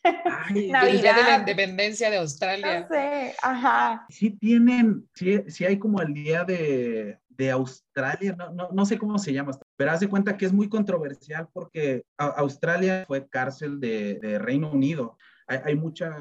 Ay, 0.03 0.69
Navidad. 0.71 0.83
El 0.91 1.01
día 1.03 1.13
de 1.15 1.23
la 1.25 1.37
independencia 1.39 2.11
de 2.11 2.17
No 2.17 2.23
Australia. 2.23 2.87
sé, 2.89 3.35
ajá. 3.43 4.07
sí 4.09 4.31
tienen, 4.31 5.09
sí, 5.15 5.43
sí 5.49 5.65
hay 5.65 5.79
como 5.79 6.01
el 6.03 6.13
día 6.15 6.45
de, 6.45 7.19
de 7.29 7.51
Australia, 7.51 8.35
no, 8.37 8.51
no, 8.53 8.71
no 8.73 8.87
sé 8.87 8.99
cómo 8.99 9.19
se 9.19 9.33
llama, 9.33 9.53
pero 9.77 9.93
haz 9.93 10.01
de 10.01 10.09
cuenta 10.09 10.37
que 10.37 10.47
es 10.47 10.53
muy 10.53 10.69
controversial 10.69 11.49
porque 11.53 12.05
a- 12.19 12.27
Australia 12.27 13.05
fue 13.07 13.29
cárcel 13.29 13.79
de, 13.81 14.15
de 14.15 14.39
Reino 14.39 14.71
Unido. 14.71 15.17
Hay, 15.51 15.59
hay 15.65 15.75
mucha 15.77 16.17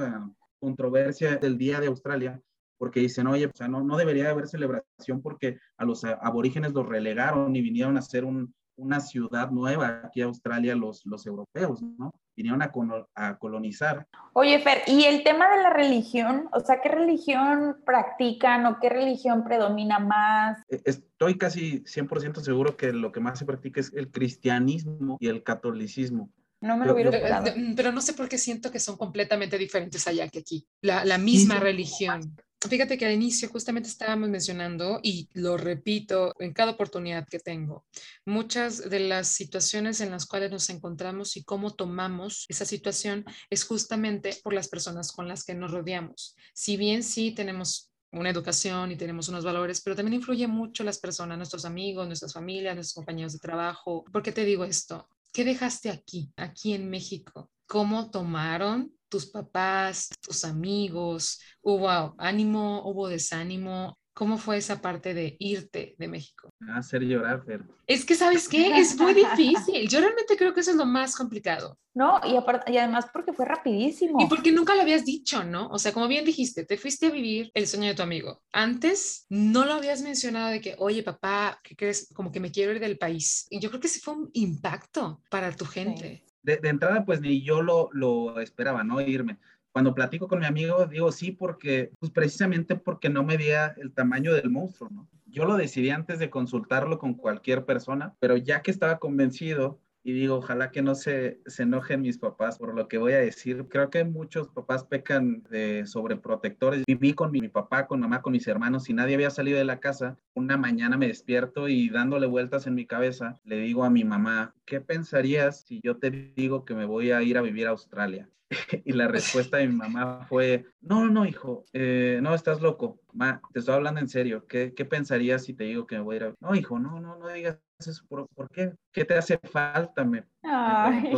controversia 0.60 1.36
del 1.38 1.58
día 1.58 1.80
de 1.80 1.88
Australia 1.88 2.42
porque 2.78 3.00
dicen, 3.02 3.28
oye, 3.28 3.46
o 3.46 3.52
sea, 3.54 3.68
no, 3.68 3.84
no 3.84 3.96
debería 3.98 4.24
de 4.26 4.30
haber 4.32 4.48
celebración 4.48 5.22
porque 5.22 5.58
a 5.78 5.86
los 5.86 6.04
aborígenes 6.04 6.74
los 6.74 6.88
relegaron 6.88 7.56
y 7.56 7.62
vinieron 7.62 7.96
a 7.96 8.00
hacer 8.00 8.26
un- 8.26 8.54
una 8.78 9.02
ciudad 9.02 9.52
nueva 9.52 10.02
aquí 10.06 10.22
a 10.22 10.26
Australia 10.26 10.74
los, 10.74 11.06
los 11.06 11.26
europeos, 11.28 11.82
¿no? 11.82 12.14
Vinieron 12.34 12.62
a, 12.62 12.72
a 13.14 13.38
colonizar. 13.38 14.08
Oye, 14.32 14.58
Fer, 14.60 14.84
¿y 14.88 15.04
el 15.04 15.22
tema 15.26 15.50
de 15.54 15.62
la 15.62 15.70
religión? 15.72 16.48
O 16.54 16.62
sea, 16.62 16.80
¿qué 16.82 16.88
religión 16.88 17.76
practican 17.86 18.66
o 18.68 18.78
qué 18.80 18.88
religión 18.88 19.44
predomina 19.44 20.00
más? 20.00 20.60
Eh, 20.70 20.82
Estoy 20.86 21.38
casi 21.38 21.84
100% 21.86 22.40
seguro 22.40 22.78
que 22.78 22.94
lo 22.94 23.12
que 23.12 23.20
más 23.20 23.38
se 23.38 23.46
practica 23.46 23.82
es 23.82 23.92
el 23.94 24.10
cristianismo 24.10 25.18
y 25.20 25.28
el 25.28 25.44
catolicismo. 25.44 26.32
No 26.62 26.78
me 26.78 26.86
lo 26.86 26.94
hubiera 26.94 27.12
Eh, 27.12 27.16
esperado. 27.16 27.54
Pero 27.76 27.92
no 27.92 28.02
sé 28.02 28.14
por 28.14 28.28
qué 28.28 28.38
siento 28.38 28.72
que 28.72 28.80
son 28.80 28.98
completamente 28.98 29.58
diferentes 29.58 30.08
allá 30.08 30.28
que 30.28 30.40
aquí. 30.40 30.68
La, 30.82 31.06
la 31.06 31.18
misma 31.18 31.56
sí. 31.56 31.62
religión. 31.62 32.36
Fíjate 32.62 32.98
que 32.98 33.06
al 33.06 33.14
inicio 33.14 33.48
justamente 33.48 33.88
estábamos 33.88 34.28
mencionando, 34.28 35.00
y 35.02 35.30
lo 35.32 35.56
repito 35.56 36.36
en 36.40 36.52
cada 36.52 36.72
oportunidad 36.72 37.26
que 37.26 37.40
tengo, 37.40 37.86
muchas 38.26 38.90
de 38.90 39.00
las 39.00 39.30
situaciones 39.30 40.02
en 40.02 40.12
las 40.12 40.26
cuales 40.26 40.52
nos 40.52 40.70
encontramos 40.70 41.38
y 41.38 41.46
cómo 41.46 41.74
tomamos 41.74 42.46
esa 42.50 42.66
situación 42.66 43.24
es 43.50 43.64
justamente 43.64 44.38
por 44.44 44.52
las 44.54 44.68
personas 44.68 45.14
con 45.14 45.30
las 45.30 45.46
que 45.46 45.56
nos 45.56 45.72
rodeamos. 45.72 46.36
Si 46.54 46.76
bien 46.76 47.02
sí 47.04 47.32
tenemos 47.32 47.92
una 48.12 48.30
educación 48.30 48.92
y 48.92 48.98
tenemos 48.98 49.30
unos 49.30 49.46
valores, 49.46 49.80
pero 49.80 49.96
también 49.96 50.16
influye 50.16 50.48
mucho 50.48 50.84
las 50.84 51.00
personas, 51.00 51.38
nuestros 51.38 51.64
amigos, 51.64 52.08
nuestras 52.08 52.34
familias, 52.34 52.76
nuestros 52.76 52.96
compañeros 52.96 53.32
de 53.32 53.40
trabajo. 53.40 54.04
¿Por 54.12 54.22
qué 54.22 54.34
te 54.34 54.44
digo 54.44 54.66
esto? 54.66 55.08
¿Qué 55.34 55.44
dejaste 55.46 55.90
aquí, 55.90 56.32
aquí 56.38 56.74
en 56.74 56.90
México? 56.90 57.52
¿Cómo 57.68 58.10
tomaron 58.10 58.92
tus 59.10 59.28
papás, 59.28 60.10
tus 60.22 60.44
amigos? 60.44 61.40
¿Hubo 61.62 62.16
ánimo? 62.18 62.82
¿Hubo 62.90 63.08
desánimo? 63.08 63.99
¿Cómo 64.20 64.38
fue 64.38 64.58
esa 64.58 64.82
parte 64.82 65.14
de 65.14 65.38
irte 65.40 65.96
de 65.98 66.10
México? 66.10 66.50
Hacer 66.76 67.04
llorar, 67.04 67.42
Fer. 67.46 67.64
Es 67.88 68.04
que, 68.04 68.16
¿sabes 68.16 68.50
qué? 68.50 68.78
Es 68.78 69.00
muy 69.00 69.14
difícil. 69.14 69.88
Yo 69.88 70.02
realmente 70.02 70.36
creo 70.36 70.54
que 70.54 70.60
eso 70.60 70.72
es 70.72 70.76
lo 70.76 70.86
más 70.86 71.16
complicado. 71.16 71.80
No, 71.94 72.20
y, 72.28 72.36
aparte, 72.36 72.70
y 72.70 72.78
además 72.78 73.06
porque 73.14 73.32
fue 73.32 73.46
rapidísimo. 73.46 74.22
Y 74.22 74.28
porque 74.28 74.52
nunca 74.52 74.76
lo 74.76 74.82
habías 74.82 75.06
dicho, 75.06 75.46
¿no? 75.46 75.70
O 75.70 75.80
sea, 75.80 75.94
como 75.94 76.10
bien 76.10 76.26
dijiste, 76.26 76.66
te 76.66 76.76
fuiste 76.76 77.06
a 77.06 77.12
vivir 77.12 77.50
el 77.54 77.66
sueño 77.66 77.88
de 77.88 77.96
tu 77.96 78.02
amigo. 78.02 78.42
Antes 78.52 79.26
no 79.30 79.64
lo 79.64 79.76
habías 79.76 80.02
mencionado 80.02 80.50
de 80.50 80.60
que, 80.60 80.76
oye, 80.80 81.02
papá, 81.02 81.58
¿qué 81.64 81.78
crees? 81.78 82.12
Como 82.14 82.30
que 82.30 82.42
me 82.42 82.52
quiero 82.52 82.74
ir 82.74 82.82
del 82.82 82.98
país. 82.98 83.48
Y 83.50 83.62
yo 83.62 83.70
creo 83.70 83.80
que 83.80 83.88
sí 83.88 84.02
fue 84.02 84.16
un 84.16 84.30
impacto 84.34 85.22
para 85.30 85.56
tu 85.56 85.64
gente. 85.64 86.26
De, 86.44 86.58
de, 86.58 86.68
entrada, 86.68 87.06
pues 87.06 87.22
ni 87.22 87.42
yo 87.42 87.62
lo, 87.62 87.88
lo 87.94 88.42
esperaba, 88.42 88.84
¿no? 88.84 89.00
Irme 89.00 89.38
cuando 89.72 89.94
platico 89.94 90.28
con 90.28 90.40
mi 90.40 90.46
amigo, 90.46 90.86
digo 90.86 91.12
sí, 91.12 91.32
porque, 91.32 91.92
pues 92.00 92.12
precisamente 92.12 92.76
porque 92.76 93.10
no 93.10 93.24
medía 93.24 93.76
el 93.78 93.94
tamaño 93.94 94.34
del 94.34 94.50
monstruo, 94.50 94.90
¿no? 94.92 95.08
Yo 95.26 95.46
lo 95.46 95.58
decidí 95.58 95.92
antes 95.92 96.18
de 96.18 96.32
consultarlo 96.32 96.98
con 96.98 97.14
cualquier 97.14 97.66
persona, 97.66 98.16
pero 98.20 98.36
ya 98.36 98.62
que 98.64 98.72
estaba 98.72 98.98
convencido, 98.98 99.80
y 100.02 100.14
digo, 100.14 100.36
ojalá 100.36 100.72
que 100.72 100.82
no 100.82 100.96
se, 100.96 101.42
se 101.46 101.64
enojen 101.64 102.02
mis 102.02 102.18
papás 102.18 102.58
por 102.58 102.74
lo 102.74 102.88
que 102.88 102.98
voy 102.98 103.14
a 103.14 103.20
decir. 103.20 103.68
Creo 103.70 103.90
que 103.90 104.06
muchos 104.06 104.48
papás 104.48 104.86
pecan 104.86 105.44
de 105.50 105.86
sobreprotectores. 105.86 106.84
Viví 106.88 107.14
con 107.14 107.32
mi, 107.32 107.42
mi, 107.42 107.50
papá, 107.50 107.86
con 107.86 108.00
mamá, 108.00 108.22
con 108.22 108.34
mis 108.34 108.48
hermanos 108.48 108.90
y 108.90 108.94
nadie 108.94 109.16
había 109.16 109.30
salido 109.30 109.58
de 109.58 109.66
la 109.66 109.80
casa. 109.80 110.18
Una 110.34 110.58
mañana 110.58 110.98
me 110.98 111.08
despierto 111.08 111.68
y 111.68 111.90
dándole 111.90 112.28
vueltas 112.28 112.66
en 112.66 112.76
mi 112.76 112.86
cabeza, 112.86 113.40
le 113.44 113.58
digo 113.58 113.84
a 113.84 113.90
mi 113.90 114.04
mamá, 114.04 114.56
¿qué 114.66 114.80
pensarías 114.80 115.62
si 115.62 115.82
yo 115.84 115.98
te 115.98 116.10
digo 116.10 116.66
que 116.66 116.76
me 116.76 116.86
voy 116.86 117.12
a 117.12 117.22
ir 117.22 117.38
a 117.38 117.42
vivir 117.42 117.68
a 117.68 117.72
Australia? 117.72 118.30
y 118.86 118.94
la 118.94 119.08
respuesta 119.08 119.58
de 119.58 119.68
mi 119.68 119.76
mamá 119.76 120.26
fue, 120.28 120.66
no, 120.82 121.08
no, 121.08 121.26
hijo, 121.26 121.66
eh, 121.74 122.20
no, 122.22 122.34
estás 122.34 122.62
loco, 122.62 123.00
ma, 123.14 123.42
te 123.54 123.60
estoy 123.60 123.76
hablando 123.76 124.00
en 124.00 124.10
serio, 124.10 124.46
¿Qué, 124.48 124.74
¿qué, 124.74 124.86
pensarías 124.86 125.44
si 125.44 125.54
te 125.54 125.66
digo 125.66 125.86
que 125.86 125.96
me 125.98 126.02
voy 126.02 126.16
a 126.16 126.18
ir 126.18 126.24
a... 126.24 126.34
No, 126.40 126.56
hijo, 126.56 126.80
no, 126.80 127.00
no, 127.00 127.16
no 127.18 127.28
digas 127.30 127.60
eso, 127.80 128.04
¿por, 128.08 128.28
¿por 128.30 128.50
qué? 128.50 128.74
¿Qué 128.92 129.06
te 129.06 129.16
hace 129.16 129.38
falta? 129.38 130.04
Me, 130.04 130.26
me 130.44 131.14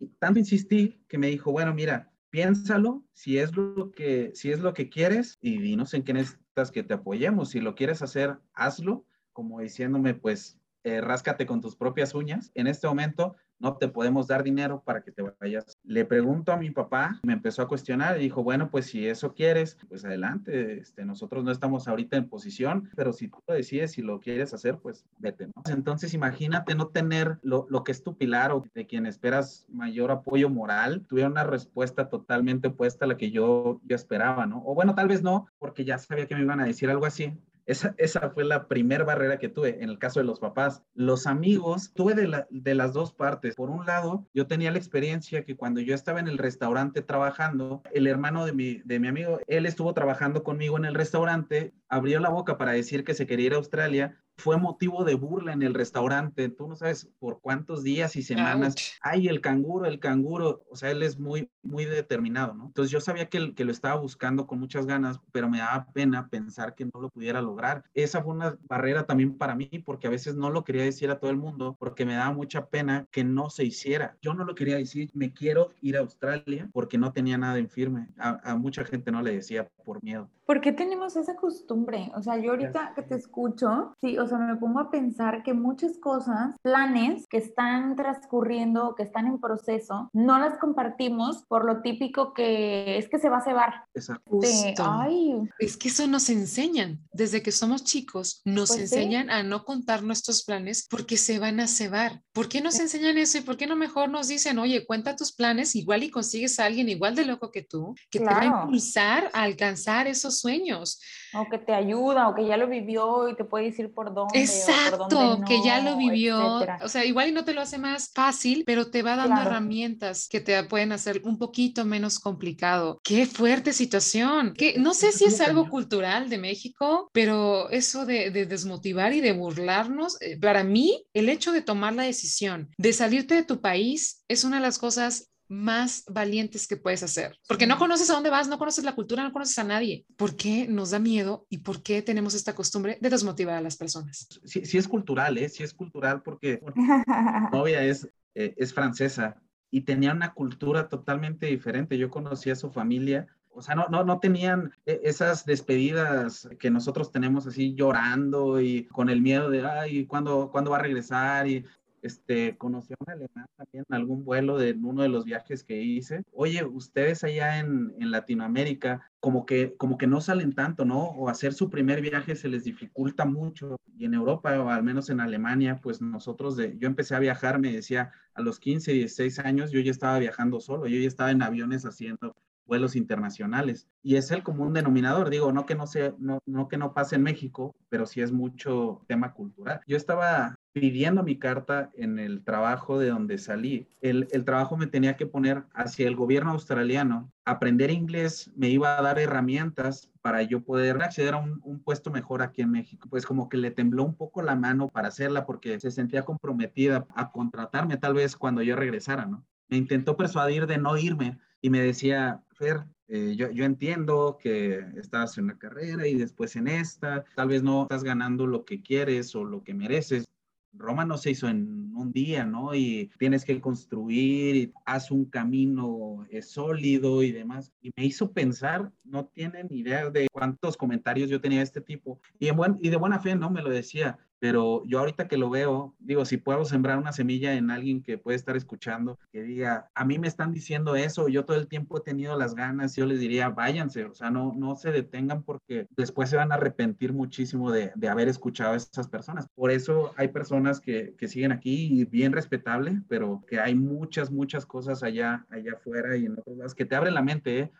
y 0.00 0.08
tanto 0.18 0.38
insistí 0.38 1.00
que 1.08 1.18
me 1.18 1.28
dijo, 1.28 1.50
bueno, 1.50 1.74
mira, 1.74 2.10
piénsalo, 2.30 3.04
si 3.12 3.38
es 3.38 3.56
lo 3.56 3.90
que, 3.90 4.32
si 4.34 4.50
es 4.50 4.60
lo 4.60 4.74
que 4.74 4.88
quieres 4.88 5.38
y 5.40 5.58
dinos 5.58 5.94
en 5.94 6.04
qué 6.04 6.12
necesitas 6.12 6.70
que 6.70 6.82
te 6.82 6.94
apoyemos, 6.94 7.50
si 7.50 7.60
lo 7.60 7.74
quieres 7.74 8.02
hacer, 8.02 8.38
hazlo, 8.52 9.04
como 9.32 9.60
diciéndome, 9.60 10.14
pues, 10.14 10.58
eh, 10.84 11.00
ráscate 11.00 11.46
con 11.46 11.60
tus 11.60 11.76
propias 11.76 12.14
uñas. 12.14 12.50
En 12.54 12.66
este 12.66 12.86
momento 12.86 13.36
no 13.58 13.76
te 13.76 13.88
podemos 13.88 14.26
dar 14.26 14.42
dinero 14.42 14.82
para 14.84 15.02
que 15.02 15.12
te 15.12 15.22
vayas. 15.22 15.78
Le 15.84 16.04
pregunto 16.04 16.52
a 16.52 16.56
mi 16.56 16.70
papá, 16.70 17.20
me 17.22 17.32
empezó 17.32 17.62
a 17.62 17.68
cuestionar 17.68 18.16
y 18.16 18.24
dijo, 18.24 18.42
bueno, 18.42 18.70
pues 18.70 18.86
si 18.86 19.06
eso 19.06 19.34
quieres, 19.34 19.76
pues 19.88 20.04
adelante, 20.04 20.78
este, 20.78 21.04
nosotros 21.04 21.44
no 21.44 21.50
estamos 21.50 21.88
ahorita 21.88 22.16
en 22.16 22.28
posición, 22.28 22.90
pero 22.96 23.12
si 23.12 23.28
tú 23.28 23.38
lo 23.46 23.54
decides, 23.54 23.92
si 23.92 24.02
lo 24.02 24.20
quieres 24.20 24.54
hacer, 24.54 24.78
pues 24.78 25.04
vete, 25.18 25.46
¿no? 25.46 25.52
Entonces 25.66 26.14
imagínate 26.14 26.74
no 26.74 26.88
tener 26.88 27.38
lo, 27.42 27.66
lo 27.68 27.84
que 27.84 27.92
es 27.92 28.02
tu 28.02 28.16
pilar 28.16 28.52
o 28.52 28.64
de 28.74 28.86
quien 28.86 29.06
esperas 29.06 29.66
mayor 29.68 30.10
apoyo 30.10 30.48
moral, 30.48 31.04
tuviera 31.08 31.28
una 31.28 31.44
respuesta 31.44 32.08
totalmente 32.08 32.68
opuesta 32.68 33.04
a 33.04 33.08
la 33.08 33.16
que 33.16 33.30
yo, 33.30 33.80
yo 33.84 33.96
esperaba, 33.96 34.46
¿no? 34.46 34.62
O 34.64 34.74
bueno, 34.74 34.94
tal 34.94 35.08
vez 35.08 35.22
no, 35.22 35.46
porque 35.58 35.84
ya 35.84 35.98
sabía 35.98 36.26
que 36.26 36.34
me 36.34 36.42
iban 36.42 36.60
a 36.60 36.66
decir 36.66 36.90
algo 36.90 37.06
así, 37.06 37.38
esa, 37.68 37.94
esa, 37.98 38.30
fue 38.30 38.44
la 38.44 38.66
primera 38.66 39.04
barrera 39.04 39.38
que 39.38 39.50
tuve 39.50 39.82
en 39.82 39.90
el 39.90 39.98
caso 39.98 40.20
de 40.20 40.26
los 40.26 40.40
papás. 40.40 40.82
Los 40.94 41.26
amigos, 41.26 41.92
tuve 41.94 42.14
de, 42.14 42.26
la, 42.26 42.46
de, 42.48 42.74
las 42.74 42.94
dos 42.94 43.12
partes. 43.12 43.54
Por 43.54 43.68
un 43.68 43.84
lado, 43.84 44.26
yo 44.32 44.46
tenía 44.46 44.72
la 44.72 44.78
experiencia 44.78 45.44
que 45.44 45.54
cuando 45.54 45.82
yo 45.82 45.94
estaba 45.94 46.18
en 46.18 46.28
el 46.28 46.38
restaurante 46.38 47.02
trabajando, 47.02 47.82
el 47.92 48.06
hermano 48.06 48.46
de 48.46 48.54
mi, 48.54 48.74
de 48.86 48.98
mi 48.98 49.08
amigo, 49.08 49.38
él 49.46 49.66
estuvo 49.66 49.92
trabajando 49.92 50.42
conmigo 50.42 50.78
en 50.78 50.86
el 50.86 50.94
restaurante, 50.94 51.74
abrió 51.90 52.20
la 52.20 52.30
boca 52.30 52.56
para 52.56 52.72
decir 52.72 53.04
que 53.04 53.12
se 53.12 53.26
quería 53.26 53.46
ir 53.46 53.52
a 53.52 53.58
Australia 53.58 54.18
fue 54.38 54.56
motivo 54.56 55.04
de 55.04 55.14
burla 55.14 55.52
en 55.52 55.62
el 55.62 55.74
restaurante. 55.74 56.48
Tú 56.48 56.68
no 56.68 56.76
sabes 56.76 57.08
por 57.18 57.40
cuántos 57.40 57.82
días 57.82 58.14
y 58.16 58.22
semanas. 58.22 58.76
Ay, 59.02 59.26
el 59.28 59.40
canguro, 59.40 59.86
el 59.86 59.98
canguro. 59.98 60.64
O 60.70 60.76
sea, 60.76 60.92
él 60.92 61.02
es 61.02 61.18
muy, 61.18 61.50
muy 61.62 61.84
determinado, 61.84 62.54
¿no? 62.54 62.66
Entonces 62.66 62.92
yo 62.92 63.00
sabía 63.00 63.28
que, 63.28 63.54
que 63.54 63.64
lo 63.64 63.72
estaba 63.72 64.00
buscando 64.00 64.46
con 64.46 64.60
muchas 64.60 64.86
ganas, 64.86 65.20
pero 65.32 65.50
me 65.50 65.58
daba 65.58 65.86
pena 65.92 66.28
pensar 66.28 66.76
que 66.76 66.84
no 66.84 67.00
lo 67.00 67.10
pudiera 67.10 67.42
lograr. 67.42 67.82
Esa 67.94 68.22
fue 68.22 68.32
una 68.32 68.56
barrera 68.68 69.06
también 69.06 69.36
para 69.36 69.56
mí, 69.56 69.68
porque 69.84 70.06
a 70.06 70.10
veces 70.10 70.36
no 70.36 70.50
lo 70.50 70.62
quería 70.62 70.84
decir 70.84 71.10
a 71.10 71.18
todo 71.18 71.32
el 71.32 71.36
mundo, 71.36 71.76
porque 71.78 72.06
me 72.06 72.14
daba 72.14 72.32
mucha 72.32 72.66
pena 72.66 73.08
que 73.10 73.24
no 73.24 73.50
se 73.50 73.64
hiciera. 73.64 74.16
Yo 74.22 74.34
no 74.34 74.44
lo 74.44 74.54
quería 74.54 74.76
decir, 74.76 75.10
me 75.14 75.32
quiero 75.32 75.70
ir 75.80 75.96
a 75.96 76.00
Australia, 76.00 76.70
porque 76.72 76.96
no 76.96 77.12
tenía 77.12 77.38
nada 77.38 77.58
en 77.58 77.68
firme. 77.68 78.08
A, 78.18 78.52
a 78.52 78.56
mucha 78.56 78.84
gente 78.84 79.10
no 79.10 79.20
le 79.20 79.32
decía 79.32 79.68
por 79.88 80.04
miedo. 80.04 80.28
¿Por 80.44 80.60
qué 80.60 80.72
tenemos 80.72 81.16
esa 81.16 81.34
costumbre? 81.36 82.10
O 82.14 82.22
sea, 82.22 82.38
yo 82.38 82.52
ahorita 82.52 82.92
que 82.94 83.02
te 83.02 83.14
escucho, 83.14 83.94
sí, 84.00 84.18
o 84.18 84.26
sea, 84.26 84.38
me 84.38 84.56
pongo 84.56 84.80
a 84.80 84.90
pensar 84.90 85.42
que 85.42 85.52
muchas 85.52 85.98
cosas, 85.98 86.56
planes 86.62 87.26
que 87.28 87.38
están 87.38 87.96
transcurriendo, 87.96 88.94
que 88.94 89.02
están 89.02 89.26
en 89.26 89.40
proceso, 89.40 90.10
no 90.12 90.38
las 90.38 90.58
compartimos 90.58 91.44
por 91.48 91.64
lo 91.64 91.80
típico 91.80 92.34
que 92.34 92.98
es 92.98 93.08
que 93.08 93.18
se 93.18 93.28
va 93.30 93.38
a 93.38 93.44
cebar. 93.44 93.84
Exacto. 93.94 94.38
De, 94.40 94.74
ay. 94.78 95.48
Es 95.58 95.76
que 95.76 95.88
eso 95.88 96.06
nos 96.06 96.28
enseñan. 96.28 97.00
Desde 97.12 97.42
que 97.42 97.52
somos 97.52 97.84
chicos, 97.84 98.42
nos 98.44 98.70
pues 98.70 98.80
enseñan 98.80 99.26
sí. 99.26 99.32
a 99.32 99.42
no 99.42 99.64
contar 99.64 100.02
nuestros 100.02 100.44
planes 100.44 100.86
porque 100.88 101.16
se 101.16 101.38
van 101.38 101.60
a 101.60 101.66
cebar. 101.66 102.22
¿Por 102.32 102.48
qué 102.48 102.60
nos 102.60 102.78
enseñan 102.78 103.18
eso 103.18 103.38
y 103.38 103.42
por 103.42 103.56
qué 103.56 103.66
no 103.66 103.76
mejor 103.76 104.10
nos 104.10 104.28
dicen, 104.28 104.58
oye, 104.58 104.86
cuenta 104.86 105.16
tus 105.16 105.32
planes, 105.32 105.76
igual 105.76 106.02
y 106.02 106.10
consigues 106.10 106.58
a 106.58 106.66
alguien 106.66 106.88
igual 106.88 107.14
de 107.14 107.24
loco 107.24 107.50
que 107.50 107.62
tú, 107.62 107.94
que 108.10 108.18
claro. 108.18 108.40
te 108.40 108.46
va 108.46 108.52
a 108.52 108.62
impulsar 108.62 109.30
a 109.32 109.42
alcanzar 109.42 109.77
esos 110.06 110.40
sueños. 110.40 111.00
O 111.34 111.48
que 111.50 111.58
te 111.58 111.74
ayuda, 111.74 112.28
o 112.28 112.34
que 112.34 112.46
ya 112.46 112.56
lo 112.56 112.68
vivió 112.68 113.28
y 113.28 113.36
te 113.36 113.44
puede 113.44 113.66
decir 113.66 113.92
por 113.92 114.14
dónde. 114.14 114.38
Exacto, 114.38 114.98
por 114.98 115.10
dónde 115.10 115.40
no, 115.40 115.46
que 115.46 115.62
ya 115.64 115.80
lo 115.80 115.96
vivió. 115.96 116.56
Etcétera. 116.56 116.78
O 116.82 116.88
sea, 116.88 117.04
igual 117.04 117.28
y 117.28 117.32
no 117.32 117.44
te 117.44 117.54
lo 117.54 117.60
hace 117.60 117.78
más 117.78 118.10
fácil, 118.14 118.64
pero 118.66 118.90
te 118.90 119.02
va 119.02 119.16
dando 119.16 119.34
claro. 119.34 119.50
herramientas 119.50 120.28
que 120.28 120.40
te 120.40 120.62
pueden 120.64 120.92
hacer 120.92 121.20
un 121.24 121.38
poquito 121.38 121.84
menos 121.84 122.18
complicado. 122.18 123.00
Qué 123.04 123.26
fuerte 123.26 123.72
situación. 123.72 124.54
Que 124.54 124.78
no 124.78 124.94
sé 124.94 125.12
si 125.12 125.24
es 125.24 125.40
algo 125.40 125.68
cultural 125.68 126.28
de 126.28 126.38
México, 126.38 127.10
pero 127.12 127.70
eso 127.70 128.06
de, 128.06 128.30
de 128.30 128.46
desmotivar 128.46 129.12
y 129.12 129.20
de 129.20 129.32
burlarnos, 129.32 130.20
eh, 130.20 130.38
para 130.38 130.64
mí, 130.64 131.04
el 131.12 131.28
hecho 131.28 131.52
de 131.52 131.62
tomar 131.62 131.94
la 131.94 132.04
decisión 132.04 132.70
de 132.78 132.92
salirte 132.92 133.34
de 133.34 133.44
tu 133.44 133.60
país 133.60 134.24
es 134.28 134.44
una 134.44 134.56
de 134.56 134.62
las 134.62 134.78
cosas 134.78 135.28
más 135.48 136.04
valientes 136.08 136.66
que 136.68 136.76
puedes 136.76 137.02
hacer. 137.02 137.38
Porque 137.48 137.66
no 137.66 137.78
conoces 137.78 138.10
a 138.10 138.14
dónde 138.14 138.30
vas, 138.30 138.48
no 138.48 138.58
conoces 138.58 138.84
la 138.84 138.94
cultura, 138.94 139.22
no 139.22 139.32
conoces 139.32 139.58
a 139.58 139.64
nadie. 139.64 140.04
¿Por 140.16 140.36
qué 140.36 140.68
nos 140.68 140.90
da 140.90 140.98
miedo 140.98 141.46
y 141.48 141.58
por 141.58 141.82
qué 141.82 142.02
tenemos 142.02 142.34
esta 142.34 142.54
costumbre 142.54 142.98
de 143.00 143.10
desmotivar 143.10 143.56
a 143.56 143.60
las 143.60 143.76
personas? 143.76 144.28
Sí, 144.44 144.64
sí 144.64 144.78
es 144.78 144.86
cultural, 144.86 145.38
¿eh? 145.38 145.48
Sí 145.48 145.62
es 145.62 145.74
cultural 145.74 146.22
porque 146.22 146.60
bueno, 146.62 146.76
mi 147.52 147.58
novia 147.58 147.82
es, 147.82 148.08
eh, 148.34 148.54
es 148.56 148.72
francesa 148.72 149.40
y 149.70 149.82
tenía 149.82 150.12
una 150.12 150.34
cultura 150.34 150.88
totalmente 150.88 151.46
diferente. 151.46 151.98
Yo 151.98 152.10
conocí 152.10 152.50
a 152.50 152.56
su 152.56 152.70
familia 152.70 153.26
o 153.58 153.62
sea, 153.62 153.74
no, 153.74 153.88
no, 153.88 154.04
no 154.04 154.20
tenían 154.20 154.72
e, 154.86 155.00
esas 155.02 155.44
despedidas 155.44 156.48
que 156.60 156.70
nosotros 156.70 157.10
tenemos 157.10 157.44
así 157.44 157.74
llorando 157.74 158.60
y 158.60 158.84
con 158.84 159.08
el 159.08 159.20
miedo 159.20 159.50
de, 159.50 159.66
ay, 159.66 160.06
¿cuándo, 160.06 160.50
¿cuándo 160.52 160.70
va 160.70 160.76
a 160.76 160.82
regresar? 160.82 161.48
Y 161.48 161.64
este, 162.02 162.56
conocí 162.56 162.92
a 162.92 162.96
un 163.00 163.10
alemán 163.10 163.46
también 163.56 163.84
en 163.88 163.94
algún 163.94 164.24
vuelo 164.24 164.58
de 164.58 164.72
uno 164.72 165.02
de 165.02 165.08
los 165.08 165.24
viajes 165.24 165.64
que 165.64 165.82
hice. 165.82 166.24
Oye, 166.32 166.64
ustedes 166.64 167.24
allá 167.24 167.58
en, 167.58 167.88
Latinoamérica, 167.98 169.10
como 169.20 169.44
que, 169.44 169.74
como 169.76 169.98
que 169.98 170.06
no 170.06 170.20
salen 170.20 170.54
tanto, 170.54 170.84
¿no? 170.84 171.10
O 171.10 171.28
hacer 171.28 171.52
su 171.52 171.68
primer 171.70 172.00
viaje 172.00 172.36
se 172.36 172.48
les 172.48 172.64
dificulta 172.64 173.24
mucho. 173.24 173.76
Y 173.96 174.06
en 174.06 174.14
Europa, 174.14 174.58
o 174.60 174.70
al 174.70 174.82
menos 174.82 175.10
en 175.10 175.20
Alemania, 175.20 175.80
pues 175.82 176.00
nosotros, 176.00 176.56
yo 176.56 176.88
empecé 176.88 177.14
a 177.14 177.18
viajar, 177.18 177.58
me 177.58 177.72
decía, 177.72 178.12
a 178.34 178.42
los 178.42 178.58
15, 178.60 178.92
16 178.92 179.40
años, 179.40 179.70
yo 179.70 179.80
ya 179.80 179.90
estaba 179.90 180.18
viajando 180.18 180.60
solo, 180.60 180.86
yo 180.86 180.98
ya 180.98 181.08
estaba 181.08 181.30
en 181.30 181.42
aviones 181.42 181.84
haciendo 181.84 182.34
vuelos 182.68 182.94
internacionales. 182.94 183.88
Y 184.02 184.16
es 184.16 184.30
el 184.30 184.44
común 184.44 184.74
denominador, 184.74 185.30
digo, 185.30 185.50
no 185.52 185.66
que 185.66 185.74
no, 185.74 185.86
sea, 185.86 186.14
no, 186.18 186.38
no 186.46 186.68
que 186.68 186.76
no 186.76 186.92
pase 186.94 187.16
en 187.16 187.22
México, 187.22 187.74
pero 187.88 188.06
sí 188.06 188.20
es 188.20 188.30
mucho 188.30 189.02
tema 189.08 189.32
cultural. 189.32 189.80
Yo 189.88 189.96
estaba 189.96 190.54
pidiendo 190.72 191.22
mi 191.22 191.38
carta 191.38 191.90
en 191.94 192.18
el 192.18 192.42
trabajo 192.44 192.98
de 192.98 193.08
donde 193.08 193.38
salí. 193.38 193.88
El, 194.00 194.28
el, 194.30 194.44
trabajo 194.44 194.76
me 194.76 194.86
tenía 194.86 195.16
que 195.16 195.26
poner 195.26 195.64
hacia 195.74 196.06
el 196.06 196.16
gobierno 196.16 196.52
australiano. 196.52 197.32
Aprender 197.44 197.90
inglés 197.90 198.52
me 198.56 198.68
iba 198.68 198.98
a 198.98 199.02
dar 199.02 199.18
herramientas 199.18 200.10
para 200.20 200.42
yo 200.42 200.62
poder 200.62 201.02
acceder 201.02 201.34
a 201.34 201.38
un, 201.38 201.60
un, 201.64 201.80
puesto 201.80 202.10
mejor 202.10 202.42
aquí 202.42 202.62
en 202.62 202.70
México. 202.70 203.08
Pues 203.08 203.26
como 203.26 203.48
que 203.48 203.56
le 203.56 203.70
tembló 203.70 204.04
un 204.04 204.14
poco 204.14 204.42
la 204.42 204.56
mano 204.56 204.88
para 204.88 205.08
hacerla 205.08 205.46
porque 205.46 205.80
se 205.80 205.90
sentía 205.90 206.24
comprometida 206.24 207.06
a 207.14 207.30
contratarme 207.32 207.96
tal 207.96 208.14
vez 208.14 208.36
cuando 208.36 208.62
yo 208.62 208.76
regresara, 208.76 209.26
¿no? 209.26 209.44
Me 209.68 209.76
intentó 209.76 210.16
persuadir 210.16 210.66
de 210.66 210.78
no 210.78 210.96
irme 210.96 211.38
y 211.60 211.70
me 211.70 211.80
decía, 211.80 212.42
Fer, 212.52 212.84
eh, 213.08 213.34
yo, 213.36 213.50
yo, 213.50 213.64
entiendo 213.64 214.38
que 214.40 214.84
estás 214.96 215.38
en 215.38 215.44
una 215.44 215.58
carrera 215.58 216.06
y 216.06 216.14
después 216.14 216.56
en 216.56 216.68
esta, 216.68 217.24
tal 217.34 217.48
vez 217.48 217.62
no 217.62 217.82
estás 217.82 218.04
ganando 218.04 218.46
lo 218.46 218.64
que 218.64 218.82
quieres 218.82 219.34
o 219.34 219.44
lo 219.44 219.62
que 219.62 219.74
mereces, 219.74 220.24
Roma 220.72 221.04
no 221.04 221.18
se 221.18 221.30
hizo 221.30 221.48
en 221.48 221.94
un 221.96 222.12
día, 222.12 222.44
¿no? 222.44 222.74
Y 222.74 223.10
tienes 223.18 223.44
que 223.44 223.60
construir, 223.60 224.72
haz 224.84 225.10
un 225.10 225.24
camino 225.24 226.26
eh, 226.30 226.42
sólido 226.42 227.22
y 227.22 227.32
demás. 227.32 227.72
Y 227.80 227.90
me 227.96 228.04
hizo 228.04 228.32
pensar, 228.32 228.92
no 229.04 229.26
tienen 229.26 229.68
idea 229.70 230.10
de 230.10 230.28
cuántos 230.32 230.76
comentarios 230.76 231.28
yo 231.28 231.40
tenía 231.40 231.58
de 231.58 231.64
este 231.64 231.80
tipo. 231.80 232.20
Y 232.38 232.46
de 232.88 232.96
buena 232.96 233.18
fe, 233.18 233.34
¿no? 233.34 233.50
Me 233.50 233.62
lo 233.62 233.70
decía 233.70 234.18
pero 234.38 234.82
yo 234.86 234.98
ahorita 234.98 235.28
que 235.28 235.36
lo 235.36 235.50
veo, 235.50 235.94
digo, 235.98 236.24
si 236.24 236.36
puedo 236.36 236.64
sembrar 236.64 236.98
una 236.98 237.12
semilla 237.12 237.54
en 237.54 237.70
alguien 237.70 238.02
que 238.02 238.18
puede 238.18 238.36
estar 238.36 238.56
escuchando, 238.56 239.18
que 239.32 239.42
diga, 239.42 239.90
a 239.94 240.04
mí 240.04 240.18
me 240.18 240.28
están 240.28 240.52
diciendo 240.52 240.96
eso, 240.96 241.28
yo 241.28 241.44
todo 241.44 241.56
el 241.56 241.68
tiempo 241.68 241.98
he 241.98 242.00
tenido 242.02 242.36
las 242.38 242.54
ganas, 242.54 242.96
yo 242.96 243.06
les 243.06 243.20
diría, 243.20 243.48
váyanse, 243.48 244.04
o 244.04 244.14
sea, 244.14 244.30
no, 244.30 244.54
no 244.56 244.76
se 244.76 244.92
detengan 244.92 245.42
porque 245.42 245.88
después 245.96 246.30
se 246.30 246.36
van 246.36 246.52
a 246.52 246.56
arrepentir 246.56 247.12
muchísimo 247.12 247.72
de, 247.72 247.92
de 247.94 248.08
haber 248.08 248.28
escuchado 248.28 248.74
a 248.74 248.76
esas 248.76 249.08
personas. 249.08 249.48
Por 249.54 249.70
eso 249.70 250.12
hay 250.16 250.28
personas 250.28 250.80
que, 250.80 251.14
que 251.18 251.28
siguen 251.28 251.52
aquí 251.52 252.00
y 252.00 252.04
bien 252.04 252.32
respetable, 252.32 253.02
pero 253.08 253.44
que 253.46 253.60
hay 253.60 253.74
muchas, 253.74 254.30
muchas 254.30 254.66
cosas 254.66 255.02
allá, 255.02 255.46
allá 255.50 255.72
afuera 255.72 256.16
y 256.16 256.26
en 256.26 256.32
otros 256.32 256.56
lados 256.56 256.74
que 256.74 256.84
te 256.84 256.94
abren 256.94 257.14
la 257.14 257.22
mente, 257.22 257.58
¿eh? 257.58 257.72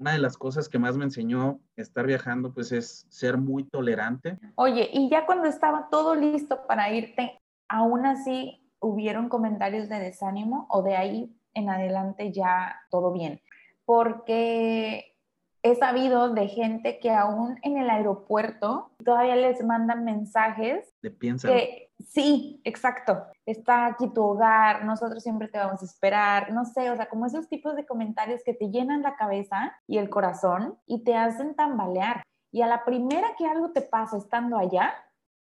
Una 0.00 0.12
de 0.12 0.18
las 0.18 0.38
cosas 0.38 0.68
que 0.70 0.78
más 0.78 0.96
me 0.96 1.04
enseñó 1.04 1.60
estar 1.76 2.06
viajando, 2.06 2.54
pues 2.54 2.72
es 2.72 3.06
ser 3.10 3.36
muy 3.36 3.64
tolerante. 3.64 4.38
Oye, 4.54 4.88
y 4.92 5.10
ya 5.10 5.26
cuando 5.26 5.46
estaba 5.46 5.88
todo 5.90 6.14
listo 6.14 6.66
para 6.66 6.90
irte, 6.90 7.38
aún 7.68 8.06
así 8.06 8.66
hubieron 8.80 9.28
comentarios 9.28 9.90
de 9.90 9.98
desánimo 9.98 10.66
o 10.70 10.82
de 10.82 10.96
ahí 10.96 11.36
en 11.52 11.68
adelante 11.68 12.32
ya 12.32 12.80
todo 12.90 13.12
bien. 13.12 13.42
Porque 13.84 15.16
he 15.62 15.74
sabido 15.74 16.32
de 16.32 16.48
gente 16.48 16.98
que 16.98 17.10
aún 17.10 17.58
en 17.62 17.76
el 17.76 17.90
aeropuerto 17.90 18.92
todavía 19.04 19.36
les 19.36 19.62
mandan 19.62 20.04
mensajes 20.04 20.94
de 21.02 21.10
piensa. 21.10 21.48
que 21.48 21.89
sí, 22.08 22.60
exacto, 22.64 23.26
está 23.46 23.86
aquí 23.86 24.08
tu 24.12 24.22
hogar, 24.22 24.84
nosotros 24.84 25.22
siempre 25.22 25.48
te 25.48 25.58
vamos 25.58 25.82
a 25.82 25.84
esperar, 25.84 26.52
no 26.52 26.64
sé, 26.64 26.90
o 26.90 26.96
sea, 26.96 27.08
como 27.08 27.26
esos 27.26 27.48
tipos 27.48 27.76
de 27.76 27.86
comentarios 27.86 28.42
que 28.44 28.54
te 28.54 28.70
llenan 28.70 29.02
la 29.02 29.16
cabeza 29.16 29.74
y 29.86 29.98
el 29.98 30.08
corazón 30.10 30.78
y 30.86 31.04
te 31.04 31.16
hacen 31.16 31.54
tambalear. 31.54 32.22
Y 32.52 32.62
a 32.62 32.66
la 32.66 32.84
primera 32.84 33.28
que 33.38 33.46
algo 33.46 33.72
te 33.72 33.82
pasa 33.82 34.16
estando 34.16 34.58
allá, 34.58 34.92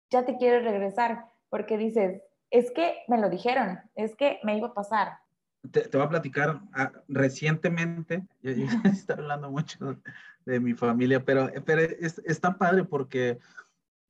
ya 0.09 0.25
te 0.25 0.37
quieres 0.37 0.63
regresar 0.63 1.25
porque 1.49 1.77
dices, 1.77 2.21
es 2.49 2.71
que 2.71 2.97
me 3.07 3.17
lo 3.17 3.29
dijeron, 3.29 3.79
es 3.95 4.15
que 4.15 4.39
me 4.43 4.57
iba 4.57 4.67
a 4.67 4.73
pasar, 4.73 5.21
te, 5.69 5.87
voy 5.93 6.01
a 6.05 6.09
platicar 6.09 6.59
ah, 6.73 6.91
recientemente, 7.07 8.25
yo, 8.41 8.51
yo 8.53 8.65
estoy 8.85 9.15
hablando 9.19 9.51
mucho 9.51 9.97
de 10.45 10.59
mi 10.59 10.73
familia, 10.73 11.23
pero, 11.23 11.49
pero 11.65 11.81
es, 11.81 12.39
padre 12.57 12.83
porque 12.83 13.37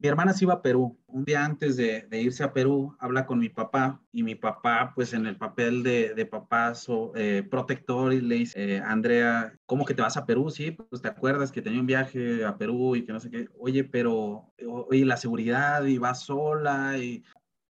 mi 0.01 0.07
hermana 0.07 0.33
se 0.33 0.45
iba 0.45 0.55
a 0.55 0.61
Perú. 0.61 0.97
Un 1.05 1.25
día 1.25 1.45
antes 1.45 1.77
de, 1.77 2.07
de, 2.09 2.21
irse 2.21 2.43
a 2.43 2.53
Perú, 2.53 2.95
habla 2.99 3.27
con 3.27 3.37
mi 3.37 3.49
papá 3.49 4.01
y 4.11 4.23
mi 4.23 4.33
papá, 4.33 4.93
pues 4.95 5.13
en 5.13 5.27
el 5.27 5.37
papel 5.37 5.83
de, 5.83 6.15
de 6.15 6.25
papá 6.25 6.73
eh, 7.15 7.47
protector, 7.49 8.11
y 8.11 8.21
le 8.21 8.35
dice, 8.35 8.77
eh, 8.77 8.79
Andrea, 8.79 9.53
¿cómo 9.67 9.85
que 9.85 9.93
te 9.93 10.01
vas 10.01 10.17
a 10.17 10.25
Perú? 10.25 10.49
Sí, 10.49 10.71
pues 10.71 11.03
te 11.03 11.07
acuerdas 11.07 11.51
que 11.51 11.61
tenía 11.61 11.79
un 11.79 11.85
viaje 11.85 12.43
a 12.43 12.57
Perú 12.57 12.95
y 12.95 13.05
que 13.05 13.13
no 13.13 13.19
sé 13.19 13.29
qué. 13.29 13.47
Oye, 13.59 13.83
pero, 13.83 14.51
oye, 14.67 15.05
la 15.05 15.17
seguridad 15.17 15.85
y 15.85 15.99
vas 15.99 16.21
sola 16.21 16.97
y 16.97 17.23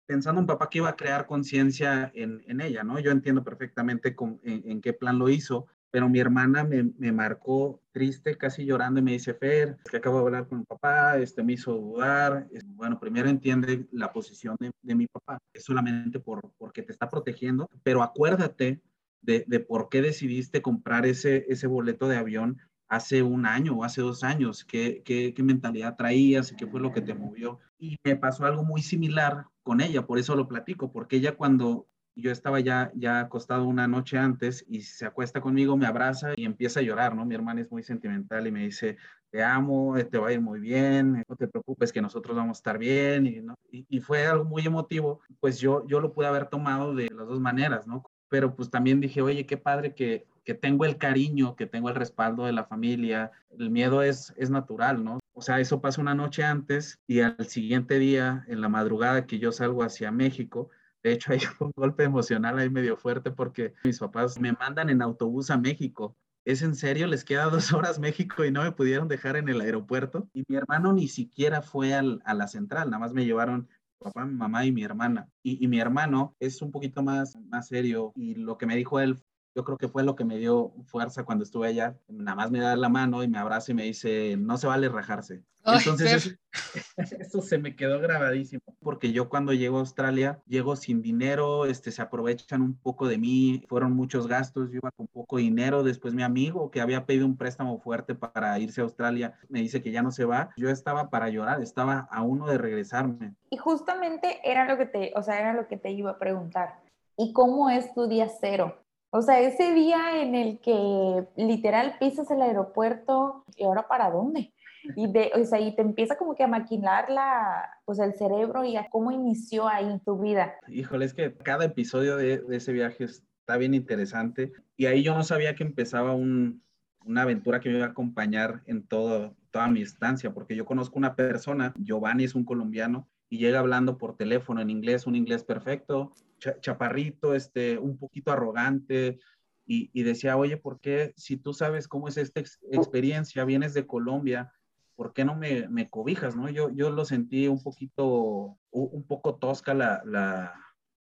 pensando 0.05 0.41
en 0.41 0.47
papá 0.47 0.69
que 0.69 0.79
iba 0.79 0.89
a 0.89 0.95
crear 0.95 1.27
conciencia 1.27 2.11
en, 2.13 2.43
en, 2.47 2.59
ella, 2.59 2.83
¿no? 2.83 2.99
Yo 2.99 3.11
entiendo 3.11 3.43
perfectamente 3.43 4.15
con, 4.15 4.39
en, 4.43 4.81
qué 4.81 4.93
plan 4.93 5.19
lo 5.19 5.29
hizo, 5.29 5.67
pero 5.91 6.09
mi 6.09 6.19
hermana 6.19 6.63
me, 6.63 6.91
me, 6.97 7.11
marcó 7.11 7.81
triste, 7.91 8.37
casi 8.37 8.65
llorando, 8.65 8.99
y 8.99 9.03
me 9.03 9.13
dice, 9.13 9.33
Fer, 9.33 9.77
que 9.89 9.97
acabo 9.97 10.17
de 10.17 10.25
hablar 10.25 10.47
con 10.47 10.59
mi 10.59 10.65
papá, 10.65 11.17
este, 11.17 11.43
me 11.43 11.53
hizo 11.53 11.73
dudar. 11.73 12.47
Bueno, 12.67 12.99
primero 12.99 13.29
entiende 13.29 13.87
la 13.91 14.11
posición 14.11 14.55
de, 14.59 14.71
de 14.81 14.95
mi 14.95 15.07
papá, 15.07 15.39
es 15.53 15.63
solamente 15.63 16.19
por, 16.19 16.51
porque 16.57 16.83
te 16.83 16.91
está 16.91 17.09
protegiendo, 17.09 17.69
pero 17.83 18.03
acuérdate 18.03 18.81
de, 19.21 19.45
de, 19.47 19.59
por 19.59 19.89
qué 19.89 20.01
decidiste 20.01 20.61
comprar 20.61 21.05
ese, 21.05 21.45
ese 21.49 21.67
boleto 21.67 22.07
de 22.07 22.17
avión 22.17 22.59
hace 22.87 23.21
un 23.21 23.45
año 23.45 23.73
o 23.73 23.83
hace 23.83 24.01
dos 24.01 24.23
años, 24.23 24.63
qué, 24.63 25.01
qué, 25.03 25.33
qué 25.33 25.43
mentalidad 25.43 25.95
traías 25.95 26.51
y 26.51 26.55
qué 26.55 26.67
fue 26.67 26.79
lo 26.79 26.93
que 26.93 27.01
te 27.01 27.13
movió. 27.13 27.59
Y 27.79 27.97
me 28.03 28.15
pasó 28.15 28.45
algo 28.45 28.63
muy 28.63 28.81
similar 28.81 29.45
con 29.63 29.81
ella, 29.81 30.05
por 30.05 30.19
eso 30.19 30.35
lo 30.35 30.47
platico, 30.47 30.91
porque 30.91 31.17
ella 31.17 31.35
cuando 31.35 31.87
yo 32.21 32.31
estaba 32.31 32.59
ya, 32.59 32.91
ya 32.95 33.19
acostado 33.19 33.65
una 33.65 33.87
noche 33.87 34.17
antes 34.17 34.65
y 34.67 34.81
se 34.81 35.05
acuesta 35.05 35.39
conmigo, 35.39 35.77
me 35.77 35.85
abraza 35.85 36.33
y 36.35 36.45
empieza 36.45 36.79
a 36.79 36.83
llorar, 36.83 37.15
¿no? 37.15 37.25
Mi 37.25 37.35
hermana 37.35 37.61
es 37.61 37.71
muy 37.71 37.83
sentimental 37.83 38.47
y 38.47 38.51
me 38.51 38.63
dice, 38.63 38.97
te 39.29 39.43
amo, 39.43 39.97
eh, 39.97 40.03
te 40.03 40.17
va 40.17 40.29
a 40.29 40.33
ir 40.33 40.41
muy 40.41 40.59
bien, 40.59 41.23
no 41.27 41.35
te 41.35 41.47
preocupes 41.47 41.93
que 41.93 42.01
nosotros 42.01 42.35
vamos 42.35 42.57
a 42.57 42.59
estar 42.59 42.77
bien, 42.77 43.27
y, 43.27 43.41
¿no? 43.41 43.55
y, 43.71 43.99
fue 43.99 44.25
algo 44.25 44.45
muy 44.45 44.65
emotivo, 44.65 45.21
pues 45.39 45.59
yo, 45.59 45.85
yo 45.87 45.99
lo 45.99 46.13
pude 46.13 46.27
haber 46.27 46.47
tomado 46.47 46.95
de 46.95 47.07
las 47.15 47.27
dos 47.27 47.39
maneras, 47.39 47.87
¿no? 47.87 48.03
Pero 48.29 48.55
pues 48.55 48.69
también 48.69 48.99
dije, 48.99 49.21
oye, 49.21 49.45
qué 49.45 49.57
padre 49.57 49.93
que, 49.93 50.25
que 50.43 50.53
tengo 50.53 50.85
el 50.85 50.97
cariño, 50.97 51.55
que 51.55 51.67
tengo 51.67 51.89
el 51.89 51.95
respaldo 51.95 52.45
de 52.45 52.53
la 52.53 52.65
familia, 52.65 53.31
el 53.57 53.69
miedo 53.69 54.01
es, 54.01 54.33
es 54.37 54.49
natural, 54.49 55.03
¿no? 55.03 55.19
O 55.33 55.41
sea, 55.41 55.59
eso 55.59 55.81
pasa 55.81 56.01
una 56.01 56.15
noche 56.15 56.43
antes 56.43 56.97
y 57.05 57.19
al 57.19 57.45
siguiente 57.45 57.99
día, 57.99 58.43
en 58.47 58.61
la 58.61 58.69
madrugada 58.69 59.27
que 59.27 59.37
yo 59.37 59.51
salgo 59.51 59.83
hacia 59.83 60.11
México, 60.11 60.69
de 61.03 61.13
hecho 61.13 61.33
hay 61.33 61.39
un 61.59 61.71
golpe 61.75 62.03
emocional 62.03 62.57
ahí 62.57 62.69
medio 62.69 62.97
fuerte 62.97 63.31
porque 63.31 63.73
mis 63.83 63.99
papás 63.99 64.39
me 64.39 64.53
mandan 64.53 64.89
en 64.89 65.01
autobús 65.01 65.49
a 65.49 65.57
México. 65.57 66.15
¿Es 66.45 66.61
en 66.61 66.75
serio? 66.75 67.07
Les 67.07 67.23
queda 67.23 67.45
dos 67.49 67.73
horas 67.73 67.99
México 67.99 68.45
y 68.45 68.51
no 68.51 68.63
me 68.63 68.71
pudieron 68.71 69.07
dejar 69.07 69.35
en 69.35 69.49
el 69.49 69.61
aeropuerto. 69.61 70.29
Y 70.33 70.43
mi 70.47 70.55
hermano 70.55 70.93
ni 70.93 71.07
siquiera 71.07 71.61
fue 71.61 71.93
al, 71.93 72.21
a 72.25 72.33
la 72.33 72.47
central, 72.47 72.89
nada 72.89 72.99
más 72.99 73.13
me 73.13 73.25
llevaron 73.25 73.67
papá, 73.99 74.25
mamá 74.25 74.65
y 74.65 74.71
mi 74.71 74.83
hermana. 74.83 75.27
Y, 75.43 75.63
y, 75.63 75.67
mi 75.67 75.79
hermano 75.79 76.35
es 76.39 76.61
un 76.61 76.71
poquito 76.71 77.01
más, 77.01 77.35
más 77.49 77.67
serio 77.67 78.13
y 78.15 78.35
lo 78.35 78.57
que 78.57 78.67
me 78.67 78.75
dijo 78.75 78.99
él 78.99 79.17
yo 79.57 79.63
creo 79.63 79.77
que 79.79 79.87
fue 79.87 80.03
lo 80.03 80.15
que 80.15 80.23
me 80.23 80.37
dio 80.37 80.71
fuerza 80.85 81.23
cuando 81.23 81.43
estuve 81.43 81.69
allá. 81.69 81.97
Nada 82.07 82.35
más 82.35 82.51
me 82.51 82.59
da 82.59 82.75
la 82.75 82.89
mano 82.89 83.23
y 83.23 83.27
me 83.27 83.39
abraza 83.39 83.71
y 83.71 83.75
me 83.75 83.85
dice, 83.85 84.37
no 84.37 84.55
se 84.59 84.67
vale 84.67 84.87
rajarse. 84.87 85.41
Entonces, 85.65 86.37
eso, 87.19 87.41
se 87.41 87.57
me 87.57 87.75
quedó 87.75 87.99
grabadísimo, 87.99 88.61
porque 88.79 89.11
yo 89.11 89.29
cuando 89.29 89.53
llego 89.53 89.77
a 89.77 89.79
Australia, 89.79 90.39
llego 90.45 90.75
sin 90.75 91.01
dinero, 91.01 91.65
este, 91.65 91.91
se 91.91 92.03
aprovechan 92.03 92.61
un 92.61 92.77
poco 92.77 93.07
de 93.07 93.17
mí, 93.17 93.63
fueron 93.67 93.93
muchos 93.93 94.27
gastos, 94.27 94.69
yo 94.69 94.77
iba 94.77 94.91
con 94.91 95.07
poco 95.07 95.37
dinero, 95.37 95.81
después 95.81 96.13
mi 96.13 96.21
amigo 96.21 96.69
que 96.69 96.79
había 96.79 97.07
pedido 97.07 97.25
un 97.25 97.35
préstamo 97.35 97.79
fuerte 97.79 98.13
para 98.13 98.57
irse 98.59 98.81
a 98.81 98.83
Australia, 98.83 99.33
me 99.49 99.59
dice 99.59 99.81
que 99.81 99.91
ya 99.91 100.03
no 100.03 100.11
se 100.11 100.23
va, 100.23 100.51
yo 100.55 100.69
estaba 100.69 101.09
para 101.09 101.29
llorar, 101.29 101.63
estaba 101.63 102.07
a 102.11 102.21
uno 102.21 102.45
de 102.45 102.59
regresarme. 102.59 103.33
Y 103.49 103.57
justamente 103.57 104.39
era 104.43 104.65
lo 104.65 104.77
que 104.77 104.85
te, 104.85 105.13
o 105.15 105.23
sea, 105.23 105.39
era 105.39 105.53
lo 105.53 105.67
que 105.67 105.77
te 105.77 105.89
iba 105.89 106.11
a 106.11 106.19
preguntar. 106.19 106.79
¿Y 107.17 107.33
cómo 107.33 107.71
es 107.71 107.91
tu 107.95 108.07
día 108.07 108.29
cero? 108.39 108.86
O 109.09 109.21
sea, 109.21 109.39
ese 109.39 109.73
día 109.73 110.21
en 110.21 110.35
el 110.35 110.59
que 110.59 111.25
literal 111.35 111.95
pisas 111.99 112.29
el 112.31 112.41
aeropuerto, 112.41 113.45
¿y 113.55 113.63
ahora 113.63 113.87
para 113.87 114.11
dónde? 114.11 114.53
Y, 114.95 115.11
de, 115.11 115.31
o 115.35 115.43
sea, 115.43 115.59
y 115.59 115.75
te 115.75 115.81
empieza 115.81 116.17
como 116.17 116.35
que 116.35 116.43
a 116.43 116.47
maquinar 116.47 117.09
la, 117.09 117.69
pues 117.85 117.99
el 117.99 118.13
cerebro 118.13 118.63
y 118.63 118.77
a 118.77 118.89
cómo 118.89 119.11
inició 119.11 119.67
ahí 119.67 119.99
tu 120.05 120.17
vida. 120.17 120.55
Híjole, 120.67 121.05
es 121.05 121.13
que 121.13 121.33
cada 121.33 121.65
episodio 121.65 122.15
de, 122.15 122.37
de 122.37 122.55
ese 122.55 122.71
viaje 122.71 123.05
está 123.05 123.57
bien 123.57 123.73
interesante. 123.73 124.53
Y 124.77 124.85
ahí 124.85 125.03
yo 125.03 125.13
no 125.13 125.23
sabía 125.23 125.55
que 125.55 125.63
empezaba 125.63 126.13
un, 126.13 126.61
una 127.07 127.23
aventura 127.23 127.59
que 127.59 127.69
me 127.69 127.77
iba 127.77 127.87
a 127.87 127.89
acompañar 127.89 128.61
en 128.65 128.85
todo, 128.85 129.35
toda 129.51 129.67
mi 129.67 129.81
estancia, 129.81 130.33
porque 130.33 130.55
yo 130.55 130.65
conozco 130.65 130.99
una 130.99 131.15
persona, 131.15 131.73
Giovanni 131.77 132.25
es 132.25 132.35
un 132.35 132.43
colombiano, 132.43 133.07
y 133.29 133.37
llega 133.37 133.59
hablando 133.59 133.97
por 133.97 134.15
teléfono 134.15 134.61
en 134.61 134.69
inglés, 134.69 135.07
un 135.07 135.15
inglés 135.15 135.43
perfecto, 135.43 136.13
chaparrito, 136.61 137.35
este, 137.35 137.77
un 137.77 137.97
poquito 137.97 138.31
arrogante, 138.31 139.19
y, 139.65 139.89
y, 139.91 140.03
decía, 140.03 140.37
oye, 140.37 140.55
¿por 140.55 140.79
qué 140.79 141.13
si 141.17 141.35
tú 141.35 141.53
sabes 141.53 141.89
cómo 141.89 142.07
es 142.07 142.15
esta 142.15 142.39
ex 142.39 142.57
experiencia, 142.71 143.43
vienes 143.43 143.73
de 143.73 143.85
Colombia, 143.85 144.53
¿por 144.95 145.11
qué 145.11 145.25
no 145.25 145.35
me, 145.35 145.67
me, 145.67 145.89
cobijas, 145.89 146.37
no? 146.37 146.49
Yo, 146.49 146.69
yo 146.69 146.89
lo 146.89 147.03
sentí 147.03 147.49
un 147.49 147.61
poquito, 147.61 148.57
un 148.71 149.05
poco 149.05 149.35
tosca 149.35 149.73
la, 149.73 150.01
la, 150.05 150.53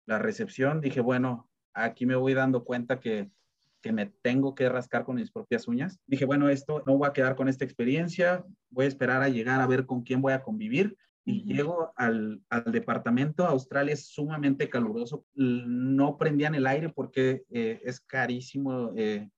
la 0.06 0.18
recepción, 0.20 0.80
dije, 0.80 1.00
bueno, 1.00 1.50
aquí 1.74 2.06
me 2.06 2.14
voy 2.14 2.34
dando 2.34 2.64
cuenta 2.64 3.00
que, 3.00 3.32
que 3.80 3.92
me 3.92 4.06
tengo 4.06 4.54
que 4.54 4.68
rascar 4.68 5.04
con 5.04 5.16
mis 5.16 5.32
propias 5.32 5.66
uñas. 5.66 5.98
Dije, 6.06 6.24
bueno, 6.24 6.48
esto 6.48 6.84
no 6.86 6.96
voy 6.96 7.08
a 7.08 7.12
quedar 7.12 7.34
con 7.34 7.48
esta 7.48 7.64
experiencia, 7.64 8.44
voy 8.70 8.84
a 8.84 8.88
esperar 8.88 9.22
a 9.22 9.28
llegar 9.28 9.60
a 9.60 9.66
ver 9.66 9.86
con 9.86 10.02
quién 10.02 10.22
voy 10.22 10.34
a 10.34 10.42
convivir 10.42 10.96
y 11.24 11.44
llego 11.44 11.92
al, 11.96 12.42
al, 12.48 12.64
departamento. 12.72 13.46
Australia 13.46 13.94
es 13.94 14.06
sumamente 14.06 14.68
caluroso. 14.68 15.24
No 15.34 16.18
prendían 16.18 16.54
el 16.54 16.66
aire 16.66 16.88
porque 16.88 17.44
eh, 17.50 17.80
es 17.84 18.00
carísimo. 18.00 18.92
Eh, 18.96 19.30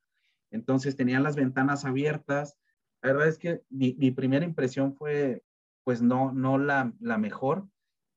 entonces 0.51 0.97
tenían 0.97 1.23
las 1.23 1.37
ventanas 1.37 1.85
abiertas. 1.85 2.57
La 3.03 3.13
verdad 3.13 3.29
es 3.29 3.39
que 3.39 3.61
mi, 3.69 3.95
mi 3.99 4.11
primera 4.11 4.45
impresión 4.45 4.95
fue, 4.95 5.43
pues 5.85 6.01
no, 6.01 6.33
no 6.33 6.57
la, 6.57 6.93
la, 7.01 7.19
mejor. 7.19 7.69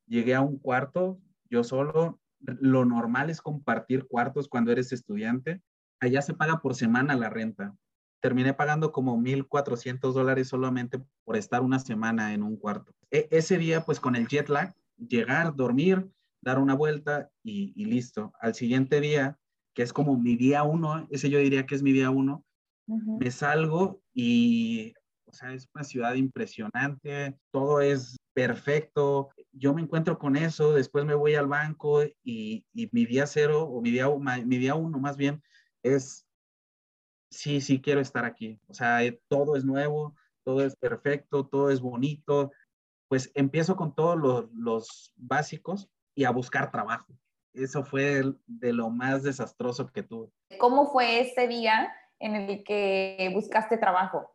Llegué 0.08 0.36
a 0.36 0.42
un 0.42 0.58
cuarto, 0.58 1.20
yo 1.50 1.64
solo. 1.64 2.20
Lo 2.40 2.86
normal 2.86 3.30
es 3.30 3.42
compartir 3.42 4.08
cuartos 4.08 4.48
cuando 4.48 4.72
eres 4.72 4.94
estudiante. 4.94 5.62
Allá 6.00 6.22
se 6.22 6.34
paga 6.34 6.62
por 6.62 6.76
semana 6.76 7.16
la 7.16 7.30
renta 7.30 7.76
terminé 8.20 8.54
pagando 8.54 8.92
como 8.92 9.18
1.400 9.18 10.14
dólares 10.14 10.48
solamente 10.48 11.02
por 11.24 11.38
estar 11.38 11.62
una 11.62 11.80
semana 11.80 12.34
en 12.34 12.44
un 12.44 12.58
cuarto. 12.58 12.94
E 13.12 13.28
ese 13.32 13.58
día, 13.58 13.86
pues 13.86 14.00
con 14.00 14.16
el 14.16 14.28
jet 14.28 14.50
lag, 14.50 14.76
llegar, 14.98 15.56
dormir, 15.56 16.10
dar 16.42 16.60
una 16.60 16.74
vuelta 16.74 17.30
y, 17.44 17.74
y 17.76 17.86
listo. 17.86 18.34
Al 18.40 18.56
siguiente 18.56 19.02
día, 19.02 19.38
que 19.74 19.84
es 19.84 19.94
como 19.94 20.18
mi 20.18 20.36
día 20.36 20.64
uno, 20.64 21.08
ese 21.12 21.30
yo 21.30 21.40
diría 21.40 21.66
que 21.66 21.76
es 21.76 21.84
mi 21.84 21.92
día 21.92 22.10
uno, 22.10 22.44
me 22.88 23.32
salgo 23.32 24.02
y, 24.14 24.94
o 25.26 25.34
sea, 25.34 25.54
es 25.54 25.68
una 25.74 25.84
ciudad 25.84 26.16
impresionante, 26.16 27.38
todo 27.52 27.82
es 27.82 28.16
perfecto, 28.34 29.30
yo 29.52 29.74
me 29.74 29.82
encuentro 29.82 30.18
con 30.18 30.36
eso, 30.36 30.74
después 30.74 31.06
me 31.06 31.16
voy 31.16 31.36
al 31.36 31.48
banco 31.48 32.04
y, 32.24 32.66
y 32.74 32.90
mi 32.92 33.06
día 33.06 33.28
cero 33.28 33.64
o 33.64 33.82
mi 33.82 33.92
día, 33.92 34.08
mi 34.46 34.58
día 34.58 34.76
uno 34.76 35.00
más 35.00 35.18
bien 35.18 35.42
es, 35.84 36.27
sí, 37.30 37.62
sí 37.62 37.82
quiero 37.82 38.02
estar 38.02 38.26
aquí, 38.26 38.60
o 38.68 38.74
sea, 38.74 39.04
eh, 39.04 39.22
todo 39.28 39.56
es 39.56 39.66
nuevo, 39.66 40.16
todo 40.44 40.64
es 40.64 40.76
perfecto, 40.76 41.46
todo 41.46 41.70
es 41.72 41.82
bonito, 41.82 42.52
pues 43.10 43.32
empiezo 43.36 43.76
con 43.76 43.96
todos 43.96 44.18
los, 44.18 44.52
los 44.54 45.14
básicos 45.16 45.90
y 46.16 46.26
a 46.26 46.32
buscar 46.32 46.72
trabajo. 46.72 47.14
Eso 47.54 47.84
fue 47.84 48.24
de 48.46 48.74
lo 48.74 48.90
más 48.90 49.24
desastroso 49.24 49.88
que 49.88 50.04
tuve. 50.04 50.30
¿Cómo 50.60 50.92
fue 50.92 51.22
ese 51.22 51.48
día 51.48 51.92
en 52.20 52.36
el 52.36 52.64
que 52.64 53.32
buscaste 53.34 53.78
trabajo? 53.78 54.32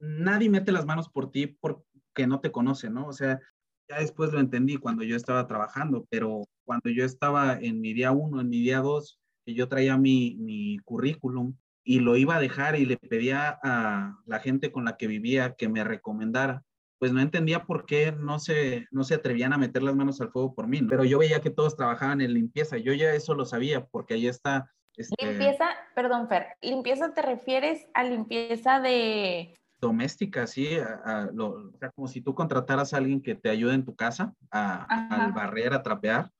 Nadie 0.00 0.48
mete 0.48 0.72
las 0.72 0.86
manos 0.86 1.08
por 1.08 1.30
ti 1.30 1.46
porque 1.46 2.26
no 2.26 2.40
te 2.40 2.50
conoce, 2.50 2.90
¿no? 2.90 3.06
O 3.06 3.12
sea, 3.12 3.40
ya 3.88 3.98
después 3.98 4.32
lo 4.32 4.40
entendí 4.40 4.76
cuando 4.76 5.04
yo 5.04 5.16
estaba 5.16 5.46
trabajando, 5.46 6.06
pero 6.10 6.44
cuando 6.64 6.90
yo 6.90 7.04
estaba 7.04 7.58
en 7.58 7.80
mi 7.80 7.92
día 7.92 8.12
uno, 8.12 8.40
en 8.40 8.48
mi 8.48 8.60
día 8.60 8.80
dos, 8.80 9.20
que 9.44 9.54
yo 9.54 9.68
traía 9.68 9.96
mi, 9.96 10.36
mi 10.38 10.78
currículum 10.78 11.54
y 11.84 12.00
lo 12.00 12.16
iba 12.16 12.36
a 12.36 12.40
dejar 12.40 12.76
y 12.76 12.86
le 12.86 12.96
pedía 12.96 13.58
a 13.62 14.18
la 14.26 14.38
gente 14.40 14.70
con 14.70 14.84
la 14.84 14.96
que 14.96 15.06
vivía 15.06 15.54
que 15.54 15.68
me 15.68 15.84
recomendara, 15.84 16.62
pues 16.98 17.12
no 17.12 17.20
entendía 17.20 17.64
por 17.64 17.84
qué 17.84 18.12
no 18.12 18.38
se, 18.38 18.86
no 18.92 19.02
se 19.02 19.14
atrevían 19.14 19.52
a 19.52 19.58
meter 19.58 19.82
las 19.82 19.96
manos 19.96 20.20
al 20.20 20.30
fuego 20.30 20.54
por 20.54 20.68
mí, 20.68 20.82
pero 20.82 21.04
yo 21.04 21.18
veía 21.18 21.40
que 21.40 21.50
todos 21.50 21.76
trabajaban 21.76 22.20
en 22.20 22.34
limpieza, 22.34 22.76
yo 22.76 22.92
ya 22.92 23.12
eso 23.12 23.34
lo 23.34 23.44
sabía 23.44 23.84
porque 23.86 24.14
ahí 24.14 24.28
está 24.28 24.70
este, 24.96 25.26
limpieza, 25.26 25.68
perdón, 25.94 26.28
Fer, 26.28 26.48
limpieza 26.60 27.14
te 27.14 27.22
refieres 27.22 27.86
a 27.94 28.04
limpieza 28.04 28.80
de... 28.80 29.58
Doméstica, 29.80 30.46
sí, 30.46 30.76
o 30.78 31.72
sea, 31.78 31.90
como 31.90 32.06
si 32.06 32.20
tú 32.20 32.36
contrataras 32.36 32.94
a 32.94 32.98
alguien 32.98 33.20
que 33.20 33.34
te 33.34 33.50
ayude 33.50 33.74
en 33.74 33.84
tu 33.84 33.96
casa 33.96 34.32
a, 34.50 34.84
al 35.10 35.32
barrer, 35.32 35.74
a 35.74 35.82
trapear. 35.82 36.30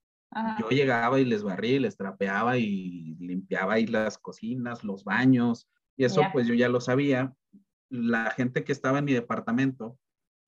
Yo 0.59 0.69
llegaba 0.71 1.21
y 1.21 1.25
les 1.25 1.43
barría 1.43 1.77
y 1.77 1.81
les 1.81 1.97
trapeaba 1.97 2.57
y 2.57 3.17
limpiaba 3.21 3.75
ahí 3.75 3.87
las 3.87 4.19
cocinas, 4.19 4.83
los 4.83 5.05
baños, 5.05 5.69
y 5.97 6.05
eso 6.05 6.23
pues 6.33 6.47
yo 6.47 6.55
ya 6.55 6.69
lo 6.69 6.81
sabía. 6.81 7.35
La 7.91 8.31
gente 8.31 8.65
que 8.65 8.73
estaba 8.73 8.99
en 8.99 9.05
mi 9.05 9.13
departamento 9.13 9.99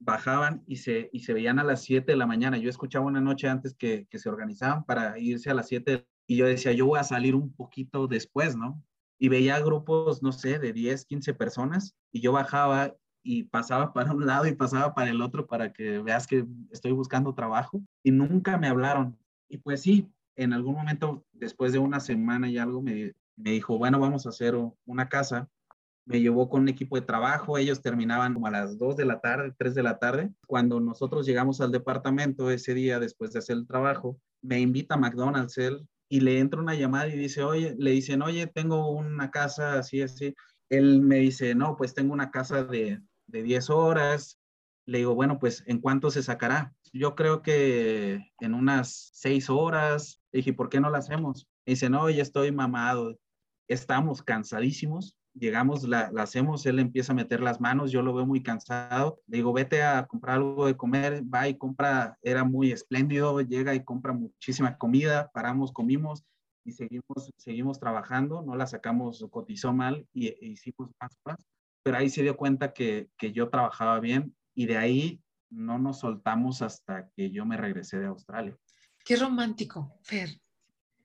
bajaban 0.01 0.63
y 0.67 0.77
se, 0.77 1.11
y 1.13 1.21
se 1.21 1.35
veían 1.35 1.59
a 1.59 1.65
las 1.65 1.83
7 1.83 2.13
de 2.13 2.17
la 2.17 2.27
mañana. 2.27 2.57
Yo 2.57 2.71
escuchaba 2.71 3.07
una 3.07 3.21
noche 3.21 3.49
antes 3.49 3.75
que, 3.75 4.07
que 4.09 4.19
se 4.19 4.29
organizaban 4.29 4.85
para 4.85 5.19
irse 5.19 5.51
a 5.51 5.55
las 5.55 5.69
7 5.69 6.07
y 6.27 6.37
yo 6.37 6.47
decía, 6.47 6.73
yo 6.73 6.87
voy 6.87 6.99
a 6.99 7.05
salir 7.05 7.35
un 7.35 7.53
poquito 7.55 8.07
después, 8.07 8.57
¿no? 8.57 8.83
Y 9.19 9.29
veía 9.29 9.61
grupos, 9.61 10.23
no 10.23 10.33
sé, 10.33 10.59
de 10.59 10.73
10, 10.73 11.05
15 11.05 11.35
personas 11.35 11.95
y 12.13 12.21
yo 12.21 12.33
bajaba 12.33 12.95
y 13.23 13.45
pasaba 13.45 13.93
para 13.93 14.13
un 14.13 14.27
lado 14.27 14.47
y 14.47 14.55
pasaba 14.55 14.95
para 14.95 15.11
el 15.11 15.21
otro 15.21 15.47
para 15.47 15.73
que 15.73 15.99
veas 15.99 16.27
que 16.27 16.47
estoy 16.71 16.93
buscando 16.93 17.35
trabajo 17.35 17.83
y 18.03 18.11
nunca 18.11 18.59
me 18.59 18.69
hablaron. 18.69 19.19
Y 19.55 19.59
pues 19.59 19.83
sí, 19.83 20.11
en 20.35 20.53
algún 20.53 20.75
momento, 20.75 21.25
después 21.33 21.73
de 21.73 21.79
una 21.79 22.01
semana 22.01 22.51
y 22.51 22.59
algo, 22.59 22.83
me, 22.83 23.13
me 23.37 23.53
dijo, 23.53 23.79
bueno, 23.79 24.01
vamos 24.01 24.27
a 24.27 24.31
hacer 24.31 24.57
una 24.85 25.09
casa. 25.09 25.49
Me 26.07 26.21
llevó 26.21 26.49
con 26.49 26.63
un 26.63 26.69
equipo 26.69 26.97
de 26.97 27.07
trabajo, 27.07 27.57
ellos 27.57 27.81
terminaban 27.81 28.35
como 28.35 28.49
a 28.49 28.51
las 28.51 28.77
2 28.77 28.97
de 28.97 29.05
la 29.05 29.21
tarde, 29.21 29.55
3 29.57 29.77
de 29.77 29.83
la 29.85 30.01
tarde. 30.01 30.33
Cuando 30.49 30.81
nosotros 30.81 31.25
llegamos 31.25 31.61
al 31.61 31.71
departamento 31.71 32.51
ese 32.51 32.75
día, 32.75 32.99
después 32.99 33.33
de 33.33 33.39
hacer 33.39 33.59
el 33.59 33.69
trabajo, 33.69 34.19
me 34.43 34.59
invita 34.59 34.97
a 34.97 34.99
McDonald's 34.99 35.57
él 35.57 35.87
y 36.09 36.19
le 36.19 36.41
entra 36.41 36.61
una 36.61 36.75
llamada 36.75 37.07
y 37.07 37.17
dice, 37.17 37.45
oye, 37.45 37.77
le 37.79 37.93
dicen, 37.93 38.23
oye, 38.23 38.49
tengo 38.49 38.91
una 38.91 39.31
casa 39.31 39.79
así, 39.79 40.03
así. 40.03 40.35
Él 40.69 41.01
me 41.01 41.19
dice, 41.21 41.55
no, 41.55 41.77
pues 41.77 41.95
tengo 41.95 42.13
una 42.13 42.33
casa 42.33 42.65
de, 42.65 43.01
de 43.29 43.43
10 43.45 43.71
horas. 43.71 44.37
Le 44.85 44.99
digo, 44.99 45.15
bueno, 45.15 45.39
pues 45.39 45.63
¿en 45.69 45.79
cuánto 45.81 46.11
se 46.11 46.25
sacará? 46.25 46.75
Yo 46.95 47.15
creo 47.15 47.43
que 47.43 48.31
en 48.41 48.55
unas 48.55 49.11
6 49.15 49.51
horas. 49.51 50.23
Le 50.33 50.39
dije, 50.39 50.53
¿por 50.53 50.69
qué 50.71 50.81
no 50.81 50.89
la 50.89 50.99
hacemos? 50.99 51.47
dice, 51.67 51.91
no, 51.91 52.09
ya 52.09 52.23
estoy 52.23 52.53
mamado. 52.53 53.19
Estamos 53.69 54.23
cansadísimos 54.23 55.17
llegamos, 55.35 55.83
la, 55.85 56.13
hacemos, 56.17 56.65
él 56.67 56.79
empieza 56.79 57.13
a 57.13 57.17
meter 57.17 57.41
las 57.41 57.61
manos, 57.61 57.91
yo 57.91 58.03
lo 58.03 58.15
veo 58.15 58.27
muy 58.27 58.43
cansado, 58.43 59.21
le 59.27 59.39
digo, 59.39 59.53
vete 59.53 59.83
a 59.83 60.07
comprar 60.07 60.37
algo 60.37 60.67
de 60.67 60.77
comer, 60.77 61.23
va 61.23 61.49
y 61.49 61.59
compra, 61.59 62.17
era 62.23 62.45
muy 62.45 62.71
espléndido, 62.71 63.41
llega 63.41 63.75
y 63.75 63.85
compra 63.85 64.13
muchísima 64.13 64.79
comida, 64.79 65.31
paramos, 65.33 65.73
comimos 65.73 66.25
y 66.65 66.73
seguimos, 66.73 67.31
seguimos 67.37 67.81
trabajando, 67.81 68.43
no 68.43 68.57
la 68.57 68.67
sacamos, 68.67 69.27
cotizó 69.31 69.73
mal 69.73 70.07
y 70.13 70.29
e 70.29 70.39
hicimos 70.41 70.91
más 71.01 71.19
pero 71.83 71.99
ahí 71.99 72.09
se 72.09 72.23
dio 72.23 72.35
cuenta 72.39 72.73
que, 72.73 73.11
que 73.19 73.33
yo 73.33 73.51
trabajaba 73.51 74.01
bien 74.01 74.35
y 74.55 74.65
de 74.65 74.79
ahí 74.79 75.21
no 75.55 75.79
nos 75.79 76.01
soltamos 76.01 76.63
hasta 76.63 77.09
que 77.17 77.31
yo 77.31 77.45
me 77.47 77.57
regresé 77.57 77.99
de 77.99 78.07
Australia. 78.07 78.57
Qué 79.05 79.17
romántico, 79.17 79.99
Fer. 80.03 80.41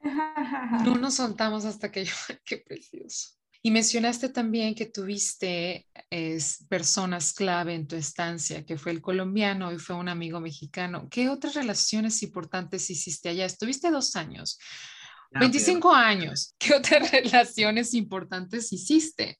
No 0.85 0.95
nos 0.95 1.15
soltamos 1.15 1.65
hasta 1.65 1.91
que 1.91 2.05
yo, 2.05 2.13
qué 2.45 2.57
precioso. 2.57 3.39
Y 3.62 3.71
mencionaste 3.71 4.29
también 4.29 4.73
que 4.73 4.85
tuviste 4.85 5.85
es, 6.09 6.65
personas 6.69 7.33
clave 7.33 7.73
en 7.73 7.88
tu 7.88 7.97
estancia, 7.97 8.65
que 8.65 8.77
fue 8.77 8.93
el 8.93 9.01
colombiano 9.01 9.73
y 9.73 9.77
fue 9.77 9.97
un 9.97 10.07
amigo 10.07 10.39
mexicano. 10.39 11.09
¿Qué 11.12 11.27
otras 11.27 11.55
relaciones 11.55 12.23
importantes 12.23 12.89
hiciste 12.89 13.27
allá? 13.27 13.45
Estuviste 13.45 13.91
dos 13.91 14.15
años, 14.15 14.57
25 15.31 15.93
ah, 15.93 16.07
años. 16.07 16.55
¿Qué 16.57 16.73
otras 16.73 17.12
relaciones 17.12 17.93
importantes 17.93 18.71
hiciste? 18.71 19.38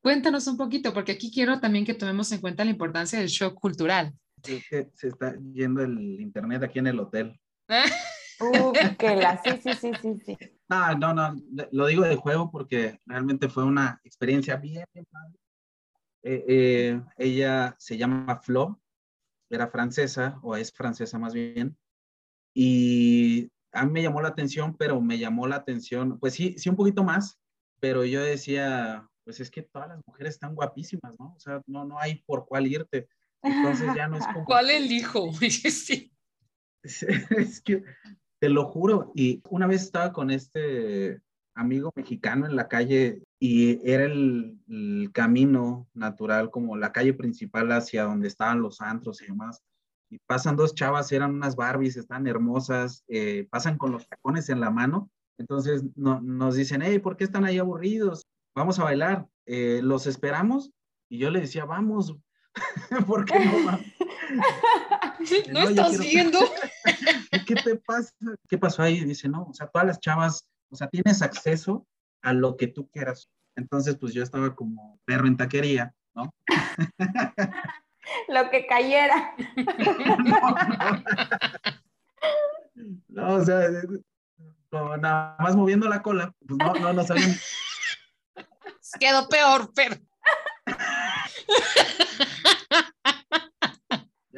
Cuéntanos 0.00 0.46
un 0.46 0.56
poquito, 0.56 0.94
porque 0.94 1.12
aquí 1.12 1.30
quiero 1.30 1.60
también 1.60 1.84
que 1.84 1.94
tomemos 1.94 2.32
en 2.32 2.40
cuenta 2.40 2.64
la 2.64 2.70
importancia 2.70 3.18
del 3.18 3.28
shock 3.28 3.54
cultural. 3.60 4.14
Sí, 4.42 4.60
se 4.94 5.08
está 5.08 5.36
yendo 5.52 5.82
el 5.82 6.20
internet 6.20 6.62
aquí 6.62 6.78
en 6.78 6.86
el 6.88 7.00
hotel. 7.00 7.40
Uh, 8.40 8.72
que 8.96 9.16
la, 9.16 9.42
sí, 9.42 9.50
sí, 9.60 9.72
sí, 9.74 9.90
sí, 10.00 10.16
sí. 10.24 10.38
Ah, 10.68 10.94
no, 10.94 11.12
no, 11.12 11.34
lo 11.72 11.86
digo 11.86 12.04
de 12.04 12.14
juego 12.14 12.52
porque 12.52 13.00
realmente 13.04 13.48
fue 13.48 13.64
una 13.64 14.00
experiencia 14.04 14.54
bien, 14.54 14.84
bien 14.94 15.06
eh, 16.22 16.44
eh, 16.46 17.02
ella 17.16 17.74
se 17.80 17.96
llama 17.96 18.40
Flo, 18.40 18.80
era 19.50 19.66
francesa, 19.66 20.38
o 20.42 20.54
es 20.54 20.72
francesa 20.72 21.18
más 21.18 21.34
bien, 21.34 21.76
y 22.54 23.50
a 23.72 23.84
mí 23.84 23.92
me 23.92 24.02
llamó 24.02 24.20
la 24.20 24.28
atención, 24.28 24.76
pero 24.76 25.00
me 25.00 25.18
llamó 25.18 25.48
la 25.48 25.56
atención, 25.56 26.18
pues 26.20 26.34
sí, 26.34 26.54
sí 26.58 26.68
un 26.68 26.76
poquito 26.76 27.02
más, 27.02 27.40
pero 27.80 28.04
yo 28.04 28.22
decía, 28.22 29.08
pues 29.24 29.40
es 29.40 29.50
que 29.50 29.62
todas 29.62 29.88
las 29.88 30.00
mujeres 30.06 30.34
están 30.34 30.54
guapísimas, 30.54 31.14
¿no? 31.18 31.34
O 31.34 31.40
sea, 31.40 31.60
no, 31.66 31.84
no 31.84 31.98
hay 31.98 32.22
por 32.26 32.46
cuál 32.46 32.66
irte. 32.66 33.08
Entonces 33.42 33.94
ya 33.94 34.08
no 34.08 34.16
es 34.16 34.26
como... 34.26 34.44
¿Cuál 34.44 34.70
elijo? 34.70 35.32
sí. 35.40 36.12
es 36.82 37.60
que 37.62 37.84
te 38.40 38.48
lo 38.48 38.66
juro. 38.66 39.12
Y 39.14 39.42
una 39.48 39.66
vez 39.66 39.82
estaba 39.82 40.12
con 40.12 40.30
este 40.30 41.20
amigo 41.54 41.90
mexicano 41.96 42.46
en 42.46 42.56
la 42.56 42.68
calle 42.68 43.22
y 43.40 43.80
era 43.88 44.04
el, 44.04 44.54
camino 45.12 45.88
natural, 45.94 46.50
como 46.50 46.76
la 46.76 46.92
calle 46.92 47.14
principal 47.14 47.72
hacia 47.72 48.04
donde 48.04 48.28
estaban 48.28 48.60
los 48.60 48.80
antros 48.80 49.22
y 49.22 49.26
demás. 49.26 49.62
Y 50.10 50.18
pasan 50.26 50.56
dos 50.56 50.74
chavas, 50.74 51.10
eran 51.12 51.34
unas 51.34 51.56
Barbies, 51.56 51.96
están 51.96 52.26
hermosas, 52.26 53.04
eh, 53.08 53.46
pasan 53.50 53.78
con 53.78 53.92
los 53.92 54.06
tacones 54.06 54.48
en 54.48 54.60
la 54.60 54.70
mano. 54.70 55.10
Entonces 55.38 55.84
no, 55.96 56.20
nos 56.20 56.56
dicen, 56.56 56.82
hey, 56.82 56.98
¿por 56.98 57.16
qué 57.16 57.24
están 57.24 57.44
ahí 57.44 57.58
aburridos? 57.58 58.26
Vamos 58.54 58.78
a 58.78 58.84
bailar. 58.84 59.26
Eh, 59.46 59.80
¿Los 59.82 60.06
esperamos? 60.06 60.70
Y 61.10 61.18
yo 61.18 61.30
le 61.30 61.40
decía, 61.40 61.64
vamos, 61.64 62.16
¿por 63.06 63.24
qué 63.24 63.38
no? 63.38 63.78
¿No, 65.52 65.60
estás 65.68 65.98
viendo? 65.98 66.38
¿Qué 67.46 67.54
te 67.54 67.76
pasa? 67.76 68.12
¿Qué 68.48 68.58
pasó 68.58 68.82
ahí? 68.82 69.04
Dice, 69.04 69.28
no, 69.28 69.44
o 69.44 69.54
sea, 69.54 69.66
todas 69.68 69.86
las 69.86 70.00
chavas, 70.00 70.46
o 70.70 70.76
sea, 70.76 70.88
tienes 70.88 71.22
acceso 71.22 71.86
a 72.22 72.32
lo 72.32 72.56
que 72.56 72.66
tú 72.66 72.88
quieras. 72.90 73.28
Entonces, 73.56 73.96
pues 73.96 74.14
yo 74.14 74.22
estaba 74.22 74.54
como 74.54 75.00
perro 75.04 75.26
en 75.26 75.36
taquería, 75.36 75.92
¿no? 76.14 76.32
lo 78.28 78.50
que 78.50 78.66
cayera. 78.66 79.34
no, 83.08 83.34
o 83.34 83.44
sea, 83.44 83.68
nada 85.00 85.36
más 85.40 85.56
moviendo 85.56 85.88
la 85.88 86.02
cola, 86.02 86.32
pues 86.46 86.58
no, 86.58 86.74
no, 86.74 86.92
no 86.92 87.04
sabían. 87.04 87.34
Quedó 88.98 89.28
peor, 89.28 89.72
pero. 89.74 89.96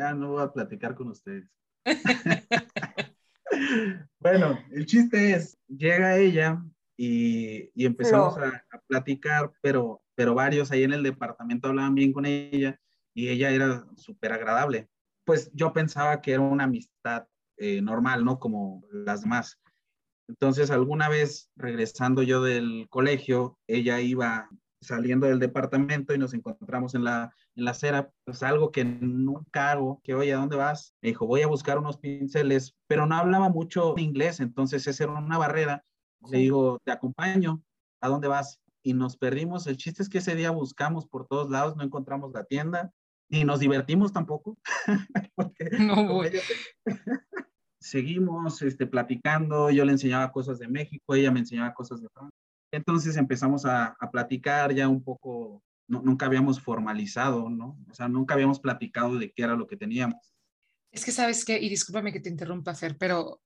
Ya 0.00 0.14
no 0.14 0.30
voy 0.30 0.42
a 0.42 0.52
platicar 0.52 0.94
con 0.94 1.08
ustedes. 1.08 1.46
bueno, 4.18 4.58
el 4.70 4.86
chiste 4.86 5.32
es, 5.32 5.58
llega 5.68 6.16
ella 6.16 6.62
y, 6.96 7.70
empezamos 7.74 8.38
a, 8.38 8.64
platicar, 8.86 9.52
pero, 9.60 10.02
pero 10.14 10.34
varios 10.34 10.70
ahí 10.70 10.84
en 10.84 10.94
el 10.94 11.02
departamento 11.02 11.68
hablaban 11.68 11.94
bien 11.94 12.12
con 12.12 12.24
ella 12.24 12.80
y 13.14 13.28
ella 13.28 13.50
era 13.50 13.86
súper 13.96 14.32
agradable. 14.32 14.88
Pues 15.24 15.50
yo 15.52 15.72
pensaba 15.74 16.22
que 16.22 16.32
era 16.32 16.40
una 16.40 16.64
amistad 16.64 17.26
eh, 17.58 17.82
normal, 17.82 18.24
¿no? 18.24 18.38
Como 18.38 18.82
las 18.90 19.20
demás. 19.20 19.60
Entonces, 20.28 20.70
alguna 20.70 21.10
vez 21.10 21.50
regresando 21.56 22.22
yo 22.22 22.42
del 22.42 22.86
colegio, 22.88 23.58
ella 23.66 24.00
iba 24.00 24.48
saliendo 24.80 25.26
del 25.26 25.38
departamento 25.38 26.14
y 26.14 26.18
nos 26.18 26.34
encontramos 26.34 26.94
en 26.94 27.04
la, 27.04 27.34
en 27.54 27.64
la 27.64 27.72
acera, 27.72 28.10
pues 28.24 28.42
algo 28.42 28.70
que 28.70 28.84
nunca 28.84 29.70
hago, 29.70 30.00
que 30.02 30.14
oye, 30.14 30.32
¿a 30.32 30.38
dónde 30.38 30.56
vas? 30.56 30.94
Me 31.02 31.10
dijo, 31.10 31.26
voy 31.26 31.42
a 31.42 31.46
buscar 31.46 31.78
unos 31.78 31.98
pinceles, 31.98 32.74
pero 32.86 33.06
no 33.06 33.14
hablaba 33.14 33.48
mucho 33.48 33.94
inglés, 33.98 34.40
entonces 34.40 34.86
esa 34.86 35.04
era 35.04 35.12
una 35.12 35.38
barrera. 35.38 35.84
Le 36.30 36.38
digo, 36.38 36.78
te 36.84 36.92
acompaño, 36.92 37.62
¿a 38.00 38.08
dónde 38.08 38.28
vas? 38.28 38.60
Y 38.82 38.94
nos 38.94 39.16
perdimos. 39.16 39.66
El 39.66 39.76
chiste 39.76 40.02
es 40.02 40.08
que 40.08 40.18
ese 40.18 40.34
día 40.34 40.50
buscamos 40.50 41.06
por 41.06 41.26
todos 41.26 41.50
lados, 41.50 41.76
no 41.76 41.82
encontramos 41.82 42.32
la 42.32 42.44
tienda, 42.44 42.92
ni 43.28 43.44
nos 43.44 43.60
divertimos 43.60 44.12
tampoco. 44.12 44.58
no, 45.78 46.06
voy. 46.08 46.30
Seguimos 47.82 48.60
este, 48.60 48.86
platicando, 48.86 49.70
yo 49.70 49.86
le 49.86 49.92
enseñaba 49.92 50.32
cosas 50.32 50.58
de 50.58 50.68
México, 50.68 51.14
ella 51.14 51.30
me 51.30 51.40
enseñaba 51.40 51.72
cosas 51.72 52.02
de 52.02 52.08
Francia 52.10 52.29
entonces 52.72 53.16
empezamos 53.16 53.64
a, 53.66 53.96
platicar 54.12 54.72
ya 54.74 54.88
un 54.88 55.02
poco, 55.02 55.62
nunca 55.86 56.26
habíamos 56.26 56.60
formalizado, 56.60 57.50
¿no? 57.50 57.78
O 57.90 57.94
sea, 57.94 58.08
nunca 58.08 58.34
habíamos 58.34 58.60
platicado 58.60 59.18
de 59.18 59.32
qué 59.32 59.42
era 59.42 59.54
lo 59.54 59.66
que 59.66 59.76
teníamos. 59.76 60.34
Es 60.90 61.04
que 61.04 61.12
sabes 61.12 61.44
qué, 61.44 61.58
y 61.60 61.68
discúlpame 61.68 62.12
que 62.12 62.20
te 62.20 62.30
interrumpa, 62.30 62.74
Fer, 62.74 62.96
pero 62.98 63.40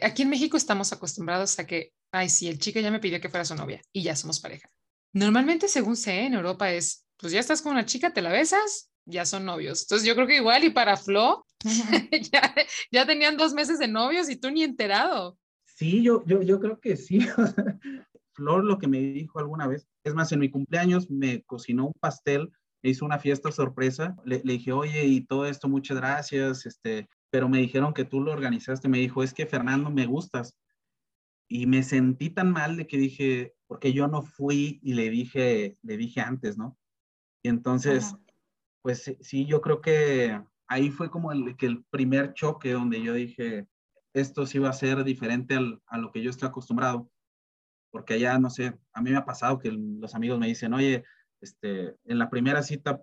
aquí 0.00 0.22
en 0.22 0.30
México 0.30 0.56
estamos 0.56 0.92
acostumbrados 0.92 1.58
a 1.58 1.66
que, 1.66 1.92
ay, 2.12 2.28
sí, 2.28 2.48
el 2.48 2.58
chico 2.58 2.80
ya 2.80 2.90
me 2.90 3.00
pidió 3.00 3.20
que 3.20 3.28
fuera 3.28 3.44
su 3.44 3.54
novia 3.54 3.80
y 3.92 4.02
ya 4.02 4.16
somos 4.16 4.40
pareja. 4.40 4.70
Normalmente, 5.12 5.68
según 5.68 5.96
sé, 5.96 6.20
en 6.26 6.34
Europa 6.34 6.70
es, 6.70 7.06
pues 7.18 7.32
ya 7.32 7.40
estás 7.40 7.62
con 7.62 7.72
una 7.72 7.84
chica, 7.84 8.12
te 8.12 8.22
la 8.22 8.32
besas, 8.32 8.90
ya 9.04 9.26
son 9.26 9.44
novios. 9.44 9.82
Entonces 9.82 10.06
yo 10.06 10.14
creo 10.14 10.26
que 10.26 10.36
igual 10.36 10.64
y 10.64 10.70
para 10.70 10.96
Flo, 10.96 11.46
ya, 12.32 12.54
ya, 12.90 13.06
tenían 13.06 13.36
dos 13.36 13.52
meses 13.52 13.78
de 13.78 13.88
novios 13.88 14.28
y 14.30 14.36
tú 14.36 14.50
ni 14.50 14.62
enterado. 14.62 15.38
Sí, 15.64 16.02
yo, 16.02 16.24
yo, 16.26 16.42
yo 16.42 16.60
creo 16.60 16.80
que 16.80 16.96
sí. 16.96 17.20
Flor 18.42 18.64
lo 18.64 18.78
que 18.78 18.88
me 18.88 18.98
dijo 18.98 19.38
alguna 19.38 19.68
vez, 19.68 19.86
es 20.02 20.14
más, 20.14 20.32
en 20.32 20.40
mi 20.40 20.50
cumpleaños 20.50 21.08
me 21.08 21.42
cocinó 21.44 21.86
un 21.86 21.92
pastel, 22.00 22.50
me 22.82 22.90
hizo 22.90 23.04
una 23.04 23.20
fiesta 23.20 23.52
sorpresa, 23.52 24.16
le, 24.24 24.40
dije, 24.40 24.72
oye, 24.72 25.04
y 25.04 25.24
todo 25.24 25.46
esto, 25.46 25.68
muchas 25.68 25.98
gracias, 25.98 26.66
este, 26.66 27.08
pero 27.30 27.48
me 27.48 27.58
dijeron 27.58 27.94
que 27.94 28.04
tú 28.04 28.20
lo 28.20 28.32
organizaste, 28.32 28.88
me 28.88 28.98
dijo, 28.98 29.22
es 29.22 29.32
que 29.32 29.46
Fernando, 29.46 29.90
me 29.90 30.06
gustas. 30.06 30.58
Y 31.48 31.66
me 31.66 31.84
sentí 31.84 32.30
tan 32.30 32.50
mal 32.50 32.76
de 32.76 32.86
que 32.88 32.96
dije, 32.96 33.54
porque 33.68 33.92
yo 33.92 34.08
no 34.08 34.22
fui 34.22 34.80
y 34.82 34.94
le 34.94 35.08
dije, 35.10 35.76
le 35.82 35.96
dije 35.96 36.20
antes, 36.20 36.58
¿no? 36.58 36.76
Y 37.44 37.48
entonces, 37.48 38.16
pues 38.82 39.16
sí, 39.20 39.46
yo 39.46 39.60
creo 39.60 39.80
que 39.80 40.40
ahí 40.66 40.90
fue 40.90 41.10
como 41.10 41.30
el, 41.30 41.56
que 41.56 41.66
el 41.66 41.84
primer 41.90 42.32
choque 42.32 42.72
donde 42.72 43.02
yo 43.02 43.12
dije, 43.12 43.68
esto 44.14 44.46
sí 44.46 44.58
va 44.58 44.70
a 44.70 44.72
ser 44.72 45.04
diferente 45.04 45.56
a 45.86 45.98
lo 45.98 46.10
que 46.10 46.22
yo 46.22 46.30
estoy 46.30 46.48
acostumbrado 46.48 47.12
porque 47.92 48.14
allá, 48.14 48.38
no 48.38 48.50
sé, 48.50 48.76
a 48.92 49.02
mí 49.02 49.10
me 49.10 49.18
ha 49.18 49.24
pasado 49.24 49.58
que 49.58 49.70
los 49.70 50.14
amigos 50.14 50.40
me 50.40 50.48
dicen, 50.48 50.72
oye, 50.72 51.04
este, 51.40 51.94
en 52.04 52.18
la 52.18 52.30
primera 52.30 52.62
cita, 52.62 53.02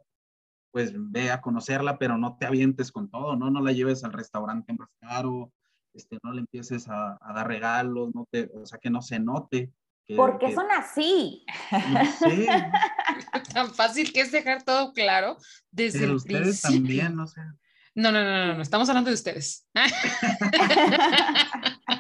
pues 0.72 0.94
ve 0.96 1.32
a 1.32 1.42
conocerla, 1.42 1.98
pero 1.98 2.18
no 2.18 2.38
te 2.38 2.48
avientes 2.48 2.92
con 2.92 3.10
todo, 3.10 3.36
¿no? 3.36 3.52
No 3.52 3.62
la 3.62 3.72
lleves 3.72 4.04
al 4.04 4.14
restaurante 4.14 4.74
más 4.74 4.90
caro, 5.00 5.52
este, 5.94 6.18
no 6.24 6.34
le 6.34 6.42
empieces 6.42 6.88
a, 6.90 7.18
dar 7.34 7.48
regalos, 7.48 8.14
no 8.14 8.28
te, 8.32 8.50
o 8.54 8.66
sea, 8.66 8.80
que 8.80 8.90
no 8.90 9.02
se 9.02 9.20
note. 9.20 9.72
Que, 10.06 10.16
porque 10.16 10.54
son 10.54 10.66
así. 10.72 11.46
Sí. 12.20 12.48
Tan 13.54 13.74
fácil 13.74 14.12
que 14.12 14.22
es 14.22 14.32
dejar 14.32 14.64
todo 14.64 14.94
claro 14.94 15.38
desde 15.72 16.00
pero 16.00 16.16
ustedes 16.16 16.62
también, 16.62 17.16
no 17.16 17.28
sé. 17.28 17.42
No, 17.94 18.12
no, 18.12 18.24
no, 18.24 18.48
no, 18.48 18.54
no, 18.56 18.62
estamos 18.62 18.90
hablando 18.90 19.10
de 19.10 19.16
ustedes. 19.16 19.68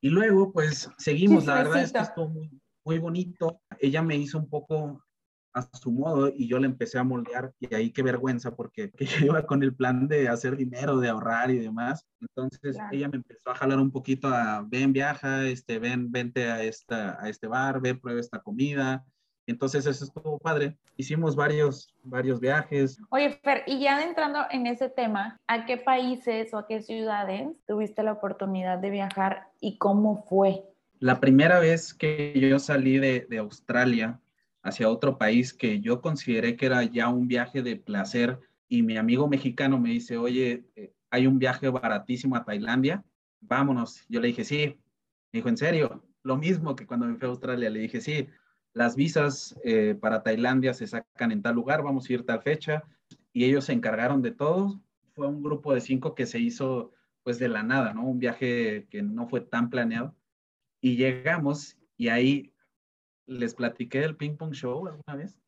Y 0.00 0.08
luego, 0.08 0.52
pues 0.52 0.90
seguimos, 0.98 1.46
la 1.46 1.54
verdad 1.56 1.82
es 1.82 1.92
que 1.92 1.98
estuvo 1.98 2.28
muy, 2.28 2.50
muy 2.84 2.98
bonito. 2.98 3.60
Ella 3.78 4.02
me 4.02 4.16
hizo 4.16 4.38
un 4.38 4.48
poco 4.48 5.02
a 5.52 5.68
su 5.76 5.90
modo 5.90 6.28
y 6.28 6.48
yo 6.48 6.58
le 6.58 6.66
empecé 6.66 6.98
a 6.98 7.04
moldear 7.04 7.52
y 7.58 7.74
ahí 7.74 7.90
qué 7.90 8.02
vergüenza 8.02 8.54
porque 8.54 8.92
yo 9.24 9.26
iba 9.26 9.46
con 9.46 9.62
el 9.62 9.74
plan 9.74 10.06
de 10.08 10.28
hacer 10.28 10.56
dinero, 10.56 10.98
de 10.98 11.08
ahorrar 11.08 11.50
y 11.50 11.58
demás. 11.58 12.06
Entonces 12.20 12.76
ella 12.92 13.08
me 13.08 13.16
empezó 13.16 13.50
a 13.50 13.54
jalar 13.54 13.78
un 13.78 13.90
poquito 13.90 14.28
a, 14.28 14.64
ven, 14.66 14.92
viaja, 14.92 15.46
este, 15.46 15.78
ven, 15.78 16.10
vente 16.10 16.50
a, 16.50 16.62
esta, 16.62 17.22
a 17.22 17.28
este 17.28 17.46
bar, 17.46 17.80
ve, 17.80 17.94
prueba 17.94 18.20
esta 18.20 18.40
comida. 18.40 19.04
Entonces 19.50 19.84
eso 19.86 20.04
estuvo 20.04 20.38
padre. 20.38 20.76
Hicimos 20.96 21.34
varios, 21.34 21.92
varios 22.04 22.40
viajes. 22.40 22.98
Oye, 23.10 23.30
Fer, 23.42 23.64
y 23.66 23.80
ya 23.80 24.02
entrando 24.02 24.40
en 24.50 24.66
ese 24.66 24.88
tema, 24.88 25.38
¿a 25.46 25.66
qué 25.66 25.76
países 25.76 26.54
o 26.54 26.58
a 26.58 26.66
qué 26.66 26.82
ciudades 26.82 27.48
tuviste 27.66 28.02
la 28.02 28.12
oportunidad 28.12 28.78
de 28.78 28.90
viajar 28.90 29.48
y 29.60 29.76
cómo 29.78 30.24
fue? 30.28 30.62
La 31.00 31.18
primera 31.18 31.58
vez 31.58 31.92
que 31.94 32.32
yo 32.38 32.58
salí 32.58 32.98
de, 32.98 33.26
de 33.28 33.38
Australia 33.38 34.20
hacia 34.62 34.88
otro 34.88 35.18
país 35.18 35.52
que 35.52 35.80
yo 35.80 36.00
consideré 36.00 36.56
que 36.56 36.66
era 36.66 36.84
ya 36.84 37.08
un 37.08 37.26
viaje 37.26 37.62
de 37.62 37.76
placer 37.76 38.38
y 38.68 38.82
mi 38.82 38.96
amigo 38.96 39.26
mexicano 39.26 39.80
me 39.80 39.90
dice, 39.90 40.16
oye, 40.16 40.64
eh, 40.76 40.92
hay 41.10 41.26
un 41.26 41.38
viaje 41.38 41.68
baratísimo 41.68 42.36
a 42.36 42.44
Tailandia, 42.44 43.02
vámonos. 43.40 44.04
Yo 44.08 44.20
le 44.20 44.28
dije, 44.28 44.44
sí. 44.44 44.78
Me 45.32 45.38
dijo, 45.38 45.48
¿en 45.48 45.56
serio? 45.56 46.04
Lo 46.22 46.36
mismo 46.36 46.76
que 46.76 46.86
cuando 46.86 47.06
me 47.06 47.16
fui 47.16 47.26
a 47.26 47.30
Australia, 47.30 47.70
le 47.70 47.80
dije, 47.80 48.00
sí 48.00 48.28
las 48.72 48.96
visas 48.96 49.58
eh, 49.64 49.96
para 50.00 50.22
Tailandia 50.22 50.74
se 50.74 50.86
sacan 50.86 51.32
en 51.32 51.42
tal 51.42 51.54
lugar, 51.54 51.82
vamos 51.82 52.08
a 52.08 52.12
ir 52.12 52.24
tal 52.24 52.42
fecha, 52.42 52.84
y 53.32 53.44
ellos 53.44 53.64
se 53.64 53.72
encargaron 53.72 54.22
de 54.22 54.32
todo. 54.32 54.80
Fue 55.14 55.26
un 55.26 55.42
grupo 55.42 55.74
de 55.74 55.80
cinco 55.80 56.14
que 56.14 56.26
se 56.26 56.38
hizo 56.38 56.92
pues 57.22 57.38
de 57.38 57.48
la 57.48 57.62
nada, 57.62 57.92
¿no? 57.92 58.04
Un 58.06 58.18
viaje 58.18 58.86
que 58.90 59.02
no 59.02 59.28
fue 59.28 59.40
tan 59.40 59.70
planeado. 59.70 60.14
Y 60.80 60.96
llegamos 60.96 61.76
y 61.96 62.08
ahí 62.08 62.52
les 63.26 63.54
platiqué 63.54 64.00
del 64.00 64.16
ping 64.16 64.36
pong 64.36 64.52
show 64.52 64.86
alguna 64.86 65.16
vez. 65.16 65.38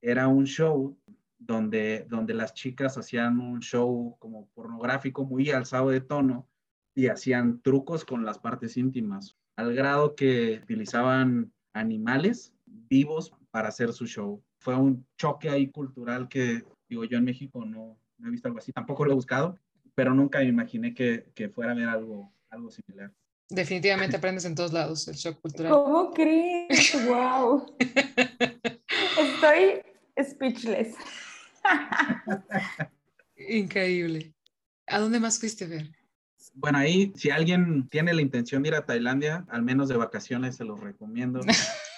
Era 0.00 0.28
un 0.28 0.46
show 0.46 0.96
donde, 1.38 2.06
donde 2.08 2.34
las 2.34 2.54
chicas 2.54 2.96
hacían 2.96 3.38
un 3.38 3.60
show 3.60 4.16
como 4.18 4.48
pornográfico 4.54 5.24
muy 5.24 5.50
alzado 5.50 5.90
de 5.90 6.00
tono 6.00 6.48
y 6.94 7.08
hacían 7.08 7.60
trucos 7.62 8.04
con 8.04 8.24
las 8.24 8.38
partes 8.38 8.76
íntimas, 8.76 9.36
al 9.56 9.74
grado 9.74 10.14
que 10.14 10.60
utilizaban 10.62 11.52
animales 11.72 12.52
vivos 12.66 13.32
para 13.50 13.68
hacer 13.68 13.92
su 13.92 14.06
show. 14.06 14.42
Fue 14.58 14.76
un 14.76 15.06
choque 15.16 15.50
ahí 15.50 15.70
cultural 15.70 16.28
que, 16.28 16.64
digo, 16.88 17.04
yo 17.04 17.18
en 17.18 17.24
México 17.24 17.64
no, 17.64 17.98
he 18.24 18.30
visto 18.30 18.48
algo 18.48 18.58
así, 18.58 18.72
tampoco 18.72 19.04
lo 19.04 19.12
he 19.12 19.14
buscado, 19.14 19.58
pero 19.94 20.14
nunca 20.14 20.38
me 20.38 20.46
imaginé 20.46 20.94
que, 20.94 21.26
que 21.34 21.48
fuera 21.48 21.72
a 21.72 21.74
ver 21.74 21.88
algo, 21.88 22.32
algo 22.50 22.70
similar. 22.70 23.12
Definitivamente 23.48 24.16
aprendes 24.16 24.46
en 24.46 24.54
todos 24.54 24.72
lados 24.72 25.06
el 25.08 25.14
shock 25.14 25.40
cultural. 25.40 25.72
¿Cómo 25.72 26.10
crees? 26.12 26.94
¡Wow! 27.06 27.76
Estoy 29.18 29.82
speechless. 30.18 30.96
Increíble. 33.36 34.34
¿A 34.86 34.98
dónde 34.98 35.20
más 35.20 35.38
fuiste 35.38 35.64
a 35.64 35.68
ver? 35.68 35.90
Bueno, 36.54 36.78
ahí, 36.78 37.12
si 37.16 37.30
alguien 37.30 37.88
tiene 37.88 38.12
la 38.12 38.22
intención 38.22 38.62
de 38.62 38.70
ir 38.70 38.74
a 38.74 38.84
Tailandia, 38.84 39.44
al 39.48 39.62
menos 39.62 39.88
de 39.88 39.96
vacaciones, 39.96 40.56
se 40.56 40.64
los 40.64 40.80
recomiendo. 40.80 41.40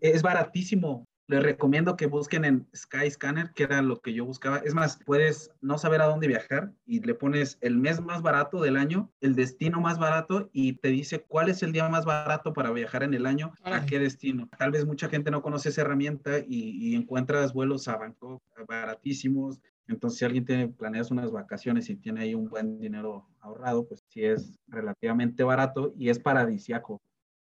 es 0.00 0.22
baratísimo. 0.22 1.06
Les 1.26 1.42
recomiendo 1.42 1.94
que 1.94 2.06
busquen 2.06 2.46
en 2.46 2.66
Skyscanner, 2.74 3.52
que 3.52 3.64
era 3.64 3.82
lo 3.82 4.00
que 4.00 4.14
yo 4.14 4.24
buscaba. 4.24 4.58
Es 4.64 4.72
más, 4.72 4.98
puedes 5.04 5.50
no 5.60 5.76
saber 5.76 6.00
a 6.00 6.06
dónde 6.06 6.26
viajar 6.26 6.72
y 6.86 7.00
le 7.00 7.14
pones 7.14 7.58
el 7.60 7.76
mes 7.76 8.00
más 8.00 8.22
barato 8.22 8.62
del 8.62 8.78
año, 8.78 9.10
el 9.20 9.34
destino 9.34 9.78
más 9.78 9.98
barato 9.98 10.48
y 10.54 10.74
te 10.74 10.88
dice 10.88 11.20
cuál 11.28 11.50
es 11.50 11.62
el 11.62 11.72
día 11.72 11.86
más 11.90 12.06
barato 12.06 12.54
para 12.54 12.70
viajar 12.70 13.02
en 13.02 13.12
el 13.12 13.26
año, 13.26 13.52
a 13.62 13.84
qué 13.84 13.98
destino. 13.98 14.48
Tal 14.58 14.70
vez 14.70 14.86
mucha 14.86 15.10
gente 15.10 15.30
no 15.30 15.42
conoce 15.42 15.68
esa 15.68 15.82
herramienta 15.82 16.38
y, 16.38 16.46
y 16.48 16.94
encuentras 16.94 17.52
vuelos 17.52 17.88
a 17.88 17.98
Bangkok 17.98 18.42
baratísimos, 18.66 19.60
entonces, 19.88 20.18
si 20.18 20.24
alguien 20.24 20.44
tiene 20.44 20.68
planeas 20.68 21.10
unas 21.10 21.30
vacaciones 21.30 21.88
y 21.88 21.96
tiene 21.96 22.20
ahí 22.20 22.34
un 22.34 22.48
buen 22.48 22.78
dinero 22.78 23.26
ahorrado, 23.40 23.86
pues 23.86 24.04
sí 24.08 24.24
es 24.24 24.58
relativamente 24.68 25.42
barato 25.44 25.94
y 25.96 26.10
es 26.10 26.18
paradisiaco. 26.18 27.00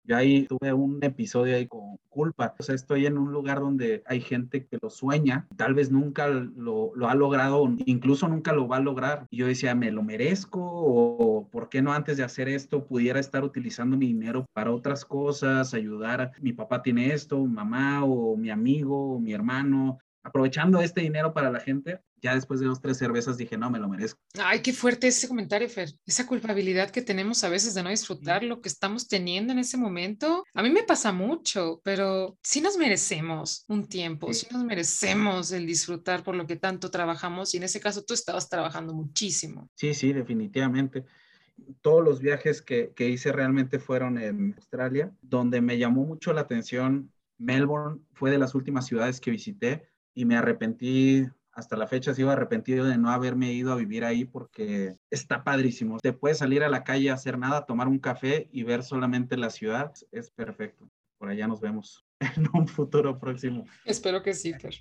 Yo 0.04 0.18
ahí 0.18 0.48
tuve 0.48 0.74
un 0.74 0.98
episodio 1.04 1.56
ahí 1.56 1.68
con 1.68 1.98
culpa. 2.10 2.56
O 2.58 2.64
sea, 2.64 2.74
estoy 2.74 3.06
en 3.06 3.20
un 3.20 3.32
lugar 3.32 3.60
donde 3.60 4.02
hay 4.08 4.20
gente 4.20 4.66
que 4.66 4.80
lo 4.82 4.90
sueña, 4.90 5.48
tal 5.56 5.76
vez 5.76 5.92
nunca 5.92 6.28
lo, 6.28 6.92
lo, 6.96 7.08
ha 7.08 7.14
logrado, 7.14 7.64
incluso 7.86 8.28
nunca 8.28 8.52
lo 8.52 8.68
va 8.68 8.78
a 8.78 8.82
lograr. 8.82 9.28
Y 9.30 9.38
yo 9.38 9.46
decía, 9.46 9.76
¿me 9.76 9.92
lo 9.92 10.02
merezco? 10.02 10.60
¿O 10.64 11.48
por 11.52 11.70
qué 11.70 11.84
no 11.84 11.94
antes 11.94 12.18
de 12.18 12.24
hacer 12.24 12.50
esto 12.50 12.86
pudiera 12.86 13.20
estar 13.20 13.44
utilizando 13.44 13.96
mi 13.96 14.08
dinero 14.08 14.48
para 14.54 14.72
otras 14.72 15.06
cosas, 15.06 15.76
ayudar? 15.76 16.32
Mi 16.42 16.54
papá 16.54 16.82
tiene 16.82 17.14
esto, 17.14 17.38
mamá 17.46 18.04
o 18.04 18.36
mi 18.36 18.50
amigo 18.50 19.14
o 19.16 19.20
mi 19.20 19.34
hermano 19.34 20.00
aprovechando 20.24 20.82
este 20.82 21.02
dinero 21.02 21.34
para 21.34 21.52
la 21.52 21.60
gente, 21.60 22.00
ya 22.22 22.36
después 22.36 22.60
de 22.60 22.68
dos, 22.68 22.82
tres 22.82 22.98
cervezas 22.98 23.38
dije, 23.38 23.58
no, 23.58 23.70
me 23.70 23.80
lo 23.80 23.90
merezco. 23.90 24.20
Ay, 24.40 24.62
qué 24.62 24.74
fuerte 24.74 25.08
ese 25.08 25.28
comentario, 25.28 25.68
Fer. 25.68 25.92
Esa 26.06 26.28
culpabilidad 26.28 26.92
que 26.92 27.02
tenemos 27.02 27.44
a 27.44 27.50
veces 27.50 27.74
de 27.74 27.84
no 27.84 27.90
disfrutar 27.90 28.44
lo 28.44 28.62
que 28.62 28.70
estamos 28.70 29.08
teniendo 29.08 29.54
en 29.54 29.60
ese 29.60 29.78
momento. 29.78 30.44
A 30.54 30.62
mí 30.62 30.70
me 30.70 30.84
pasa 30.84 31.12
mucho, 31.12 31.82
pero 31.84 32.38
sí 32.44 32.62
nos 32.62 32.78
merecemos 32.78 33.66
un 33.68 33.88
tiempo, 33.88 34.32
sí, 34.34 34.48
nos 34.52 34.64
merecemos 34.64 35.52
el 35.52 35.66
disfrutar 35.66 36.24
por 36.24 36.36
lo 36.36 36.46
que 36.46 36.56
tanto 36.56 36.92
trabajamos 36.92 37.54
y 37.54 37.58
en 37.58 37.64
ese 37.64 37.80
caso 37.80 38.04
tú 38.04 38.14
estabas 38.14 38.48
trabajando 38.50 38.94
muchísimo. 38.94 39.70
Sí, 39.76 39.94
sí, 39.94 40.14
definitivamente 40.14 41.06
todos 41.82 42.04
los 42.04 42.20
viajes 42.22 42.62
que, 42.62 42.92
que, 42.96 43.10
hice 43.10 43.32
realmente 43.32 43.78
fueron 43.78 44.18
en 44.18 44.54
Australia, 44.56 45.14
donde 45.22 45.62
me 45.62 45.78
llamó 45.78 46.06
mucho 46.06 46.34
la 46.34 46.42
atención. 46.42 47.12
Melbourne 47.38 48.02
fue 48.14 48.32
de 48.32 48.40
las 48.40 48.56
últimas 48.56 48.88
ciudades 48.88 49.20
que 49.20 49.30
visité 49.30 49.88
y 50.16 50.26
me 50.26 50.38
arrepentí 50.38 51.28
hasta 51.54 51.76
la 51.76 51.88
fecha 51.88 52.14
sigo 52.14 52.30
arrepentido 52.30 52.86
de 52.86 52.98
no 52.98 53.12
haberme 53.12 53.52
ido 53.52 53.72
a 53.72 53.76
vivir 53.76 54.06
ahí 54.06 54.26
porque 54.26 54.98
está 55.10 55.44
padrísimo. 55.44 56.00
Te 56.00 56.14
puedes 56.14 56.38
salir 56.38 56.64
a 56.64 56.70
la 56.70 56.84
calle 56.84 57.10
a 57.10 57.16
hacer 57.16 57.38
nada, 57.38 57.66
tomar 57.66 57.88
un 57.88 58.00
café 58.00 58.50
y 58.52 58.64
ver 58.64 58.84
solamente 58.84 59.38
la 59.38 59.50
ciudad. 59.50 59.94
Es 60.12 60.32
perfecto. 60.32 60.90
Por 61.18 61.30
allá 61.30 61.48
nos 61.48 61.62
vemos 61.62 62.06
en 62.20 62.48
un 62.54 62.68
futuro 62.68 63.20
próximo. 63.20 63.66
Espero 63.86 64.24
que 64.24 64.34
sí, 64.34 64.54
Fer. 64.54 64.76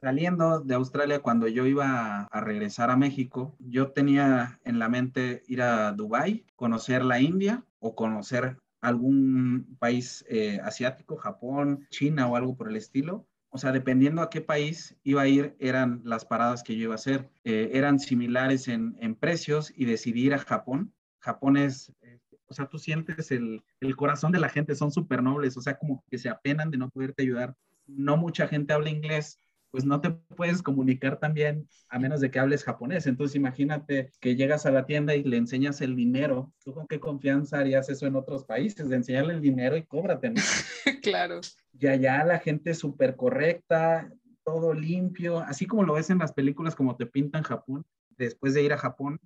Saliendo 0.00 0.60
de 0.60 0.74
Australia, 0.74 1.20
cuando 1.20 1.48
yo 1.48 1.64
iba 1.64 2.24
a 2.24 2.40
regresar 2.42 2.90
a 2.90 2.96
México, 2.96 3.56
yo 3.58 3.92
tenía 3.92 4.60
en 4.64 4.78
la 4.78 4.90
mente 4.90 5.42
ir 5.48 5.62
a 5.62 5.92
Dubái, 5.92 6.44
conocer 6.56 7.02
la 7.02 7.20
India 7.20 7.64
o 7.78 7.94
conocer 7.94 8.58
algún 8.82 9.76
país 9.78 10.22
eh, 10.28 10.60
asiático, 10.62 11.16
Japón, 11.16 11.86
China 11.88 12.26
o 12.26 12.36
algo 12.36 12.54
por 12.54 12.68
el 12.68 12.76
estilo 12.76 13.26
o 13.54 13.58
sea, 13.58 13.70
dependiendo 13.70 14.20
a 14.20 14.30
qué 14.30 14.40
país 14.40 14.96
iba 15.04 15.22
a 15.22 15.28
ir, 15.28 15.54
eran 15.60 16.00
las 16.02 16.24
paradas 16.24 16.64
que 16.64 16.74
yo 16.74 16.82
iba 16.82 16.94
a 16.94 16.96
hacer. 16.96 17.30
Eh, 17.44 17.70
eran 17.72 18.00
similares 18.00 18.66
en, 18.66 19.14
precios 19.14 19.72
y 19.76 19.84
decidí 19.84 20.24
ir 20.24 20.34
a 20.34 20.40
Japón. 20.40 20.92
Japón 21.20 21.56
es, 21.56 21.92
eh, 22.02 22.18
o 22.46 22.52
sea, 22.52 22.66
tú 22.66 22.80
sientes 22.80 23.30
el, 23.30 23.62
el 23.78 23.94
corazón 23.94 24.32
de 24.32 24.40
la 24.40 24.48
gente, 24.48 24.74
son 24.74 24.90
súper 24.90 25.22
nobles, 25.22 25.56
o 25.56 25.60
sea, 25.60 25.78
como 25.78 26.02
que 26.10 26.18
se 26.18 26.28
apenan 26.28 26.72
de 26.72 26.78
no 26.78 26.90
poderte 26.90 27.22
ayudar. 27.22 27.54
No 27.86 28.16
mucha 28.16 28.48
gente 28.48 28.72
habla 28.72 28.90
inglés, 28.90 29.38
pues 29.74 29.84
no 29.84 30.00
te 30.00 30.12
puedes 30.12 30.62
comunicar 30.62 31.18
también 31.18 31.68
a 31.88 31.98
menos 31.98 32.20
de 32.20 32.30
que 32.30 32.38
hables 32.38 32.62
japonés. 32.62 33.08
Entonces 33.08 33.34
imagínate 33.34 34.12
que 34.20 34.36
llegas 34.36 34.66
a 34.66 34.70
la 34.70 34.86
tienda 34.86 35.16
y 35.16 35.24
le 35.24 35.36
enseñas 35.36 35.80
el 35.80 35.96
dinero. 35.96 36.52
¿Tú 36.62 36.72
con 36.72 36.86
qué 36.86 37.00
confianza 37.00 37.58
harías 37.58 37.88
eso 37.88 38.06
en 38.06 38.14
otros 38.14 38.44
países? 38.44 38.88
De 38.88 38.94
enseñarle 38.94 39.34
el 39.34 39.40
dinero 39.40 39.76
y 39.76 39.82
cóbrate. 39.82 40.32
claro. 41.02 41.40
Y 41.72 41.88
allá 41.88 42.22
la 42.24 42.38
gente 42.38 42.70
es 42.70 42.78
súper 42.78 43.16
correcta, 43.16 44.08
todo 44.44 44.74
limpio, 44.74 45.40
así 45.40 45.66
como 45.66 45.82
lo 45.82 45.94
ves 45.94 46.08
en 46.08 46.18
las 46.18 46.32
películas 46.32 46.76
como 46.76 46.94
te 46.94 47.06
pintan 47.06 47.42
Japón. 47.42 47.84
Después 48.10 48.54
de 48.54 48.62
ir 48.62 48.72
a 48.72 48.78
Japón, 48.78 49.18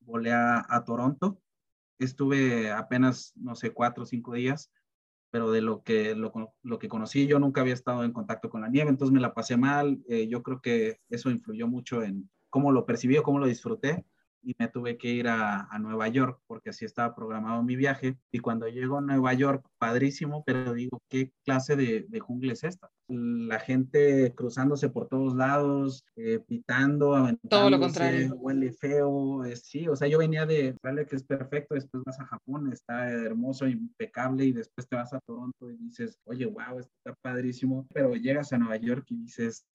volé 0.00 0.30
a, 0.30 0.62
a 0.68 0.84
Toronto. 0.84 1.40
Estuve 1.98 2.70
apenas, 2.70 3.32
no 3.34 3.54
sé, 3.54 3.70
cuatro 3.70 4.02
o 4.02 4.06
cinco 4.06 4.34
días 4.34 4.70
pero 5.30 5.50
de 5.50 5.60
lo 5.60 5.82
que, 5.82 6.14
lo, 6.14 6.32
lo, 6.62 6.78
que 6.78 6.88
conocí, 6.88 7.26
yo 7.26 7.38
nunca 7.38 7.60
había 7.60 7.74
estado 7.74 8.04
en 8.04 8.12
contacto 8.12 8.48
con 8.48 8.60
la 8.60 8.68
nieve, 8.68 8.90
entonces 8.90 9.12
me 9.12 9.20
la 9.20 9.34
pasé 9.34 9.56
mal. 9.56 9.98
Eh, 10.08 10.28
yo 10.28 10.42
creo 10.42 10.60
que 10.60 11.00
eso 11.08 11.30
influyó 11.30 11.68
mucho 11.68 12.02
en 12.02 12.30
cómo 12.48 12.72
lo 12.72 12.86
percibí 12.86 13.18
o 13.18 13.22
cómo 13.22 13.38
lo 13.38 13.46
disfruté 13.46 14.04
y 14.46 14.54
me 14.60 14.68
tuve 14.68 14.96
que 14.96 15.08
ir 15.08 15.26
a, 15.28 15.68
Nueva 15.80 16.08
York 16.08 16.40
porque 16.46 16.70
así 16.70 16.84
estaba 16.84 17.14
programado 17.14 17.62
mi 17.62 17.76
viaje. 17.76 18.16
Y 18.32 18.38
cuando 18.38 18.68
llego 18.68 18.98
a 18.98 19.00
Nueva 19.00 19.34
York, 19.34 19.66
padrísimo, 19.78 20.42
pero 20.44 20.72
digo, 20.72 21.02
¿qué 21.08 21.32
clase 21.44 21.76
de, 21.76 22.06
de 22.08 22.20
jungla 22.20 22.52
es 22.52 22.64
esta? 22.64 22.90
La 23.08 23.58
gente 23.58 24.32
cruzándose 24.34 24.88
por 24.88 25.08
todos 25.08 25.34
lados, 25.34 26.04
eh, 26.16 26.38
pitando, 26.38 27.14
aventándose, 27.14 27.48
todo 27.48 27.70
lo 27.70 27.78
contrario. 27.78 28.34
Huele 28.36 28.72
feo, 28.72 29.42
sí, 29.54 29.88
o 29.88 29.96
sea, 29.96 30.08
yo 30.08 30.18
venía 30.18 30.46
de, 30.46 30.76
vale 30.82 31.06
que 31.06 31.16
es 31.16 31.24
perfecto, 31.24 31.74
después 31.74 32.02
vas 32.04 32.20
a 32.20 32.26
Japón, 32.26 32.72
está 32.72 33.10
hermoso, 33.10 33.66
impecable, 33.66 34.44
y 34.44 34.52
después 34.52 34.88
te 34.88 34.96
vas 34.96 35.12
a 35.12 35.20
Toronto 35.20 35.70
y 35.70 35.76
dices, 35.76 36.18
oye, 36.24 36.46
wow, 36.46 36.78
está 36.78 37.14
padrísimo, 37.20 37.86
pero 37.92 38.14
llegas 38.14 38.52
a 38.52 38.58
Nueva 38.58 38.76
York 38.76 39.06
y 39.10 39.22
dices, 39.22 39.66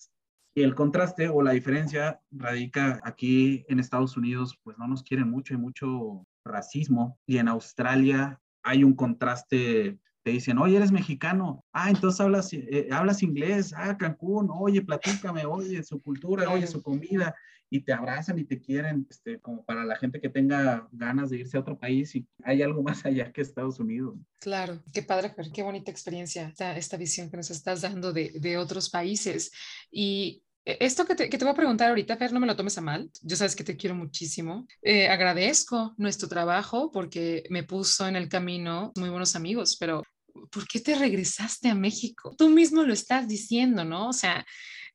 y 0.53 0.63
el 0.63 0.75
contraste 0.75 1.29
o 1.29 1.41
la 1.41 1.51
diferencia 1.51 2.19
radica 2.31 2.99
aquí 3.03 3.65
en 3.69 3.79
Estados 3.79 4.17
Unidos, 4.17 4.59
pues 4.63 4.77
no 4.77 4.87
nos 4.87 5.03
quieren 5.03 5.29
mucho, 5.29 5.53
hay 5.53 5.59
mucho 5.59 6.25
racismo. 6.43 7.17
Y 7.25 7.37
en 7.37 7.47
Australia 7.47 8.39
hay 8.63 8.83
un 8.83 8.93
contraste, 8.93 9.97
te 10.23 10.31
dicen, 10.31 10.57
oye, 10.57 10.77
eres 10.77 10.91
mexicano, 10.91 11.63
ah, 11.73 11.89
entonces 11.89 12.19
hablas, 12.19 12.51
eh, 12.53 12.89
hablas 12.91 13.23
inglés, 13.23 13.73
ah, 13.75 13.97
Cancún, 13.97 14.49
oye, 14.51 14.81
platícame, 14.81 15.45
oye, 15.45 15.83
su 15.83 16.01
cultura, 16.01 16.49
oye, 16.49 16.67
su 16.67 16.81
comida. 16.81 17.33
Y 17.71 17.79
te 17.79 17.93
abrazan 17.93 18.37
y 18.37 18.43
te 18.43 18.59
quieren, 18.59 19.07
este, 19.09 19.39
como 19.39 19.63
para 19.63 19.85
la 19.85 19.95
gente 19.95 20.19
que 20.19 20.29
tenga 20.29 20.87
ganas 20.91 21.29
de 21.29 21.37
irse 21.37 21.57
a 21.57 21.61
otro 21.61 21.79
país 21.79 22.15
y 22.15 22.27
hay 22.43 22.61
algo 22.61 22.83
más 22.83 23.05
allá 23.05 23.31
que 23.31 23.41
Estados 23.41 23.79
Unidos. 23.79 24.15
Claro, 24.39 24.83
qué 24.93 25.01
padre, 25.01 25.33
qué 25.53 25.63
bonita 25.63 25.89
experiencia, 25.89 26.49
esta, 26.49 26.75
esta 26.75 26.97
visión 26.97 27.31
que 27.31 27.37
nos 27.37 27.49
estás 27.49 27.81
dando 27.81 28.11
de, 28.11 28.31
de 28.39 28.57
otros 28.57 28.89
países. 28.89 29.51
Y 29.89 30.43
e, 30.65 30.77
esto 30.79 31.05
que 31.05 31.15
te, 31.15 31.29
que 31.29 31.37
te, 31.37 31.45
voy 31.45 31.53
a 31.53 31.55
preguntar 31.55 31.89
ahorita, 31.89 32.17
Fer, 32.17 32.33
no 32.33 32.39
me 32.39 32.47
lo 32.47 32.55
tomes 32.55 32.77
a 32.77 32.81
mal. 32.81 33.09
Yo 33.21 33.35
sabes 33.35 33.55
que 33.55 33.63
te 33.63 33.77
quiero 33.77 33.95
muchísimo. 33.95 34.67
Eh, 34.81 35.07
agradezco 35.07 35.93
nuestro 35.97 36.27
trabajo 36.27 36.91
porque 36.91 37.43
me 37.49 37.63
puso 37.63 38.07
en 38.07 38.15
el 38.15 38.29
camino 38.29 38.91
muy 38.95 39.09
buenos 39.09 39.35
amigos, 39.35 39.77
pero 39.79 40.03
¿por 40.51 40.67
qué 40.67 40.79
te 40.79 40.95
regresaste 40.95 41.69
a 41.69 41.75
México? 41.75 42.35
Tú 42.37 42.49
mismo 42.49 42.83
lo 42.83 42.93
estás 42.93 43.27
diciendo, 43.27 43.83
¿no? 43.83 44.09
O 44.09 44.13
sea, 44.13 44.45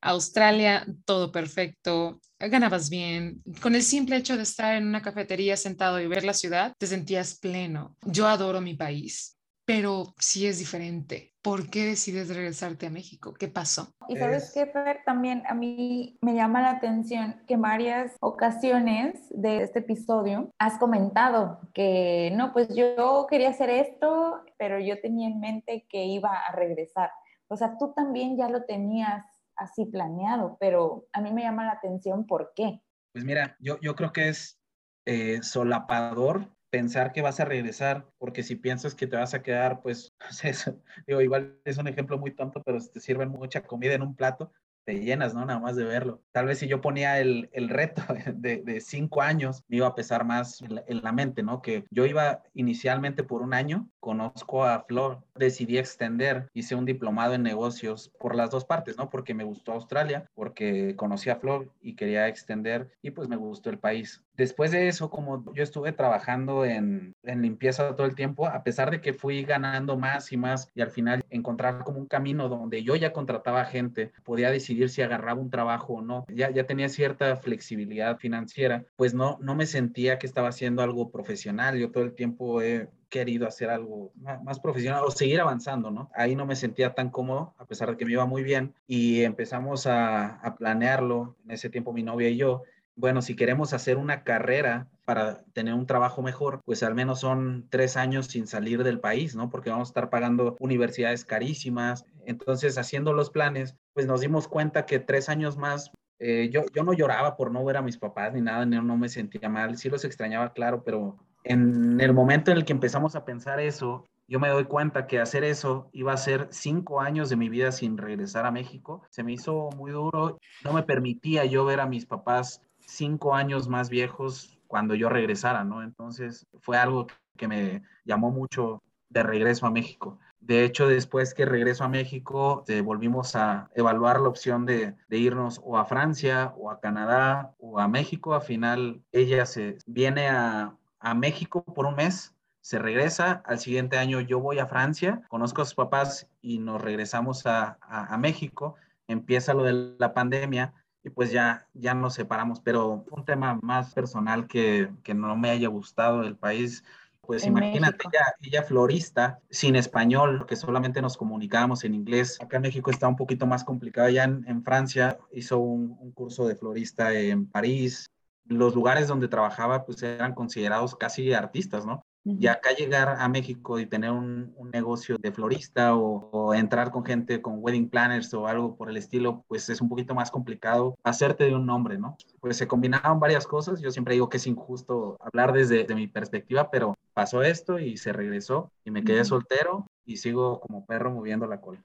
Australia, 0.00 0.86
todo 1.04 1.32
perfecto, 1.32 2.20
ganabas 2.38 2.90
bien. 2.90 3.42
Con 3.60 3.74
el 3.74 3.82
simple 3.82 4.16
hecho 4.16 4.36
de 4.36 4.42
estar 4.42 4.76
en 4.76 4.86
una 4.86 5.02
cafetería 5.02 5.56
sentado 5.56 6.00
y 6.00 6.06
ver 6.06 6.24
la 6.24 6.34
ciudad, 6.34 6.74
te 6.78 6.86
sentías 6.86 7.38
pleno. 7.38 7.96
Yo 8.02 8.26
adoro 8.26 8.60
mi 8.60 8.74
país 8.74 9.36
pero 9.66 10.14
sí 10.18 10.46
es 10.46 10.60
diferente. 10.60 11.34
¿Por 11.42 11.68
qué 11.68 11.84
decides 11.84 12.34
regresarte 12.34 12.86
a 12.86 12.90
México? 12.90 13.34
¿Qué 13.34 13.48
pasó? 13.48 13.88
Y 14.08 14.16
sabes 14.16 14.52
qué, 14.54 14.66
Fer, 14.66 15.02
también 15.04 15.42
a 15.48 15.54
mí 15.54 16.16
me 16.22 16.34
llama 16.34 16.62
la 16.62 16.70
atención 16.70 17.42
que 17.48 17.54
en 17.54 17.62
varias 17.62 18.16
ocasiones 18.20 19.26
de 19.30 19.62
este 19.62 19.80
episodio 19.80 20.50
has 20.58 20.78
comentado 20.78 21.60
que 21.74 22.32
no, 22.36 22.52
pues 22.52 22.74
yo 22.74 23.26
quería 23.28 23.50
hacer 23.50 23.70
esto, 23.70 24.44
pero 24.56 24.78
yo 24.78 25.00
tenía 25.00 25.28
en 25.28 25.40
mente 25.40 25.84
que 25.88 26.04
iba 26.04 26.32
a 26.32 26.52
regresar. 26.52 27.10
O 27.48 27.56
sea, 27.56 27.76
tú 27.76 27.92
también 27.92 28.36
ya 28.36 28.48
lo 28.48 28.64
tenías 28.64 29.24
así 29.56 29.86
planeado, 29.86 30.56
pero 30.60 31.06
a 31.12 31.20
mí 31.20 31.32
me 31.32 31.42
llama 31.42 31.64
la 31.64 31.72
atención 31.72 32.26
por 32.26 32.52
qué. 32.54 32.80
Pues 33.12 33.24
mira, 33.24 33.56
yo, 33.60 33.80
yo 33.80 33.94
creo 33.94 34.12
que 34.12 34.28
es 34.28 34.60
eh, 35.06 35.42
solapador 35.42 36.50
pensar 36.70 37.12
que 37.12 37.22
vas 37.22 37.40
a 37.40 37.44
regresar, 37.44 38.08
porque 38.18 38.42
si 38.42 38.56
piensas 38.56 38.94
que 38.94 39.06
te 39.06 39.16
vas 39.16 39.34
a 39.34 39.42
quedar, 39.42 39.80
pues, 39.80 40.14
digo, 41.06 41.20
igual 41.20 41.58
es 41.64 41.78
un 41.78 41.88
ejemplo 41.88 42.18
muy 42.18 42.32
tonto, 42.32 42.62
pero 42.62 42.80
si 42.80 42.90
te 42.90 43.00
sirven 43.00 43.30
mucha 43.30 43.62
comida 43.62 43.94
en 43.94 44.02
un 44.02 44.14
plato, 44.14 44.52
te 44.86 45.00
llenas, 45.00 45.34
¿no? 45.34 45.44
Nada 45.44 45.58
más 45.58 45.74
de 45.74 45.84
verlo. 45.84 46.22
Tal 46.30 46.46
vez 46.46 46.60
si 46.60 46.68
yo 46.68 46.80
ponía 46.80 47.18
el, 47.18 47.50
el 47.52 47.68
reto 47.68 48.02
de, 48.34 48.62
de, 48.62 48.80
cinco 48.80 49.20
años, 49.20 49.64
me 49.68 49.78
iba 49.78 49.88
a 49.88 49.94
pesar 49.96 50.24
más 50.24 50.62
en 50.62 50.76
la, 50.76 50.84
en 50.86 51.02
la, 51.02 51.12
mente, 51.12 51.42
¿no? 51.42 51.60
Que 51.60 51.84
yo 51.90 52.06
iba 52.06 52.44
inicialmente 52.54 53.24
por 53.24 53.42
un 53.42 53.52
año, 53.52 53.88
conozco 53.98 54.64
a 54.64 54.84
Flor, 54.84 55.24
decidí 55.34 55.78
extender, 55.78 56.48
hice 56.54 56.76
un 56.76 56.84
diplomado 56.84 57.34
en 57.34 57.42
negocios 57.42 58.12
por 58.20 58.36
las 58.36 58.50
dos 58.50 58.64
partes, 58.64 58.96
¿no? 58.96 59.10
Porque 59.10 59.34
me 59.34 59.42
gustó 59.42 59.72
Australia, 59.72 60.30
porque 60.34 60.94
conocí 60.94 61.30
a 61.30 61.36
Flor 61.36 61.72
y 61.80 61.96
quería 61.96 62.28
extender 62.28 62.92
y 63.02 63.10
pues 63.10 63.28
me 63.28 63.36
gustó 63.36 63.70
el 63.70 63.78
país. 63.78 64.22
Después 64.34 64.70
de 64.70 64.86
eso, 64.86 65.10
como 65.10 65.52
yo 65.54 65.62
estuve 65.62 65.92
trabajando 65.92 66.64
en, 66.64 67.14
en 67.22 67.42
limpieza 67.42 67.96
todo 67.96 68.06
el 68.06 68.14
tiempo, 68.14 68.46
a 68.46 68.62
pesar 68.62 68.90
de 68.90 69.00
que 69.00 69.14
fui 69.14 69.42
ganando 69.42 69.96
más 69.96 70.30
y 70.30 70.36
más 70.36 70.70
y 70.74 70.82
al 70.82 70.90
final 70.90 71.24
encontrar 71.30 71.82
como 71.84 71.98
un 71.98 72.06
camino 72.06 72.48
donde 72.48 72.84
yo 72.84 72.94
ya 72.94 73.12
contrataba 73.12 73.64
gente, 73.64 74.12
podía 74.24 74.50
decidir 74.50 74.75
si 74.88 75.02
agarraba 75.02 75.40
un 75.40 75.50
trabajo 75.50 75.94
o 75.94 76.02
no. 76.02 76.26
Ya, 76.28 76.50
ya 76.50 76.64
tenía 76.64 76.88
cierta 76.88 77.36
flexibilidad 77.36 78.18
financiera, 78.18 78.84
pues 78.96 79.14
no, 79.14 79.38
no 79.40 79.54
me 79.54 79.66
sentía 79.66 80.18
que 80.18 80.26
estaba 80.26 80.48
haciendo 80.48 80.82
algo 80.82 81.10
profesional. 81.10 81.78
Yo 81.78 81.90
todo 81.90 82.04
el 82.04 82.14
tiempo 82.14 82.62
he 82.62 82.88
querido 83.08 83.46
hacer 83.46 83.70
algo 83.70 84.12
más, 84.16 84.60
profesional 84.60 85.02
o 85.04 85.10
seguir 85.10 85.40
avanzando, 85.40 85.90
¿no? 85.90 86.10
Ahí 86.14 86.34
no 86.34 86.44
me 86.44 86.56
sentía 86.56 86.94
tan 86.94 87.10
cómodo, 87.10 87.54
a 87.58 87.66
pesar 87.66 87.90
de 87.90 87.96
que 87.96 88.04
me 88.04 88.12
iba 88.12 88.26
muy 88.26 88.42
bien, 88.42 88.74
y 88.86 89.22
empezamos 89.22 89.86
a, 89.86 90.36
a 90.36 90.56
planearlo, 90.56 91.36
en 91.44 91.52
ese 91.52 91.70
tiempo 91.70 91.92
mi 91.92 92.02
novia 92.02 92.28
y 92.28 92.36
yo, 92.36 92.62
bueno, 92.96 93.22
si 93.22 93.36
queremos 93.36 93.72
hacer 93.72 93.96
una 93.98 94.24
carrera 94.24 94.88
para 95.06 95.44
tener 95.52 95.72
un 95.72 95.86
trabajo 95.86 96.20
mejor, 96.20 96.60
pues 96.64 96.82
al 96.82 96.94
menos 96.94 97.20
son 97.20 97.68
tres 97.70 97.96
años 97.96 98.26
sin 98.26 98.46
salir 98.48 98.82
del 98.82 98.98
país, 98.98 99.36
¿no? 99.36 99.48
Porque 99.48 99.70
vamos 99.70 99.88
a 99.88 99.90
estar 99.90 100.10
pagando 100.10 100.56
universidades 100.58 101.24
carísimas. 101.24 102.04
Entonces, 102.26 102.76
haciendo 102.76 103.12
los 103.12 103.30
planes, 103.30 103.76
pues 103.94 104.06
nos 104.06 104.20
dimos 104.20 104.48
cuenta 104.48 104.84
que 104.84 104.98
tres 104.98 105.28
años 105.28 105.56
más, 105.56 105.92
eh, 106.18 106.50
yo, 106.52 106.62
yo 106.74 106.82
no 106.82 106.92
lloraba 106.92 107.36
por 107.36 107.52
no 107.52 107.64
ver 107.64 107.76
a 107.76 107.82
mis 107.82 107.96
papás 107.96 108.34
ni 108.34 108.40
nada, 108.40 108.66
no, 108.66 108.82
no 108.82 108.96
me 108.96 109.08
sentía 109.08 109.48
mal, 109.48 109.78
sí 109.78 109.88
los 109.88 110.04
extrañaba, 110.04 110.52
claro, 110.52 110.82
pero 110.82 111.16
en 111.44 112.00
el 112.00 112.12
momento 112.12 112.50
en 112.50 112.56
el 112.56 112.64
que 112.64 112.72
empezamos 112.72 113.14
a 113.14 113.24
pensar 113.24 113.60
eso, 113.60 114.04
yo 114.26 114.40
me 114.40 114.48
doy 114.48 114.64
cuenta 114.64 115.06
que 115.06 115.20
hacer 115.20 115.44
eso 115.44 115.88
iba 115.92 116.12
a 116.12 116.16
ser 116.16 116.48
cinco 116.50 117.00
años 117.00 117.30
de 117.30 117.36
mi 117.36 117.48
vida 117.48 117.70
sin 117.70 117.96
regresar 117.96 118.44
a 118.44 118.50
México. 118.50 119.02
Se 119.10 119.22
me 119.22 119.32
hizo 119.32 119.70
muy 119.76 119.92
duro. 119.92 120.38
No 120.64 120.72
me 120.72 120.82
permitía 120.82 121.44
yo 121.44 121.64
ver 121.64 121.78
a 121.78 121.86
mis 121.86 122.06
papás 122.06 122.60
cinco 122.80 123.36
años 123.36 123.68
más 123.68 123.88
viejos 123.88 124.55
cuando 124.66 124.94
yo 124.94 125.08
regresara, 125.08 125.64
¿no? 125.64 125.82
Entonces 125.82 126.46
fue 126.60 126.76
algo 126.76 127.06
que 127.36 127.48
me 127.48 127.82
llamó 128.04 128.30
mucho 128.30 128.82
de 129.08 129.22
regreso 129.22 129.66
a 129.66 129.70
México. 129.70 130.18
De 130.40 130.64
hecho, 130.64 130.86
después 130.86 131.34
que 131.34 131.44
regreso 131.44 131.82
a 131.82 131.88
México, 131.88 132.64
eh, 132.68 132.80
volvimos 132.80 133.34
a 133.34 133.68
evaluar 133.74 134.20
la 134.20 134.28
opción 134.28 134.64
de, 134.64 134.94
irnos 135.10 135.60
o 135.64 135.76
a 135.76 135.84
Francia 135.86 136.54
o 136.56 136.70
a 136.70 136.78
Canadá 136.78 137.54
o 137.58 137.80
a 137.80 137.88
México. 137.88 138.32
Al 138.32 138.42
final, 138.42 139.02
ella 139.10 139.44
se 139.44 139.78
viene 139.86 140.28
a, 140.28 140.76
México 141.16 141.62
por 141.64 141.86
un 141.86 141.94
mes, 141.94 142.34
se 142.60 142.78
regresa. 142.78 143.42
Al 143.46 143.58
siguiente 143.60 143.96
año 143.96 144.20
yo 144.20 144.40
voy 144.40 144.58
a 144.58 144.66
Francia, 144.66 145.22
conozco 145.28 145.62
a 145.62 145.64
sus 145.64 145.74
papás 145.74 146.28
y 146.40 146.58
nos 146.58 146.80
regresamos 146.80 147.44
a, 147.46 147.78
México. 148.18 148.74
Empieza 149.08 149.54
lo 149.54 149.62
de 149.64 149.96
la 149.98 150.14
pandemia 150.14 150.74
y 151.06 151.10
pues 151.10 151.30
ya, 151.30 151.68
ya 151.72 151.94
nos 151.94 152.14
separamos, 152.14 152.58
pero 152.58 153.04
un 153.12 153.24
tema 153.24 153.60
más 153.62 153.94
personal 153.94 154.48
que, 154.48 154.90
que 155.04 155.14
no 155.14 155.36
me 155.36 155.50
haya 155.50 155.68
gustado 155.68 156.22
el 156.22 156.36
país 156.36 156.82
pues 157.20 157.44
imagínate, 157.44 158.04
ella, 158.40 158.62
florista, 158.62 159.40
sin 159.50 159.74
español, 159.74 160.46
que 160.46 160.54
solamente 160.54 161.02
nos 161.02 161.16
comunicábamos 161.16 161.82
en 161.82 161.94
inglés. 161.94 162.38
Acá 162.40 162.58
en 162.58 162.62
México 162.62 162.88
está 162.90 163.08
un 163.08 163.16
poquito 163.16 163.46
más 163.46 163.64
complicado. 163.64 164.08
Ya 164.10 164.22
en, 164.22 164.62
Francia 164.62 165.18
hizo 165.32 165.58
un, 165.58 165.96
un, 166.00 166.12
curso 166.12 166.46
de 166.46 166.54
florista 166.54 167.12
en 167.12 167.46
París. 167.46 168.06
Los 168.44 168.76
lugares 168.76 169.08
donde 169.08 169.26
trabajaba 169.26 169.84
pues 169.84 170.04
eran 170.04 170.34
considerados 170.34 170.94
casi 170.94 171.32
artistas, 171.32 171.84
¿no? 171.84 172.04
Y 172.28 172.48
acá 172.48 172.72
llegar 172.72 173.16
a 173.20 173.28
México 173.28 173.78
y 173.78 173.86
tener 173.86 174.10
un, 174.10 174.52
negocio 174.72 175.16
de 175.16 175.30
florista 175.30 175.94
o, 175.94 176.52
entrar 176.52 176.90
con 176.90 177.04
gente 177.04 177.40
con 177.40 177.58
wedding 177.60 177.88
planners 177.88 178.34
o 178.34 178.48
algo 178.48 178.76
por 178.76 178.90
el 178.90 178.96
estilo, 178.96 179.44
pues 179.46 179.68
es 179.68 179.80
un 179.80 179.88
poquito 179.88 180.12
más 180.12 180.32
complicado 180.32 180.98
hacerte 181.04 181.44
de 181.44 181.54
un 181.54 181.66
nombre, 181.66 181.98
¿no? 181.98 182.16
Pues 182.40 182.56
se 182.56 182.66
combinaban 182.66 183.20
varias 183.20 183.46
cosas. 183.46 183.80
Yo 183.80 183.92
siempre 183.92 184.14
digo 184.14 184.28
que 184.28 184.38
es 184.38 184.46
injusto 184.48 185.16
hablar 185.20 185.52
desde 185.52 185.86
mi 185.94 186.08
perspectiva, 186.08 186.68
pero 186.68 186.96
pasó 187.14 187.42
esto 187.42 187.78
y 187.78 187.96
se 187.96 188.12
regresó 188.12 188.72
y 188.84 188.90
me 188.90 189.04
quedé 189.04 189.24
soltero 189.24 189.86
y 190.04 190.16
sigo 190.16 190.58
como 190.60 190.84
perro 190.84 191.12
moviendo 191.12 191.46
la 191.46 191.60
cola. 191.60 191.80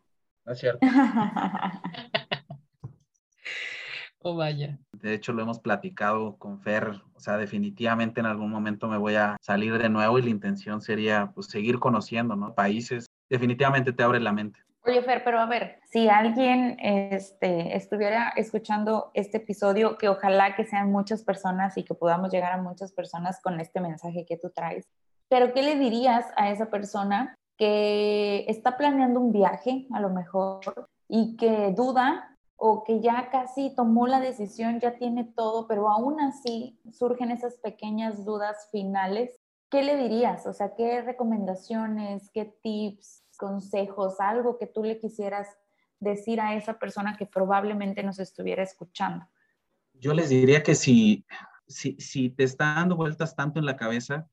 No 0.45 0.53
es 0.53 0.59
cierto. 0.59 0.79
oh, 4.23 4.35
vaya. 4.35 4.77
De 4.93 5.13
hecho, 5.13 5.33
lo 5.33 5.41
hemos 5.41 5.59
platicado 5.59 6.37
con 6.37 6.59
Fer, 6.59 7.01
o 7.15 7.19
sea, 7.19 7.37
definitivamente 7.37 8.19
en 8.19 8.25
algún 8.25 8.51
momento 8.51 8.87
me 8.87 8.97
voy 8.97 9.15
a 9.15 9.37
salir 9.41 9.77
de 9.77 9.89
nuevo 9.89 10.19
y 10.19 10.21
la 10.21 10.29
intención 10.29 10.81
sería 10.81 11.31
pues 11.33 11.47
seguir 11.47 11.79
conociendo, 11.79 12.35
¿no? 12.35 12.53
Países, 12.53 13.07
definitivamente 13.29 13.93
te 13.93 14.03
abre 14.03 14.19
la 14.19 14.31
mente. 14.31 14.59
Oye, 14.83 15.01
Fer, 15.03 15.23
pero 15.23 15.39
a 15.39 15.45
ver, 15.45 15.79
si 15.85 16.09
alguien 16.09 16.75
este, 16.79 17.75
estuviera 17.75 18.33
escuchando 18.35 19.11
este 19.13 19.37
episodio, 19.37 19.95
que 19.97 20.09
ojalá 20.09 20.55
que 20.55 20.65
sean 20.65 20.91
muchas 20.91 21.23
personas 21.23 21.77
y 21.77 21.83
que 21.83 21.93
podamos 21.93 22.31
llegar 22.31 22.53
a 22.53 22.61
muchas 22.61 22.91
personas 22.91 23.39
con 23.43 23.59
este 23.59 23.79
mensaje 23.79 24.25
que 24.27 24.37
tú 24.37 24.49
traes, 24.49 24.87
pero 25.29 25.53
¿qué 25.53 25.61
le 25.61 25.77
dirías 25.77 26.25
a 26.35 26.49
esa 26.49 26.71
persona 26.71 27.35
que 27.57 28.43
está 28.47 28.75
planeando 28.75 29.19
un 29.19 29.31
viaje, 29.31 29.85
a 29.93 29.99
lo 29.99 30.09
mejor, 30.09 30.61
y 31.07 31.37
que 31.37 31.71
duda 31.77 32.37
o 32.63 32.83
que 32.83 33.01
ya 33.01 33.31
casi 33.31 33.73
tomó 33.75 34.05
la 34.05 34.19
decisión, 34.19 34.79
ya 34.79 34.95
tiene 34.95 35.23
todo, 35.23 35.67
pero 35.67 35.89
aún 35.89 36.21
así 36.21 36.79
surgen 36.91 37.31
esas 37.31 37.55
pequeñas 37.55 38.23
dudas 38.23 38.69
finales, 38.71 39.31
¿qué 39.71 39.81
le 39.81 39.97
dirías? 39.97 40.45
O 40.45 40.53
sea, 40.53 40.75
¿qué 40.75 41.01
recomendaciones, 41.01 42.29
qué 42.31 42.45
tips, 42.61 43.23
consejos, 43.35 44.19
algo 44.19 44.59
que 44.59 44.67
tú 44.67 44.83
le 44.83 44.99
quisieras 44.99 45.47
decir 45.99 46.39
a 46.39 46.53
esa 46.53 46.77
persona 46.77 47.17
que 47.17 47.25
probablemente 47.25 48.03
nos 48.03 48.19
estuviera 48.19 48.61
escuchando? 48.61 49.25
Yo 49.93 50.13
les 50.13 50.29
diría 50.29 50.61
que 50.61 50.75
si, 50.75 51.25
si, 51.65 51.99
si 51.99 52.29
te 52.29 52.43
está 52.43 52.75
dando 52.75 52.95
vueltas 52.95 53.35
tanto 53.35 53.57
en 53.57 53.65
la 53.65 53.75
cabeza, 53.75 54.29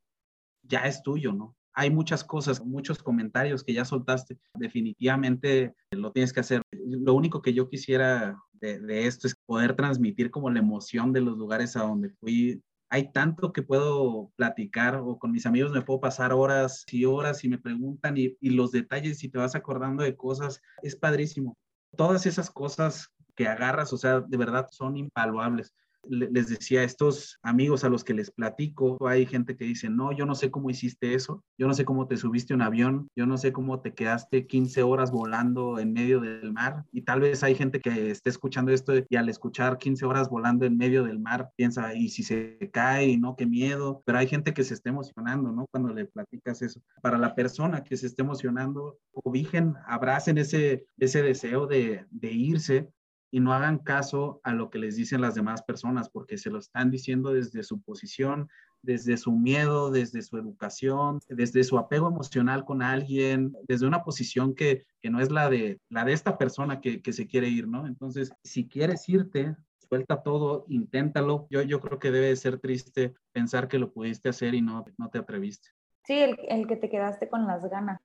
ya 0.64 0.80
es 0.80 1.02
tuyo, 1.02 1.32
¿no? 1.32 1.56
Hay 1.78 1.90
muchas 1.90 2.24
cosas, 2.24 2.60
muchos 2.60 3.00
comentarios 3.00 3.62
que 3.62 3.72
ya 3.72 3.84
soltaste. 3.84 4.36
Definitivamente 4.54 5.76
lo 5.92 6.10
tienes 6.10 6.32
que 6.32 6.40
hacer. 6.40 6.60
Lo 6.72 7.14
único 7.14 7.40
que 7.40 7.54
yo 7.54 7.68
quisiera 7.68 8.36
de, 8.54 9.06
esto 9.06 9.28
es 9.28 9.36
poder 9.46 9.76
transmitir 9.76 10.32
como 10.32 10.50
la 10.50 10.58
emoción 10.58 11.12
de 11.12 11.20
los 11.20 11.38
lugares 11.38 11.76
a 11.76 11.82
donde 11.82 12.10
fui. 12.18 12.60
Hay 12.90 13.12
tanto 13.12 13.52
que 13.52 13.62
puedo 13.62 14.32
platicar 14.34 14.96
o 14.96 15.20
con 15.20 15.30
mis 15.30 15.46
amigos 15.46 15.70
me 15.70 15.82
puedo 15.82 16.00
pasar 16.00 16.32
horas 16.32 16.84
y 16.90 17.04
horas 17.04 17.44
y 17.44 17.48
me 17.48 17.58
preguntan 17.58 18.16
y, 18.16 18.36
los 18.40 18.72
detalles 18.72 19.22
y 19.22 19.28
te 19.28 19.38
vas 19.38 19.54
acordando 19.54 20.02
de 20.02 20.16
cosas. 20.16 20.60
Es 20.82 20.96
padrísimo. 20.96 21.56
Todas 21.96 22.26
esas 22.26 22.50
cosas 22.50 23.06
que 23.36 23.46
agarras, 23.46 23.92
o 23.92 23.98
sea, 23.98 24.20
de 24.20 24.36
verdad 24.36 24.66
son 24.72 24.96
invaluables 24.96 25.72
les 26.08 26.48
decía 26.48 26.80
a 26.80 26.84
estos 26.84 27.38
amigos 27.42 27.84
a 27.84 27.88
los 27.88 28.04
que 28.04 28.14
les 28.14 28.30
platico, 28.30 29.06
hay 29.06 29.26
gente 29.26 29.56
que 29.56 29.64
dice, 29.64 29.88
no, 29.90 30.12
yo 30.12 30.26
no 30.26 30.34
sé 30.34 30.50
cómo 30.50 30.70
hiciste 30.70 31.14
eso, 31.14 31.44
yo 31.58 31.66
no 31.66 31.74
sé 31.74 31.84
cómo 31.84 32.06
te 32.06 32.16
subiste 32.16 32.54
un 32.54 32.62
avión, 32.62 33.08
yo 33.16 33.26
no 33.26 33.36
sé 33.36 33.52
cómo 33.52 33.80
te 33.80 33.94
quedaste 33.94 34.46
15 34.46 34.82
horas 34.82 35.10
volando 35.10 35.78
en 35.78 35.92
medio 35.92 36.20
del 36.20 36.52
mar. 36.52 36.84
Y 36.92 37.02
tal 37.02 37.20
vez 37.20 37.42
hay 37.42 37.54
gente 37.54 37.80
que 37.80 38.10
esté 38.10 38.30
escuchando 38.30 38.72
esto 38.72 38.92
y 39.08 39.16
al 39.16 39.28
escuchar 39.28 39.78
15 39.78 40.04
horas 40.06 40.28
volando 40.28 40.64
en 40.66 40.76
medio 40.76 41.04
del 41.04 41.18
mar 41.18 41.50
piensa, 41.56 41.94
y 41.94 42.08
si 42.08 42.22
se 42.22 42.70
cae, 42.72 43.16
no, 43.16 43.36
qué 43.36 43.46
miedo. 43.46 44.02
Pero 44.04 44.18
hay 44.18 44.26
gente 44.26 44.54
que 44.54 44.64
se 44.64 44.74
está 44.74 44.90
emocionando, 44.90 45.52
¿no? 45.52 45.66
Cuando 45.70 45.92
le 45.92 46.06
platicas 46.06 46.62
eso. 46.62 46.80
Para 47.02 47.18
la 47.18 47.34
persona 47.34 47.84
que 47.84 47.96
se 47.96 48.06
esté 48.06 48.22
emocionando, 48.22 48.98
cobijen, 49.12 49.74
abracen 49.86 50.38
ese, 50.38 50.86
ese 50.98 51.22
deseo 51.22 51.66
de, 51.66 52.06
de 52.10 52.32
irse 52.32 52.88
y 53.30 53.40
no 53.40 53.52
hagan 53.52 53.78
caso 53.78 54.40
a 54.44 54.52
lo 54.52 54.70
que 54.70 54.78
les 54.78 54.96
dicen 54.96 55.20
las 55.20 55.34
demás 55.34 55.62
personas, 55.62 56.08
porque 56.08 56.38
se 56.38 56.50
lo 56.50 56.58
están 56.58 56.90
diciendo 56.90 57.32
desde 57.32 57.62
su 57.62 57.80
posición, 57.80 58.48
desde 58.82 59.16
su 59.16 59.32
miedo, 59.32 59.90
desde 59.90 60.22
su 60.22 60.36
educación, 60.38 61.20
desde 61.28 61.64
su 61.64 61.78
apego 61.78 62.08
emocional 62.08 62.64
con 62.64 62.82
alguien, 62.82 63.54
desde 63.66 63.86
una 63.86 64.04
posición 64.04 64.54
que, 64.54 64.86
no 65.02 65.20
es 65.20 65.30
la 65.30 65.48
de, 65.50 65.80
la 65.88 66.04
de 66.04 66.12
esta 66.12 66.38
persona 66.38 66.80
que, 66.80 67.00
se 67.12 67.26
quiere 67.26 67.48
ir, 67.48 67.68
¿no? 67.68 67.86
Entonces, 67.86 68.32
si 68.42 68.68
quieres 68.68 69.08
irte, 69.08 69.56
suelta 69.88 70.22
todo, 70.22 70.64
inténtalo. 70.68 71.46
Yo, 71.50 71.62
yo 71.62 71.80
creo 71.80 71.98
que 71.98 72.10
debe 72.10 72.34
ser 72.36 72.58
triste 72.58 73.14
pensar 73.32 73.68
que 73.68 73.78
lo 73.78 73.92
pudiste 73.92 74.28
hacer 74.28 74.54
y 74.54 74.62
no, 74.62 74.84
no 74.96 75.08
te 75.08 75.18
atreviste. 75.18 75.68
Sí, 76.04 76.18
el, 76.18 76.38
el 76.48 76.66
que 76.66 76.76
te 76.76 76.88
quedaste 76.88 77.28
con 77.28 77.46
las 77.46 77.68
ganas. 77.68 78.00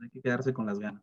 Hay 0.00 0.10
que 0.10 0.20
quedarse 0.20 0.52
con 0.52 0.66
las 0.66 0.78
ganas. 0.78 1.02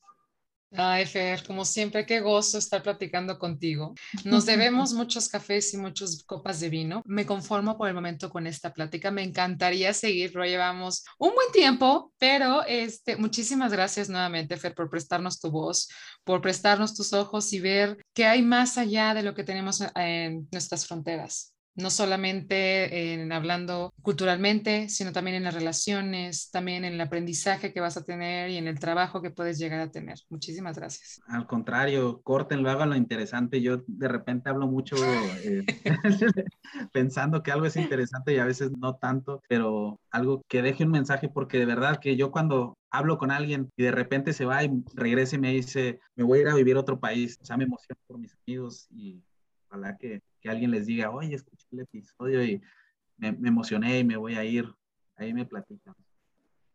Ay, 0.78 1.06
Fer, 1.06 1.44
como 1.46 1.66
siempre, 1.66 2.06
qué 2.06 2.20
gozo 2.20 2.58
estar 2.58 2.84
platicando 2.84 3.40
contigo. 3.40 3.94
Nos 4.24 4.46
debemos 4.46 4.94
muchos 4.94 5.30
cafés 5.30 5.74
y 5.74 5.78
muchas 5.78 6.24
copas 6.24 6.60
de 6.60 6.70
vino. 6.70 7.02
Me 7.06 7.26
conformo 7.26 7.78
por 7.78 7.88
el 7.88 7.94
momento 7.94 8.30
con 8.30 8.48
esta 8.48 8.74
plática. 8.74 9.12
Me 9.12 9.24
encantaría 9.24 9.94
seguir, 9.94 10.36
lo 10.36 10.46
llevamos 10.46 11.04
un 11.18 11.34
buen 11.34 11.52
tiempo, 11.52 12.12
pero 12.18 12.64
este, 12.66 13.16
muchísimas 13.18 13.72
gracias 13.72 14.10
nuevamente, 14.10 14.58
Fer, 14.58 14.76
por 14.76 14.90
prestarnos 14.90 15.40
tu 15.40 15.50
voz, 15.50 15.90
por 16.24 16.42
prestarnos 16.42 16.96
tus 16.96 17.14
ojos 17.14 17.52
y 17.54 17.60
ver 17.60 17.98
qué 18.14 18.26
hay 18.26 18.42
más 18.42 18.78
allá 18.78 19.14
de 19.14 19.24
lo 19.24 19.34
que 19.34 19.44
tenemos 19.44 19.82
en 19.96 20.48
nuestras 20.52 20.86
fronteras 20.86 21.55
no 21.76 21.90
solamente 21.90 23.14
en 23.14 23.32
hablando 23.32 23.94
culturalmente, 24.02 24.90
sino 24.90 25.12
también 25.12 25.36
en 25.38 25.44
las 25.44 25.54
relaciones, 25.54 26.50
también 26.52 26.86
en 26.86 26.94
el 26.94 27.02
aprendizaje 27.02 27.74
que 27.74 27.82
vas 27.82 27.98
a 27.98 28.04
tener 28.04 28.50
y 28.50 28.58
en 28.58 28.68
el 28.68 28.80
trabajo 28.80 29.22
que 29.22 29.32
puedes 29.32 29.60
llegar 29.60 29.82
a 29.82 29.92
tener. 29.92 30.20
Muchísimas 30.30 30.78
gracias. 30.78 31.22
Al 31.28 31.48
contrario, 31.48 32.22
córtenlo, 32.24 32.70
hagan 32.70 32.90
lo 32.90 32.96
interesante. 32.96 33.62
Yo 33.62 33.84
de 33.88 34.08
repente 34.08 34.50
hablo 34.50 34.68
mucho 34.68 34.96
eh, 35.44 35.66
pensando 36.94 37.44
que 37.44 37.52
algo 37.52 37.66
es 37.66 37.76
interesante 37.76 38.34
y 38.34 38.38
a 38.38 38.46
veces 38.46 38.72
no 38.78 38.96
tanto, 38.96 39.42
pero 39.50 40.00
algo 40.12 40.42
que 40.48 40.62
deje 40.62 40.86
un 40.86 40.92
mensaje 40.92 41.30
porque 41.30 41.60
de 41.60 41.66
verdad 41.66 42.00
que 42.00 42.16
yo 42.16 42.32
cuando 42.32 42.78
hablo 42.90 43.18
con 43.18 43.32
alguien 43.32 43.70
y 43.76 43.84
de 43.84 43.92
repente 43.92 44.32
se 44.32 44.46
va 44.46 44.64
y 44.64 44.72
regresa 44.94 45.36
y 45.36 45.40
me 45.40 45.52
dice, 45.52 46.00
me 46.16 46.24
voy 46.24 46.40
a 46.40 46.42
ir 46.44 46.48
a 46.48 46.56
vivir 46.56 46.78
a 46.78 46.80
otro 46.80 47.00
país, 47.00 47.38
o 47.42 47.46
sea, 47.46 47.58
me 47.58 47.66
emociono 47.66 48.00
por 48.08 48.18
mis 48.18 48.34
amigos 48.48 48.88
y 48.92 49.22
ojalá 49.76 49.98
que 49.98 50.22
que 50.46 50.52
alguien 50.52 50.70
les 50.70 50.86
diga, 50.86 51.10
oye, 51.10 51.34
escuché 51.34 51.66
el 51.72 51.80
episodio 51.80 52.44
y 52.44 52.62
me, 53.18 53.30
emocioné 53.30 53.98
y 53.98 54.04
me 54.04 54.16
voy 54.16 54.36
a 54.36 54.44
ir, 54.44 54.72
ahí 55.16 55.34
me 55.34 55.44
platican. 55.44 55.96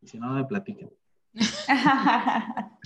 Y 0.03 0.09
si 0.09 0.19
no, 0.19 0.27
no 0.27 0.35
me 0.35 0.45
platican. 0.45 0.91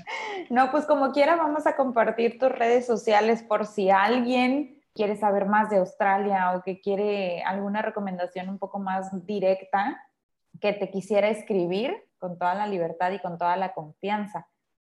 no, 0.51 0.71
pues 0.71 0.85
como 0.85 1.11
quiera, 1.12 1.37
vamos 1.37 1.67
a 1.67 1.75
compartir 1.75 2.39
tus 2.39 2.51
redes 2.53 2.85
sociales 2.85 3.43
por 3.43 3.65
si 3.65 3.89
alguien 3.89 4.79
quiere 4.93 5.17
saber 5.17 5.47
más 5.47 5.71
de 5.71 5.79
Australia 5.79 6.53
o 6.53 6.62
que 6.62 6.83
quiere 6.83 7.43
alguna 7.45 7.81
recomendación 7.81 8.51
un 8.51 8.59
poco 8.59 8.79
más 8.79 9.25
directa, 9.25 9.99
que 10.61 10.75
te 10.75 10.91
quisiera 10.91 11.31
escribir 11.31 11.97
con 12.19 12.37
toda 12.39 12.55
la 12.55 12.67
libertad 12.67 13.11
y 13.12 13.21
con 13.21 13.39
toda 13.39 13.57
la 13.57 13.73
confianza. 13.73 14.47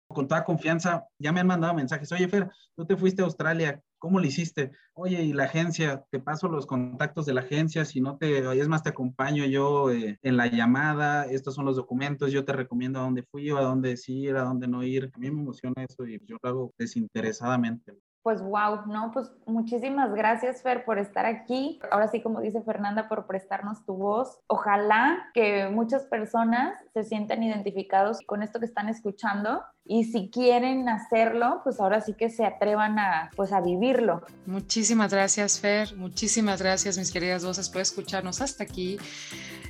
Con 0.09 0.27
toda 0.27 0.43
confianza, 0.43 1.07
ya 1.19 1.33
me 1.33 1.41
han 1.41 1.47
mandado 1.47 1.75
mensajes, 1.75 2.11
oye 2.13 2.29
Fer, 2.29 2.51
tú 2.75 2.87
te 2.87 2.97
fuiste 2.97 3.21
a 3.21 3.27
Australia, 3.27 3.83
¿cómo 4.03 4.19
lo 4.19 4.27
hiciste? 4.27 4.73
Oye, 4.95 5.23
y 5.23 5.33
la 5.33 5.45
agencia, 5.45 6.05
te 6.11 6.19
paso 6.19 6.49
los 6.49 6.67
contactos 6.67 7.25
de 7.25 7.35
la 7.35 7.43
agencia, 7.43 7.85
si 7.85 8.01
no 8.01 8.19
te, 8.19 8.39
es 8.61 8.67
más, 8.67 8.83
te 8.83 8.89
acompaño 8.89 9.45
yo 9.47 9.93
eh, 9.93 10.19
en 10.23 10.37
la 10.37 10.49
llamada, 10.49 11.27
estos 11.27 11.55
son 11.55 11.67
los 11.67 11.77
documentos, 11.77 12.33
yo 12.33 12.45
te 12.45 12.53
recomiendo 12.53 12.99
a 12.99 13.05
dónde 13.05 13.23
fui, 13.23 13.51
a 13.51 13.61
dónde 13.61 13.97
sí 13.97 14.23
ir, 14.23 14.35
a 14.35 14.43
dónde 14.43 14.67
no 14.67 14.83
ir. 14.83 15.13
A 15.15 15.19
mí 15.21 15.31
me 15.31 15.41
emociona 15.41 15.85
eso 15.85 16.05
y 16.05 16.19
yo 16.27 16.37
lo 16.43 16.49
hago 16.49 16.75
desinteresadamente. 16.77 17.93
Pues 18.23 18.41
wow, 18.41 18.87
no, 18.87 19.11
pues 19.13 19.31
muchísimas 19.47 20.15
gracias 20.15 20.63
Fer 20.63 20.85
por 20.85 20.99
estar 20.99 21.27
aquí. 21.27 21.81
Ahora 21.91 22.09
sí, 22.09 22.23
como 22.23 22.41
dice 22.41 22.63
Fernanda, 22.63 23.09
por 23.09 23.27
prestarnos 23.27 23.85
tu 23.85 23.95
voz. 23.95 24.39
Ojalá 24.47 25.31
que 25.35 25.69
muchas 25.69 26.05
personas 26.05 26.79
se 26.93 27.03
sientan 27.05 27.43
identificados 27.43 28.21
con 28.27 28.43
esto 28.43 28.61
que 28.61 28.67
están 28.67 28.89
escuchando 28.89 29.63
y 29.85 30.05
si 30.05 30.31
quieren 30.31 30.89
hacerlo, 30.89 31.61
pues 31.65 31.81
ahora 31.81 32.01
sí 32.01 32.15
que 32.15 32.31
se 32.31 32.45
atrevan 32.45 32.99
a, 32.99 33.31
pues 33.35 33.53
a 33.53 33.61
vivirlo. 33.61 34.23
Muchísimas 34.47 35.13
gracias 35.13 35.59
Fer, 35.59 35.97
muchísimas 35.97 36.63
gracias 36.63 36.99
mis 36.99 37.11
queridas 37.13 37.45
voces 37.45 37.69
por 37.69 37.83
escucharnos 37.83 38.41
hasta 38.41 38.63
aquí. 38.63 38.99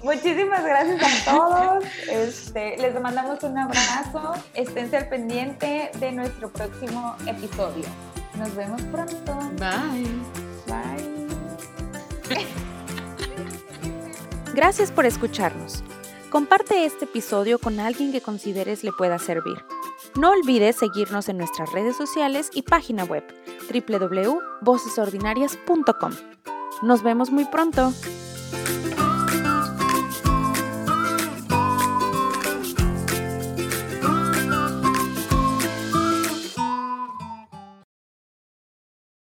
Muchísimas 0.03 0.65
gracias 0.65 1.29
a 1.29 1.33
todos. 1.33 1.85
Este, 2.11 2.77
les 2.77 3.01
mandamos 3.01 3.43
un 3.45 3.57
abrazo. 3.57 4.35
Esténse 4.55 4.97
al 4.97 5.09
pendiente 5.09 5.91
de 5.99 6.13
nuestro 6.13 6.53
próximo 6.53 7.15
episodio. 7.27 7.85
Nos 8.37 8.55
vemos 8.55 8.83
pronto. 8.83 9.35
Bye. 9.59 10.07
Bye. 10.67 11.23
Gracias 14.55 14.91
por 14.91 15.07
escucharnos. 15.07 15.85
Comparte 16.31 16.85
este 16.85 17.05
episodio 17.05 17.59
con 17.59 17.79
alguien 17.81 18.13
que 18.13 18.21
consideres 18.21 18.85
le 18.85 18.93
pueda 18.93 19.19
servir. 19.19 19.65
No 20.15 20.31
olvides 20.31 20.77
seguirnos 20.77 21.29
en 21.29 21.39
nuestras 21.39 21.73
redes 21.73 21.97
sociales 21.97 22.51
y 22.55 22.63
página 22.63 23.03
web 23.05 23.25
www.vocesordinarias.com. 23.71 26.13
Nos 26.83 27.03
vemos 27.03 27.31
muy 27.31 27.45
pronto. 27.45 27.93